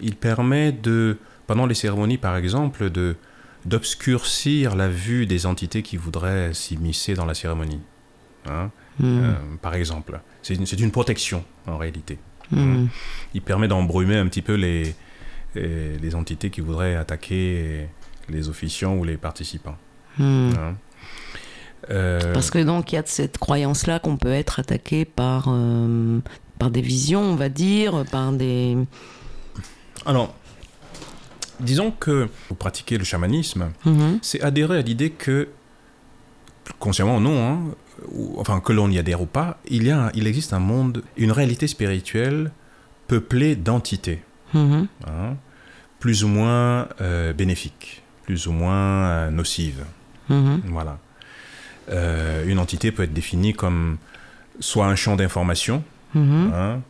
Il 0.00 0.16
permet 0.16 0.72
de, 0.72 1.18
pendant 1.46 1.66
les 1.66 1.74
cérémonies 1.74 2.18
par 2.18 2.36
exemple, 2.36 2.90
de 2.90 3.16
d'obscurcir 3.64 4.76
la 4.76 4.88
vue 4.88 5.26
des 5.26 5.44
entités 5.44 5.82
qui 5.82 5.96
voudraient 5.96 6.54
s'immiscer 6.54 7.14
dans 7.14 7.26
la 7.26 7.34
cérémonie. 7.34 7.80
Hein, 8.46 8.70
Hmm. 8.98 9.20
euh, 9.22 9.32
par 9.62 9.74
exemple. 9.74 10.20
C'est 10.42 10.54
une, 10.54 10.66
une 10.78 10.90
protection 10.90 11.44
en 11.66 11.76
réalité 11.78 12.18
Hmm. 12.50 12.86
il 13.34 13.42
permet 13.42 13.68
d'embrumer 13.68 14.16
un 14.16 14.26
petit 14.26 14.40
peu 14.40 14.54
les, 14.54 14.94
les, 15.54 15.96
les 15.98 16.14
entités 16.14 16.50
qui 16.50 16.60
voudraient 16.60 16.96
attaquer 16.96 17.88
les 18.28 18.48
officiants 18.48 18.94
ou 18.96 19.04
les 19.04 19.16
participants. 19.16 19.76
Hmm. 20.18 20.50
hein. 20.58 20.74
Euh, 21.90 22.32
Parce 22.34 22.50
que 22.50 22.58
donc 22.62 22.92
il 22.92 22.96
y 22.96 22.98
a 22.98 23.02
cette 23.06 23.38
croyance-là 23.38 23.98
qu'on 24.00 24.16
peut 24.16 24.32
être 24.32 24.58
attaqué 24.60 25.04
par, 25.04 25.46
euh, 25.48 26.18
par 26.58 26.70
des 26.70 26.82
visions, 26.82 27.22
on 27.22 27.36
va 27.36 27.48
dire, 27.48 28.04
par 28.10 28.32
des... 28.32 28.76
Alors, 30.04 30.34
disons 31.60 31.90
que 31.90 32.28
vous 32.48 32.54
pratiquez 32.54 32.98
le 32.98 33.04
chamanisme, 33.04 33.70
Mhm. 33.84 34.18
c'est 34.22 34.40
adhérer 34.42 34.78
à 34.78 34.82
l'idée 34.82 35.10
que, 35.10 35.48
consciemment 36.78 37.16
ou 37.16 37.20
non, 37.20 37.48
hein, 37.48 37.58
ou- 38.12 38.34
enfin 38.38 38.60
que 38.60 38.72
l'on 38.72 38.90
y 38.90 38.98
adhère 38.98 39.22
ou 39.22 39.26
pas, 39.26 39.58
il, 39.68 39.84
y 39.86 39.90
a 39.90 40.10
il 40.14 40.26
existe 40.26 40.52
un 40.52 40.58
monde, 40.60 41.02
une 41.16 41.32
réalité 41.32 41.66
spirituelle 41.68 42.50
peuplée 43.06 43.56
d'entités. 43.56 44.22
Mhm. 44.54 44.86
hein, 45.06 45.36
plus 46.00 46.24
ou 46.24 46.28
moins 46.28 46.88
euh, 47.00 47.32
bénéfiques, 47.32 48.02
plus 48.24 48.46
ou 48.46 48.52
moins 48.52 49.08
euh, 49.08 49.30
nocives. 49.30 49.84
Mhm. 50.28 50.62
Voilà. 50.66 50.98
Euh, 51.90 52.44
une 52.46 52.58
entité 52.58 52.92
peut 52.92 53.02
être 53.04 53.12
définie 53.14 53.54
comme 53.54 53.98
soit 54.60 54.86
un 54.86 54.96
champ 54.96 55.16
d'information, 55.16 55.82
Mhm. 56.14 56.50
hein, 56.54 56.80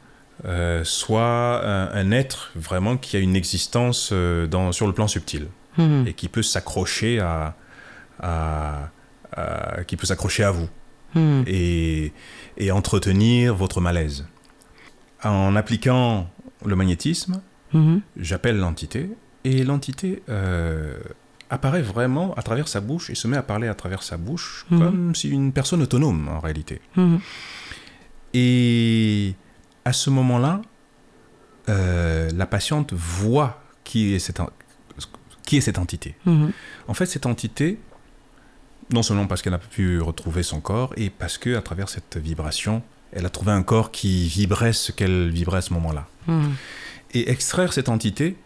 euh, 0.45 0.85
soit 0.85 1.65
un, 1.65 1.93
un 1.93 2.11
être 2.13 2.51
vraiment 2.55 2.97
qui 2.97 3.17
a 3.17 3.21
une 3.21 3.37
existence 3.37 4.13
dans, 4.13 4.73
sur 4.73 4.87
le 4.87 4.93
plan 4.93 5.09
subtil 5.09 5.49
et 6.07 6.13
qui 6.15 6.29
peut 6.29 6.43
s'accrocher 6.43 7.21
à, 7.21 7.55
à- 8.21 8.91
à- 9.37 9.85
qui 9.85 9.97
peut 9.97 10.07
s'accrocher 10.07 10.43
à 10.43 10.51
vous 10.51 10.69
et, 11.47 12.13
et 12.57 12.71
entretenir 12.73 13.55
votre 13.55 13.81
malaise. 13.81 14.27
En 15.23 15.55
appliquant 15.57 16.29
le 16.65 16.75
magnétisme, 16.77 17.41
Mhm. 17.73 18.01
j'appelle 18.17 18.59
l'entité 18.59 19.11
Et 19.45 19.63
l'entité 19.65 20.23
euh, 20.29 20.99
apparaît 21.51 21.81
vraiment 21.83 22.35
à 22.35 22.43
travers 22.43 22.69
sa 22.69 22.81
bouche 22.81 23.09
et 23.11 23.15
se 23.15 23.27
met 23.29 23.37
à 23.37 23.43
parler 23.43 23.69
à 23.69 23.75
travers 23.75 24.03
sa 24.03 24.17
bouche 24.17 24.67
Mhm. 24.71 24.79
comme 24.79 25.15
si 25.15 25.29
une 25.31 25.53
personne 25.53 25.81
autonome 25.83 26.29
en 26.29 26.41
réalité. 26.41 26.81
Mhm. 26.97 27.21
Et 28.35 29.35
à 29.85 29.93
ce 29.93 30.11
moment-là, 30.11 30.61
euh, 31.69 32.31
la 32.35 32.47
patiente 32.47 32.93
voit 32.93 33.63
qui 33.85 34.13
est 34.15 34.19
cette, 34.19 34.41
qui 35.47 35.57
est 35.57 35.61
cette 35.63 35.79
entité. 35.79 36.15
En 36.89 36.95
fait, 36.95 37.07
cette 37.07 37.25
entité, 37.27 37.79
non 38.93 39.03
seulement 39.03 39.27
parce 39.27 39.41
qu'elle 39.43 39.55
a 39.55 39.59
pu 39.59 40.01
retrouver 40.01 40.43
son 40.43 40.61
corps, 40.61 40.93
et 40.97 41.09
parce 41.11 41.39
que 41.39 41.57
à 41.57 41.63
travers 41.63 41.89
cette 41.89 42.19
vibration, 42.19 42.83
elle 43.13 43.25
a 43.25 43.31
trouvé 43.31 43.53
un 43.53 43.63
corps 43.63 43.91
qui 43.91 44.29
vibrait 44.29 44.75
ce 44.75 44.93
qu'elle 44.93 45.31
vibrait 45.31 45.59
à 45.59 45.63
ce 45.63 45.73
moment-là. 45.75 46.07
Et 47.15 47.31
extraire 47.31 47.73
cette 47.73 47.89
entité 47.89 48.37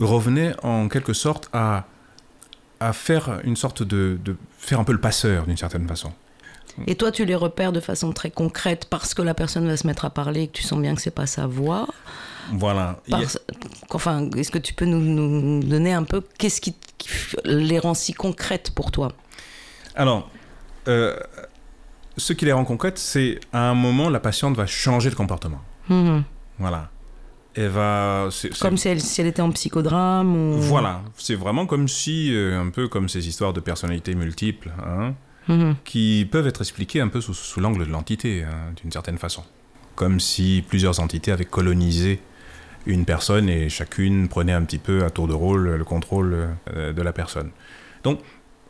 revenait 0.00 0.54
en 0.62 0.88
quelque 0.88 1.12
sorte 1.12 1.48
à, 1.52 1.86
à 2.80 2.92
faire 2.92 3.40
une 3.44 3.56
sorte 3.56 3.82
de, 3.82 4.18
de 4.24 4.36
faire 4.58 4.78
un 4.78 4.84
peu 4.84 4.92
le 4.92 5.00
passeur 5.00 5.46
d'une 5.46 5.56
certaine 5.56 5.88
façon. 5.88 6.12
Et 6.86 6.94
toi, 6.94 7.10
tu 7.10 7.24
les 7.24 7.34
repères 7.34 7.72
de 7.72 7.80
façon 7.80 8.12
très 8.12 8.30
concrète 8.30 8.86
parce 8.88 9.14
que 9.14 9.22
la 9.22 9.34
personne 9.34 9.66
va 9.66 9.76
se 9.76 9.86
mettre 9.86 10.04
à 10.04 10.10
parler 10.10 10.42
et 10.42 10.46
que 10.46 10.52
tu 10.52 10.62
sens 10.62 10.80
bien 10.80 10.94
que 10.94 11.00
c'est 11.00 11.10
pas 11.10 11.26
sa 11.26 11.46
voix. 11.46 11.88
Voilà. 12.52 13.00
Enfin, 13.90 14.30
est-ce 14.36 14.50
que 14.50 14.58
tu 14.58 14.74
peux 14.74 14.84
nous, 14.84 15.00
nous 15.00 15.62
donner 15.62 15.92
un 15.92 16.04
peu 16.04 16.22
qu'est-ce 16.38 16.60
qui, 16.60 16.76
les 17.44 17.78
rend 17.78 17.94
si 17.94 18.12
concrètes 18.14 18.70
pour 18.70 18.90
toi? 18.90 19.12
Alors, 19.94 20.30
euh, 20.86 21.16
ce 22.16 22.32
qui 22.32 22.44
les 22.44 22.52
rend 22.52 22.64
concrètes, 22.64 22.98
c'est 22.98 23.40
à 23.52 23.68
un 23.68 23.74
moment, 23.74 24.08
la 24.08 24.20
patiente 24.20 24.56
va 24.56 24.66
changer 24.66 25.10
de 25.10 25.14
comportement. 25.14 25.60
Mhm. 25.88 26.24
Voilà. 26.58 26.90
Elle 27.60 27.68
va. 27.68 28.28
Comme 28.60 28.76
si 28.76 28.88
elle, 28.88 29.00
si 29.00 29.20
elle 29.20 29.26
était 29.26 29.42
en 29.42 29.50
psychodrame 29.50 30.34
ou... 30.36 30.52
Voilà. 30.60 31.02
C'est 31.16 31.34
vraiment 31.34 31.66
comme 31.66 31.88
si, 31.88 32.32
euh, 32.34 32.60
un 32.60 32.70
peu 32.70 32.88
comme 32.88 33.08
ces 33.08 33.26
histoires 33.28 33.52
de 33.52 33.60
personnalités 33.60 34.14
multiples, 34.14 34.70
hein, 34.84 35.14
Mhm. 35.48 35.76
qui 35.84 36.28
peuvent 36.30 36.46
être 36.46 36.60
expliquées 36.60 37.00
un 37.00 37.08
peu 37.08 37.20
sous, 37.22 37.32
sous 37.34 37.58
l'angle 37.60 37.86
de 37.86 37.90
l'entité, 37.90 38.44
hein, 38.44 38.72
d'une 38.80 38.92
certaine 38.92 39.16
façon. 39.18 39.42
Comme 39.96 40.20
si 40.20 40.62
plusieurs 40.68 41.00
entités 41.00 41.32
avaient 41.32 41.46
colonisé 41.46 42.20
une 42.86 43.04
personne 43.04 43.48
et 43.48 43.68
chacune 43.68 44.28
prenait 44.28 44.52
un 44.52 44.62
petit 44.62 44.78
peu 44.78 45.04
à 45.04 45.10
tour 45.10 45.26
de 45.26 45.32
rôle 45.34 45.70
le 45.70 45.84
contrôle 45.84 46.50
euh, 46.74 46.92
de 46.92 47.02
la 47.02 47.12
personne. 47.12 47.50
Donc, 48.04 48.20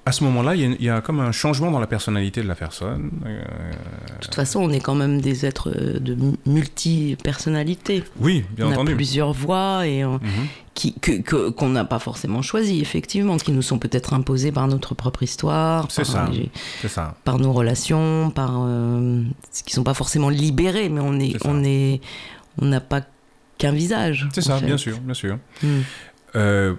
à 0.09 0.13
ce 0.13 0.25
moment-là, 0.25 0.55
il 0.55 0.61
y 0.63 0.65
a- 0.65 0.77
il 0.79 0.85
y, 0.85 0.89
a 0.91 1.01
comme 1.03 1.21
un 1.21 1.33
changement 1.33 1.71
dans 1.71 1.81
la 1.81 1.87
personnalité 1.87 2.43
de 2.43 2.49
la 2.49 2.55
personne. 2.55 3.11
euh, 3.27 3.43
De 4.19 4.25
toute 4.25 4.35
façon, 4.35 4.61
on 4.61 4.71
est 4.71 4.81
quand 4.81 4.95
même 4.95 5.21
des 5.21 5.45
êtres 5.45 5.69
euh, 5.71 5.99
de 6.01 6.17
multi-personnalités. 6.47 8.05
oui, 8.21 8.45
bien 8.57 8.67
on 8.67 8.73
entendu. 8.73 8.93
a 8.93 8.95
plusieurs 8.97 9.33
voix 9.33 9.87
et 9.87 10.05
Mhm. 10.05 10.21
que- 11.03 11.51
qu'on 11.51 11.69
n'a 11.69 11.85
pas 11.85 11.99
forcément 11.99 12.41
choisi, 12.43 12.81
effectivement, 12.81 13.37
qui 13.37 13.53
nous 13.53 13.63
sont 13.63 13.79
peut-être 13.79 14.15
imposées 14.15 14.53
par 14.53 14.67
notre 14.69 14.95
propre 14.95 15.23
histoire, 15.23 15.89
par, 15.89 16.07
ça. 16.07 16.29
les- 16.33 16.51
C'est 16.81 16.89
ça. 16.89 17.15
par 17.25 17.39
nos 17.39 17.53
relations, 17.53 18.31
par 18.31 18.53
euh, 18.65 19.23
qui 19.67 19.75
sont 19.75 19.85
pas 19.85 19.95
forcément 19.95 20.31
libérés, 20.31 20.89
mais 20.89 21.01
on 21.01 21.19
est, 21.21 21.37
on 21.45 21.63
est, 21.65 22.01
on 22.61 22.67
n'a 22.67 22.81
pas 22.81 23.03
qu'un 23.59 23.73
visage. 23.73 24.29
C'est 24.33 24.41
ça, 24.43 24.57
fait. 24.59 24.67
bien 24.67 24.79
sûr, 24.79 24.99
bien 25.01 25.15
sûr. 25.15 25.39
Mm. 25.63 25.67
Euh, 26.37 26.75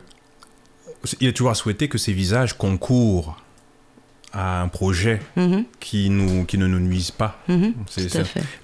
il 1.22 1.28
est 1.28 1.34
toujours 1.34 1.52
à 1.52 1.56
souhaiter 1.56 1.88
que 1.88 1.97
ces 1.97 2.14
visages 2.14 2.58
concourent 2.58 3.41
à 4.32 4.62
un 4.62 4.68
projet 4.68 5.20
Mhm, 5.38 5.66
qui, 5.80 6.10
nous, 6.12 6.45
qui 6.45 6.58
ne 6.60 6.68
nous 6.68 6.80
nuise 6.80 7.10
pas. 7.12 7.39
mhm. 7.47 7.74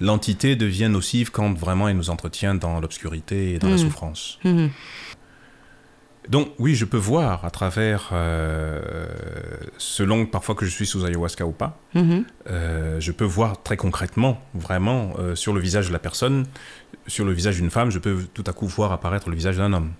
L'entité 0.00 0.54
devient 0.54 0.88
nocive 0.88 1.30
quand 1.32 1.52
vraiment 1.58 1.88
elle 1.88 1.96
nous 1.96 2.10
entretient 2.10 2.54
dans 2.54 2.78
l'obscurité 2.80 3.54
et 3.54 3.58
dans 3.58 3.68
la 3.68 3.74
Mhm. 3.74 3.80
souffrance. 3.80 4.38
Donc 6.28 6.48
oui, 6.58 6.74
je 6.74 6.84
peux 6.84 6.96
voir 6.96 7.44
à 7.44 7.50
travers, 7.50 8.10
euh, 8.12 9.06
selon 9.78 10.26
parfois 10.26 10.56
que 10.56 10.64
je 10.64 10.70
suis 10.70 10.86
sous 10.86 11.04
ayahuasca 11.04 11.46
ou 11.46 11.52
pas, 11.52 11.78
euh, 12.48 12.98
je 13.00 13.12
peux 13.12 13.24
voir 13.24 13.62
très 13.62 13.76
concrètement, 13.76 14.40
vraiment, 14.52 15.12
euh, 15.20 15.36
sur 15.36 15.52
le 15.52 15.60
visage 15.60 15.86
de 15.86 15.92
la 15.92 16.00
personne, 16.00 16.46
sur 17.06 17.24
le 17.24 17.32
visage 17.32 17.56
d'une 17.56 17.70
femme, 17.70 17.90
je 17.90 18.00
peux 18.00 18.26
tout 18.34 18.42
à 18.48 18.52
coup 18.52 18.66
voir 18.66 18.90
apparaître 18.90 19.30
le 19.30 19.36
visage 19.36 19.56
d'un 19.56 19.72
homme, 19.72 19.92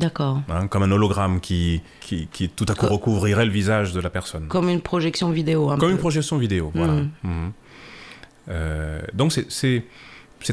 D'accord. 0.00 0.40
hein, 0.48 0.66
comme 0.66 0.82
un 0.82 0.90
hologramme 0.90 1.40
qui, 1.40 1.82
qui, 2.00 2.26
qui 2.26 2.48
tout 2.48 2.66
à 2.68 2.74
coup 2.74 2.86
Co- 2.86 2.94
recouvrirait 2.94 3.44
le 3.44 3.52
visage 3.52 3.92
de 3.92 4.00
la 4.00 4.10
personne. 4.10 4.48
Comme 4.48 4.68
une 4.68 4.80
projection 4.80 5.30
vidéo. 5.30 5.70
Un 5.70 5.76
Comme 5.76 5.88
peu. 5.90 5.94
une 5.94 5.98
projection 6.00 6.38
vidéo, 6.38 6.72
voilà. 6.74 6.94
Mhm. 6.94 7.10
Mhm. 7.22 7.52
Euh, 8.48 9.00
donc 9.12 9.32
c'est- 9.32 9.50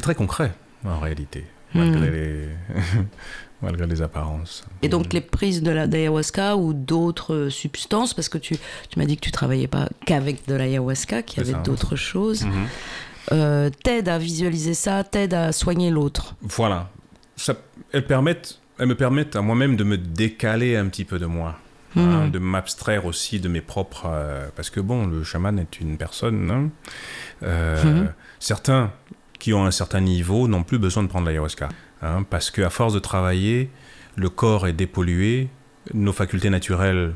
très 0.00 0.14
concret 0.14 0.52
en 0.84 1.00
réalité, 1.00 1.44
Mhm. 1.74 1.80
malgré, 1.90 2.10
les, 2.10 2.48
malgré 3.62 3.86
les 3.86 4.02
apparences. 4.02 4.64
Et 4.82 4.88
donc 4.88 5.12
les 5.12 5.20
prises 5.20 5.62
de 5.62 5.70
la 5.70 5.86
d'ayahuasca 5.86 6.56
ou 6.56 6.72
d'autres 6.74 7.34
euh, 7.34 7.50
substances, 7.50 8.14
parce 8.14 8.28
que 8.28 8.38
tu, 8.38 8.56
tu 8.90 8.98
m'as 8.98 9.06
dit 9.06 9.16
que 9.16 9.22
tu 9.22 9.32
travaillais 9.32 9.66
pas 9.66 9.88
qu'avec 10.06 10.46
de 10.46 10.54
l'ayahuasca, 10.54 11.22
qu'il 11.22 11.44
y 11.44 11.50
avait 11.50 11.60
d'autres 11.62 11.96
choses, 11.96 12.44
Mhm. 12.44 12.52
euh, 13.32 13.70
t'aident 13.82 14.08
à 14.10 14.18
visualiser 14.18 14.74
ça, 14.74 15.02
t'aident 15.04 15.34
à 15.34 15.52
soigner 15.52 15.90
l'autre. 15.90 16.34
Voilà. 16.42 16.90
Ça, 17.36 17.54
elles, 17.92 18.06
permettent, 18.06 18.58
elles 18.78 18.86
me 18.86 18.94
permettent 18.94 19.36
à 19.36 19.42
moi-même 19.42 19.76
de 19.76 19.84
me 19.84 19.96
décaler 19.98 20.76
un 20.76 20.86
petit 20.86 21.04
peu 21.04 21.18
de 21.18 21.26
moi. 21.26 21.58
hein, 21.96 22.24
Mhm. 22.26 22.30
de 22.32 22.38
m'abstraire 22.38 23.06
aussi 23.06 23.40
de 23.40 23.48
mes 23.48 23.62
propres... 23.62 24.06
euh, 24.10 24.48
parce 24.54 24.68
que 24.70 24.78
bon, 24.78 25.06
le 25.06 25.24
chaman 25.24 25.58
est 25.58 25.80
une 25.80 25.96
personne. 25.96 26.50
hein. 26.50 26.70
Euh, 27.42 27.82
Mhm. 27.84 28.12
Certains 28.38 28.92
qui 29.38 29.52
ont 29.54 29.64
un 29.64 29.70
certain 29.70 30.00
niveau 30.00 30.48
n'ont 30.48 30.64
plus 30.64 30.78
besoin 30.78 31.02
de 31.02 31.08
prendre 31.08 31.26
l'ayahuasca. 31.26 31.68
hein, 32.02 32.24
parce 32.28 32.50
qu'à 32.52 32.70
force 32.70 32.92
de 32.92 32.98
travailler, 33.00 33.70
le 34.16 34.28
corps 34.28 34.68
est 34.68 34.72
dépollué, 34.74 35.48
nos 35.94 36.12
facultés 36.12 36.50
naturelles 36.50 37.14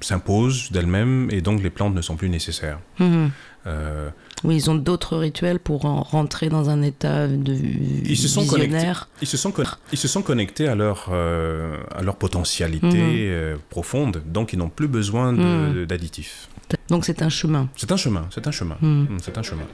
s'imposent 0.00 0.72
d'elles-mêmes 0.72 1.28
et 1.30 1.40
donc 1.40 1.62
les 1.62 1.70
plantes 1.70 1.94
ne 1.94 2.02
sont 2.02 2.16
plus 2.16 2.28
nécessaires. 2.28 2.78
Mhm. 2.98 3.30
Euh, 3.66 4.10
Oui, 4.44 4.56
ils 4.56 4.70
ont 4.70 4.74
d'autres 4.76 5.16
rituels 5.16 5.58
pour 5.58 5.84
en 5.84 6.02
rentrer 6.02 6.48
dans 6.48 6.70
un 6.70 6.82
état 6.82 7.26
de 7.26 7.54
Ils 8.04 8.16
se 8.16 8.28
sont 8.28 8.42
visionnaire. 8.42 9.08
Ils 9.20 9.26
se 9.26 9.36
sont, 9.36 9.52
ils 9.92 9.98
se 9.98 10.06
sont 10.08 10.22
connectés 10.22 10.68
à 10.68 10.74
leur, 10.74 11.08
euh, 11.10 11.76
à 11.94 12.02
leur 12.02 12.16
potentialité 12.16 12.86
Mhm. 12.98 13.16
euh, 13.18 13.56
profonde, 13.70 14.22
donc 14.26 14.52
ils 14.52 14.58
n'ont 14.58 14.68
plus 14.68 14.88
besoin 14.88 15.32
Mhm. 15.32 15.86
d'additifs. 15.86 16.48
Donc 16.88 17.04
c'est 17.04 17.22
un 17.22 17.28
chemin. 17.28 17.68
C'est 17.76 17.90
un 17.92 17.96
chemin, 17.96 18.26
c'est 18.30 18.46
un 18.46 18.50
chemin, 18.52 18.76
Mhm. 18.80 19.18
C'est 19.22 19.36
un 19.38 19.42
chemin. 19.42 19.64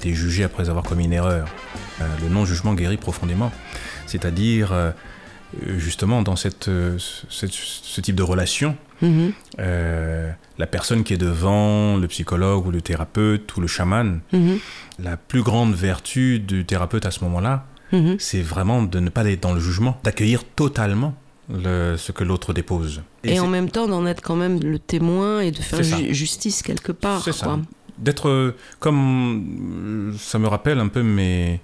Été 0.00 0.14
jugé 0.14 0.44
après 0.44 0.70
avoir 0.70 0.84
commis 0.84 1.04
une 1.04 1.12
erreur 1.12 1.46
Euh, 2.00 2.04
Le 2.22 2.28
non-jugement 2.30 2.72
guérit 2.74 2.96
profondément. 2.96 3.52
C'est-à-dire, 4.06 4.72
euh, 4.72 4.90
justement 5.76 6.22
dans 6.22 6.34
cette, 6.36 6.68
euh, 6.68 6.96
cette- 7.28 7.52
ce 7.52 8.00
type 8.00 8.16
de 8.16 8.22
relation, 8.22 8.74
Mhm, 9.02 9.32
euh, 9.58 10.30
la 10.58 10.66
personne 10.66 11.04
qui 11.04 11.12
est 11.14 11.18
devant, 11.18 11.96
le 11.98 12.06
psychologue 12.08 12.66
ou 12.66 12.70
le 12.70 12.80
thérapeute 12.80 13.54
ou 13.56 13.60
le 13.60 13.66
chaman, 13.66 14.20
mhm, 14.32 14.58
la 15.02 15.16
plus 15.18 15.42
grande 15.42 15.74
vertu 15.74 16.38
du 16.38 16.64
thérapeute 16.64 17.04
à 17.06 17.10
ce 17.10 17.22
moment-là, 17.24 17.66
mhm. 17.92 18.16
c'est 18.18 18.42
vraiment 18.42 18.82
de 18.82 18.98
ne 19.00 19.10
pas 19.10 19.24
être 19.24 19.42
dans 19.42 19.52
le 19.54 19.60
jugement, 19.60 19.98
d'accueillir 20.04 20.44
totalement 20.44 21.14
le- 21.52 21.96
ce 21.98 22.12
que 22.12 22.24
l'autre 22.24 22.52
dépose. 22.54 23.02
Et, 23.24 23.40
en 23.40 23.46
même 23.48 23.70
temps 23.70 23.88
d'en 23.88 24.06
être 24.06 24.22
quand 24.22 24.36
même 24.36 24.60
le 24.60 24.78
témoin 24.78 25.40
et 25.40 25.50
de 25.50 25.56
faire 25.60 25.82
ju- 25.82 26.14
justice 26.14 26.62
quelque 26.62 26.92
part. 26.92 27.22
C'est 27.24 27.32
ça. 27.32 27.58
D'être 28.00 28.28
euh, 28.28 28.56
comme 28.78 30.10
euh, 30.12 30.16
ça 30.18 30.38
me 30.38 30.48
rappelle 30.48 30.78
un 30.80 30.88
peu 30.88 31.02
mes, 31.02 31.60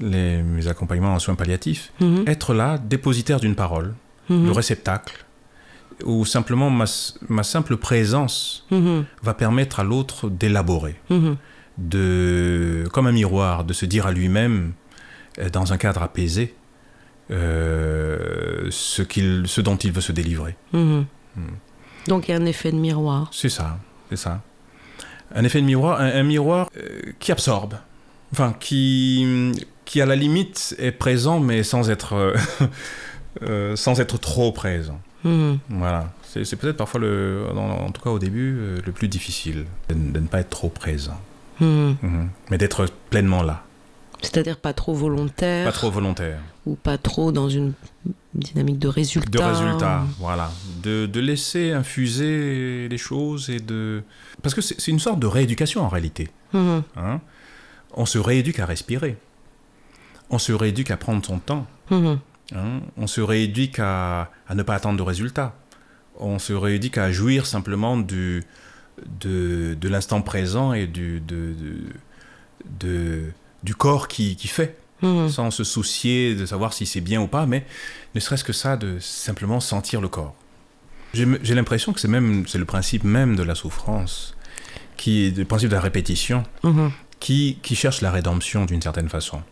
les- 0.00 0.42
mes 0.42 0.66
accompagnements 0.68 1.14
en 1.14 1.18
soins 1.18 1.34
palliatifs. 1.34 1.92
Mhm, 2.00 2.24
Être 2.26 2.54
là, 2.54 2.78
dépositaire 2.78 3.40
d'une 3.40 3.54
parole, 3.54 3.94
mhm, 4.28 4.46
le 4.46 4.52
réceptacle, 4.52 5.24
ou 6.04 6.24
simplement 6.24 6.70
ma, 6.70 6.84
ma 7.28 7.42
simple 7.42 7.76
présence 7.76 8.66
mhm, 8.70 9.04
va 9.22 9.34
permettre 9.34 9.80
à 9.80 9.84
l'autre 9.84 10.28
d'élaborer, 10.28 10.96
mhm, 11.10 11.36
de, 11.78 12.84
comme 12.92 13.06
un 13.06 13.12
miroir, 13.12 13.64
de 13.64 13.72
se 13.72 13.86
dire 13.86 14.06
à 14.06 14.12
lui-même, 14.12 14.72
euh, 15.38 15.48
dans 15.50 15.72
un 15.72 15.78
cadre 15.78 16.02
apaisé, 16.02 16.54
euh, 17.30 18.66
ce, 18.70 19.02
qu'il, 19.02 19.44
ce 19.46 19.60
dont 19.60 19.76
il 19.76 19.92
veut 19.92 20.00
se 20.00 20.12
délivrer. 20.12 20.56
Hmm. 20.72 21.02
Donc 22.08 22.28
il 22.28 22.32
y 22.32 22.34
a 22.34 22.38
un 22.38 22.44
effet 22.46 22.72
de 22.72 22.76
miroir. 22.76 23.28
C'est 23.32 23.48
ça, 23.48 23.78
c'est 24.08 24.16
ça. 24.16 24.42
Un 25.34 25.44
effet 25.44 25.60
de 25.60 25.66
miroir, 25.66 26.00
un, 26.00 26.06
un 26.06 26.22
miroir 26.22 26.70
euh, 26.76 27.12
qui 27.20 27.30
absorbe, 27.32 27.74
enfin 28.32 28.54
qui, 28.58 29.52
qui 29.84 30.00
à 30.00 30.06
la 30.06 30.16
limite 30.16 30.74
est 30.78 30.90
présent 30.92 31.40
mais 31.40 31.62
sans 31.62 31.90
être, 31.90 32.14
euh, 32.14 32.34
euh, 33.42 33.76
sans 33.76 34.00
être 34.00 34.18
trop 34.18 34.52
présent. 34.52 35.00
Mhm, 35.24 35.58
Voilà, 35.68 36.12
c'est, 36.22 36.56
peut-être 36.56 36.76
parfois 36.78 37.00
le, 37.00 37.44
en, 37.54 37.58
en 37.86 37.90
tout 37.90 38.00
cas 38.02 38.10
au 38.10 38.18
début, 38.18 38.58
le 38.84 38.92
plus 38.92 39.08
difficile 39.08 39.66
de, 39.88 39.94
de 39.94 40.18
ne 40.20 40.26
pas 40.26 40.40
être 40.40 40.50
trop 40.50 40.68
présent, 40.70 41.20
mhm. 41.60 41.96
Mhm. 42.02 42.28
mais 42.50 42.58
d'être 42.58 42.86
pleinement 43.10 43.42
là, 43.42 43.62
C'est-à-dire 44.22 44.56
pas 44.56 44.72
trop 44.72 44.94
volontaire 44.94 45.66
pas 45.66 45.72
trop 45.72 45.90
volontaire. 45.90 46.40
Ou 46.70 46.76
pas 46.76 46.98
trop 46.98 47.32
dans 47.32 47.48
une 47.48 47.72
dynamique 48.34 48.78
de 48.78 48.88
résultat. 48.88 49.30
De 49.30 49.42
résultats, 49.58 50.04
voilà. 50.18 50.50
De, 50.82 51.06
de 51.06 51.20
laisser 51.20 51.72
infuser 51.72 52.88
les 52.88 52.98
choses 52.98 53.50
et 53.50 53.58
de... 53.58 54.02
Parce 54.42 54.54
que 54.54 54.60
c'est, 54.60 54.86
une 54.88 55.00
sorte 55.00 55.18
de 55.20 55.26
rééducation 55.26 55.82
en 55.82 55.88
réalité. 55.88 56.28
Mhm, 56.52 56.82
Hein 56.96 57.20
on 57.94 58.06
se 58.06 58.18
rééduque 58.18 58.60
à 58.60 58.66
respirer. 58.66 59.16
On 60.30 60.38
se 60.38 60.52
rééduque 60.52 60.92
à 60.92 60.96
prendre 60.96 61.24
son 61.26 61.38
temps. 61.40 61.66
mhm, 61.90 62.18
hein. 62.54 62.80
on 62.96 63.06
se 63.08 63.20
rééduque 63.20 63.78
à, 63.80 64.30
à 64.48 64.54
ne 64.54 64.62
pas 64.62 64.76
attendre 64.76 64.96
de 64.96 65.02
résultats. 65.02 65.56
On 66.18 66.38
se 66.38 66.52
rééduque 66.52 66.98
à 66.98 67.10
jouir 67.10 67.46
simplement 67.46 67.96
du, 67.96 68.44
de, 69.20 69.74
de 69.80 69.88
l'instant 69.88 70.22
présent 70.22 70.72
et 70.72 70.86
du, 70.86 71.18
de, 71.20 71.52
de- 71.58 72.86
de- 72.86 73.32
du 73.64 73.74
corps 73.74 74.06
qui, 74.08 74.36
qui 74.36 74.48
fait, 74.48 74.76
mhm. 75.02 75.28
sans 75.28 75.50
se 75.50 75.64
soucier 75.64 76.34
de 76.34 76.46
savoir 76.46 76.72
si 76.72 76.86
c'est 76.86 77.00
bien 77.00 77.20
ou 77.20 77.26
pas, 77.26 77.46
mais 77.46 77.64
ne 78.14 78.20
serait-ce 78.20 78.44
que 78.44 78.52
ça, 78.52 78.76
de 78.76 78.98
simplement 78.98 79.60
sentir 79.60 80.00
le 80.00 80.08
corps. 80.08 80.34
J'ai 81.12 81.54
l'impression 81.54 81.92
que 81.92 81.98
c'est 82.00 82.08
même 82.08 82.44
c'est 82.46 82.58
le 82.58 82.64
principe 82.64 83.02
même 83.02 83.34
de 83.34 83.42
la 83.42 83.56
souffrance, 83.56 84.36
qui 84.96 85.26
est 85.26 85.36
le 85.36 85.44
principe 85.44 85.70
de 85.70 85.74
la 85.74 85.80
répétition 85.80 86.44
Mhm. 86.62 86.92
qui, 87.18 87.58
qui 87.62 87.74
cherche 87.74 88.00
la 88.00 88.10
rédemption 88.10 88.64
d'une 88.64 88.82
certaine 88.82 89.08
façon. 89.08 89.42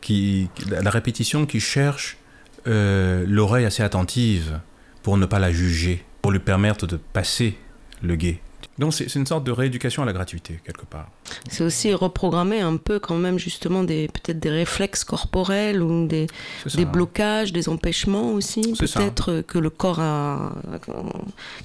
Qui, 0.00 0.48
la, 0.68 0.90
répétition 0.90 1.46
qui 1.46 1.60
cherche 1.60 2.18
euh, 2.66 3.24
l'oreille 3.26 3.64
assez 3.64 3.82
attentive 3.82 4.60
pour 5.02 5.16
ne 5.16 5.24
pas 5.24 5.38
la 5.38 5.52
juger, 5.52 6.04
pour 6.20 6.32
lui 6.32 6.40
permettre 6.40 6.86
de 6.86 6.96
passer 6.96 7.56
le 8.02 8.16
guet. 8.16 8.40
Donc 8.78 8.92
c'est 8.92 9.14
une 9.14 9.26
sorte 9.26 9.44
de 9.44 9.52
rééducation 9.52 10.02
à 10.02 10.06
la 10.06 10.12
gratuité, 10.12 10.60
quelque 10.64 10.84
part. 10.84 11.08
C'est 11.50 11.62
aussi 11.64 11.92
reprogrammer 11.92 12.60
un 12.60 12.76
peu 12.78 12.98
quand 12.98 13.16
même 13.16 13.38
justement 13.38 13.82
des 13.84 14.08
peut-être 14.08 14.38
des 14.40 14.50
réflexes 14.50 15.04
corporels 15.04 15.82
ou 15.82 16.06
des, 16.06 16.26
des 16.74 16.84
blocages, 16.86 17.52
des 17.52 17.68
empêchements 17.68 18.32
aussi, 18.32 18.74
peut-être 18.78 19.42
que 19.46 19.58
le 19.58 19.68
corps 19.70 20.00
a, 20.00 20.52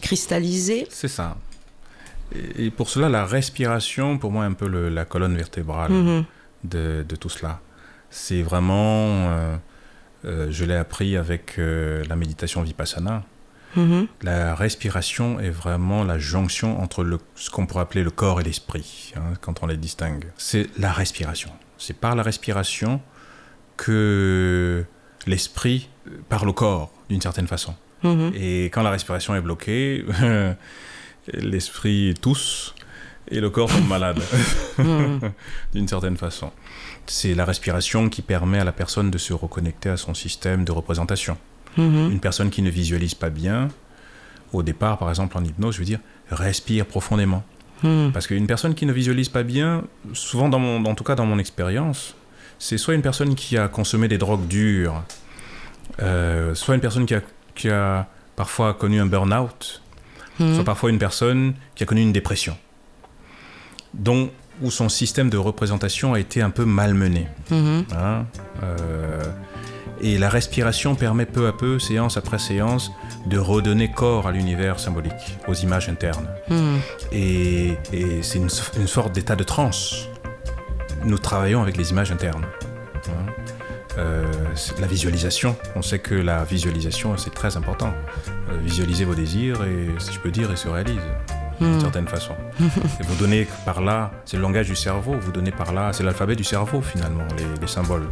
cristallisé. 0.02 0.88
C'est 0.90 1.08
ça. 1.08 1.38
Et, 2.36 2.66
et 2.66 2.72
pour 2.72 2.90
cela, 2.90 3.10
la 3.10 3.26
respiration, 3.26 4.18
pour 4.18 4.32
moi, 4.32 4.44
est 4.44 4.48
un 4.48 4.54
peu 4.54 4.68
le- 4.68 4.90
la 4.90 5.06
colonne 5.06 5.36
vertébrale 5.36 5.92
Mhm. 5.92 6.26
de, 6.66 7.06
de 7.08 7.16
tout 7.16 7.30
cela. 7.30 7.60
C'est 8.10 8.42
vraiment... 8.42 9.30
euh, 9.32 9.56
euh, 10.26 10.48
je 10.52 10.66
l'ai 10.66 10.76
appris 10.76 11.16
avec 11.16 11.56
euh, 11.58 12.04
la 12.10 12.16
méditation 12.16 12.62
vipassana. 12.62 13.24
Mhm. 13.76 14.08
La 14.24 14.56
respiration 14.56 15.40
est 15.40 15.50
vraiment 15.52 16.04
la 16.04 16.18
jonction 16.18 16.82
entre 16.82 17.04
le, 17.04 17.20
ce 17.36 17.50
qu'on 17.50 17.66
pourrait 17.66 17.84
appeler 17.84 18.04
le 18.04 18.12
corps 18.12 18.40
et 18.42 18.44
l'esprit, 18.44 19.14
hein, 19.16 19.34
quand 19.42 19.62
on 19.64 19.68
les 19.68 19.78
distingue. 19.78 20.26
C'est 20.38 20.68
la 20.78 20.92
respiration. 20.92 21.52
C'est 21.78 21.96
par 21.98 22.16
la 22.16 22.24
respiration 22.24 23.02
que 23.78 24.84
l'esprit 25.28 25.90
parle 26.30 26.50
au 26.50 26.54
corps, 26.54 26.92
d'une 27.10 27.22
certaine 27.22 27.48
façon. 27.48 27.76
Mhm. 28.04 28.32
Et 28.36 28.66
quand 28.66 28.82
la 28.84 28.90
respiration 28.92 29.36
est 29.36 29.42
bloquée, 29.42 30.06
l'esprit 31.34 32.14
tousse 32.22 32.74
et 33.32 33.40
le 33.40 33.50
corps 33.50 33.70
tombe 33.70 33.88
malade, 33.88 34.20
Mhm. 34.78 35.20
d'une 35.74 35.88
certaine 35.88 36.18
façon. 36.18 36.52
C'est 37.06 37.34
la 37.36 37.46
respiration 37.46 38.10
qui 38.10 38.22
permet 38.22 38.60
à 38.60 38.64
la 38.64 38.72
personne 38.72 39.12
de 39.12 39.18
se 39.18 39.34
reconnecter 39.34 39.90
à 39.90 39.98
son 39.98 40.14
système 40.14 40.64
de 40.64 40.72
représentation 40.72 41.38
Mhm. 41.78 42.12
une 42.12 42.20
personne 42.20 42.50
qui 42.50 42.62
ne 42.62 42.70
visualise 42.70 43.14
pas 43.14 43.30
bien, 43.30 43.70
au 44.54 44.64
départ, 44.64 44.98
par 44.98 45.10
exemple 45.10 45.38
en 45.38 45.44
hypnose, 45.44 45.76
je 45.76 45.80
veux 45.80 45.86
dire, 45.86 46.00
respire 46.32 46.86
profondément. 46.86 47.44
Mhm. 47.84 48.12
Parce 48.12 48.28
qu'une 48.28 48.48
personne 48.48 48.74
qui 48.76 48.86
ne 48.86 48.92
visualise 48.92 49.30
pas 49.30 49.44
bien, 49.44 49.84
souvent, 50.14 50.50
dans 50.50 50.60
mon, 50.60 50.84
en 50.86 50.96
tout 50.96 51.04
cas 51.04 51.16
dans 51.16 51.26
mon 51.26 51.40
expérience, 51.40 52.16
c'est 52.58 52.78
soit 52.78 52.96
une 52.96 53.02
personne 53.02 53.36
qui 53.36 53.58
a 53.58 53.68
consommé 53.68 54.08
des 54.08 54.18
drogues 54.18 54.48
dures, 54.48 55.04
euh, 56.02 56.54
soit 56.56 56.76
une 56.76 56.82
personne 56.82 57.06
qui 57.06 57.16
a, 57.16 57.22
qui 57.56 57.70
a 57.70 58.08
parfois 58.36 58.74
connu 58.74 59.00
un 59.00 59.06
burn-out, 59.06 59.82
Mhm. 60.40 60.56
soit 60.56 60.64
parfois 60.64 60.90
une 60.90 61.00
personne 61.00 61.54
qui 61.76 61.84
a 61.84 61.86
connu 61.86 62.02
une 62.02 62.12
dépression, 62.14 62.58
dont, 63.94 64.30
où 64.62 64.72
son 64.72 64.90
système 64.90 65.30
de 65.30 65.38
représentation 65.38 66.14
a 66.14 66.20
été 66.20 66.42
un 66.42 66.50
peu 66.50 66.66
malmené. 66.66 67.28
Mhm. 67.52 67.86
Hein, 67.96 68.26
euh, 68.64 69.24
et 70.02 70.18
la 70.18 70.30
respiration 70.30 70.96
permet 70.96 71.26
peu 71.26 71.48
à 71.48 71.52
peu, 71.54 71.80
séance 71.80 72.18
après 72.18 72.40
séance, 72.40 72.92
de 73.26 73.38
redonner 73.38 73.92
corps 73.92 74.28
à 74.28 74.32
l'univers 74.32 74.80
symbolique, 74.80 75.38
aux 75.48 75.54
images 75.54 75.90
internes. 75.90 76.28
Mhm. 76.50 76.80
Et, 77.12 77.78
et 77.94 78.22
c'est 78.24 78.38
une, 78.40 78.50
une 78.78 78.88
sorte 78.88 79.14
d'état 79.14 79.36
de 79.36 79.44
transe. 79.44 80.08
Nous 81.04 81.18
travaillons 81.18 81.62
avec 81.62 81.78
les 81.78 81.92
images 81.92 82.12
internes. 82.12 82.46
hein. 83.08 83.32
Euh, 83.98 84.24
la 84.80 84.88
visualisation, 84.88 85.56
on 85.76 85.82
sait 85.82 86.00
que 86.00 86.16
la 86.16 86.44
visualisation 86.46 87.18
c'est 87.18 87.34
très 87.34 87.58
important. 87.58 87.94
Euh, 88.50 88.58
visualiser 88.64 89.04
vos 89.04 89.16
désirs 89.16 89.64
et, 89.64 89.88
si 90.00 90.14
je 90.14 90.20
peux 90.20 90.32
dire, 90.32 90.48
ils 90.52 90.58
se 90.58 90.68
réalisent 90.70 90.96
d'une 91.60 91.74
Mhm. 91.74 91.82
certaine 91.82 92.08
façon. 92.08 92.34
Et 92.62 93.04
vous 93.04 93.16
donnez 93.16 93.46
par 93.66 93.82
là, 93.82 94.12
c'est 94.24 94.38
le 94.38 94.44
langage 94.44 94.68
du 94.68 94.76
cerveau, 94.78 95.16
vous 95.20 95.32
donnez 95.34 95.52
par 95.52 95.74
là, 95.74 95.92
c'est 95.92 96.04
l'alphabet 96.04 96.38
du 96.38 96.46
cerveau 96.46 96.82
finalement, 96.82 97.26
les, 97.38 97.44
les 97.60 97.68
symboles. 97.68 98.08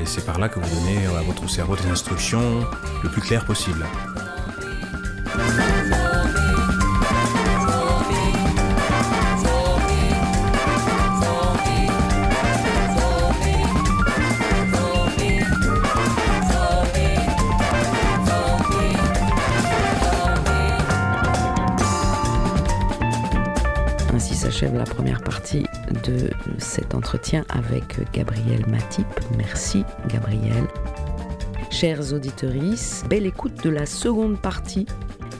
Et 0.00 0.06
c'est 0.06 0.24
par 0.24 0.38
là 0.38 0.48
que 0.48 0.58
vous 0.58 0.74
donnez 0.74 1.04
à 1.06 1.20
votre 1.20 1.46
cerveau 1.48 1.76
des 1.76 1.86
instructions 1.90 2.64
le 3.02 3.10
plus 3.10 3.20
clair 3.20 3.44
possible. 3.44 3.84
La 24.62 24.84
première 24.84 25.22
partie 25.22 25.64
de 26.04 26.28
cet 26.58 26.94
entretien 26.94 27.46
avec 27.48 27.98
Gabriel 28.12 28.66
Matip. 28.66 29.06
Merci 29.38 29.84
Gabriel. 30.08 30.64
Chers 31.70 32.12
auditeurs, 32.12 32.52
belle 33.08 33.24
écoute 33.24 33.64
de 33.64 33.70
la 33.70 33.86
seconde 33.86 34.38
partie. 34.38 34.84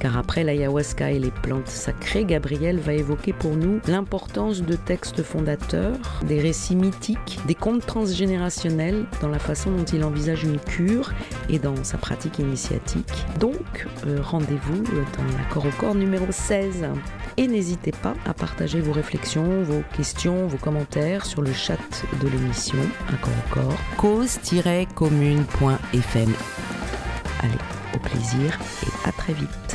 Car 0.01 0.17
après 0.17 0.43
l'ayahuasca 0.45 1.13
et 1.13 1.19
les 1.19 1.31
plantes 1.31 1.69
sacrées, 1.69 2.25
Gabriel 2.25 2.79
va 2.79 2.95
évoquer 2.95 3.35
pour 3.35 3.55
nous 3.55 3.81
l'importance 3.87 4.63
de 4.63 4.75
textes 4.75 5.23
fondateurs, 5.23 5.99
des 6.27 6.41
récits 6.41 6.75
mythiques, 6.75 7.39
des 7.47 7.55
contes 7.55 7.85
transgénérationnels 7.85 9.05
dans 9.21 9.29
la 9.29 9.39
façon 9.39 9.71
dont 9.71 9.85
il 9.85 10.03
envisage 10.03 10.43
une 10.43 10.59
cure 10.59 11.13
et 11.51 11.59
dans 11.59 11.85
sa 11.85 11.99
pratique 11.99 12.39
initiatique. 12.39 13.27
Donc, 13.39 13.87
euh, 14.07 14.21
rendez-vous 14.23 14.83
dans 14.83 15.39
l'accord 15.39 15.67
au 15.67 15.71
corps 15.79 15.95
numéro 15.95 16.25
16. 16.31 16.87
Et 17.37 17.47
n'hésitez 17.47 17.93
pas 17.93 18.15
à 18.25 18.33
partager 18.33 18.81
vos 18.81 18.93
réflexions, 18.93 19.63
vos 19.63 19.83
questions, 19.95 20.47
vos 20.47 20.57
commentaires 20.57 21.27
sur 21.27 21.43
le 21.43 21.53
chat 21.53 21.77
de 22.23 22.29
l'émission 22.29 22.79
Accord 23.09 23.35
au 23.39 23.55
corps, 23.55 23.77
cause-commune.fm. 23.99 26.33
Allez, 27.43 27.59
au 27.95 27.99
plaisir 27.99 28.59
et 28.83 28.89
à 29.09 29.13
très 29.13 29.35
vite. 29.35 29.70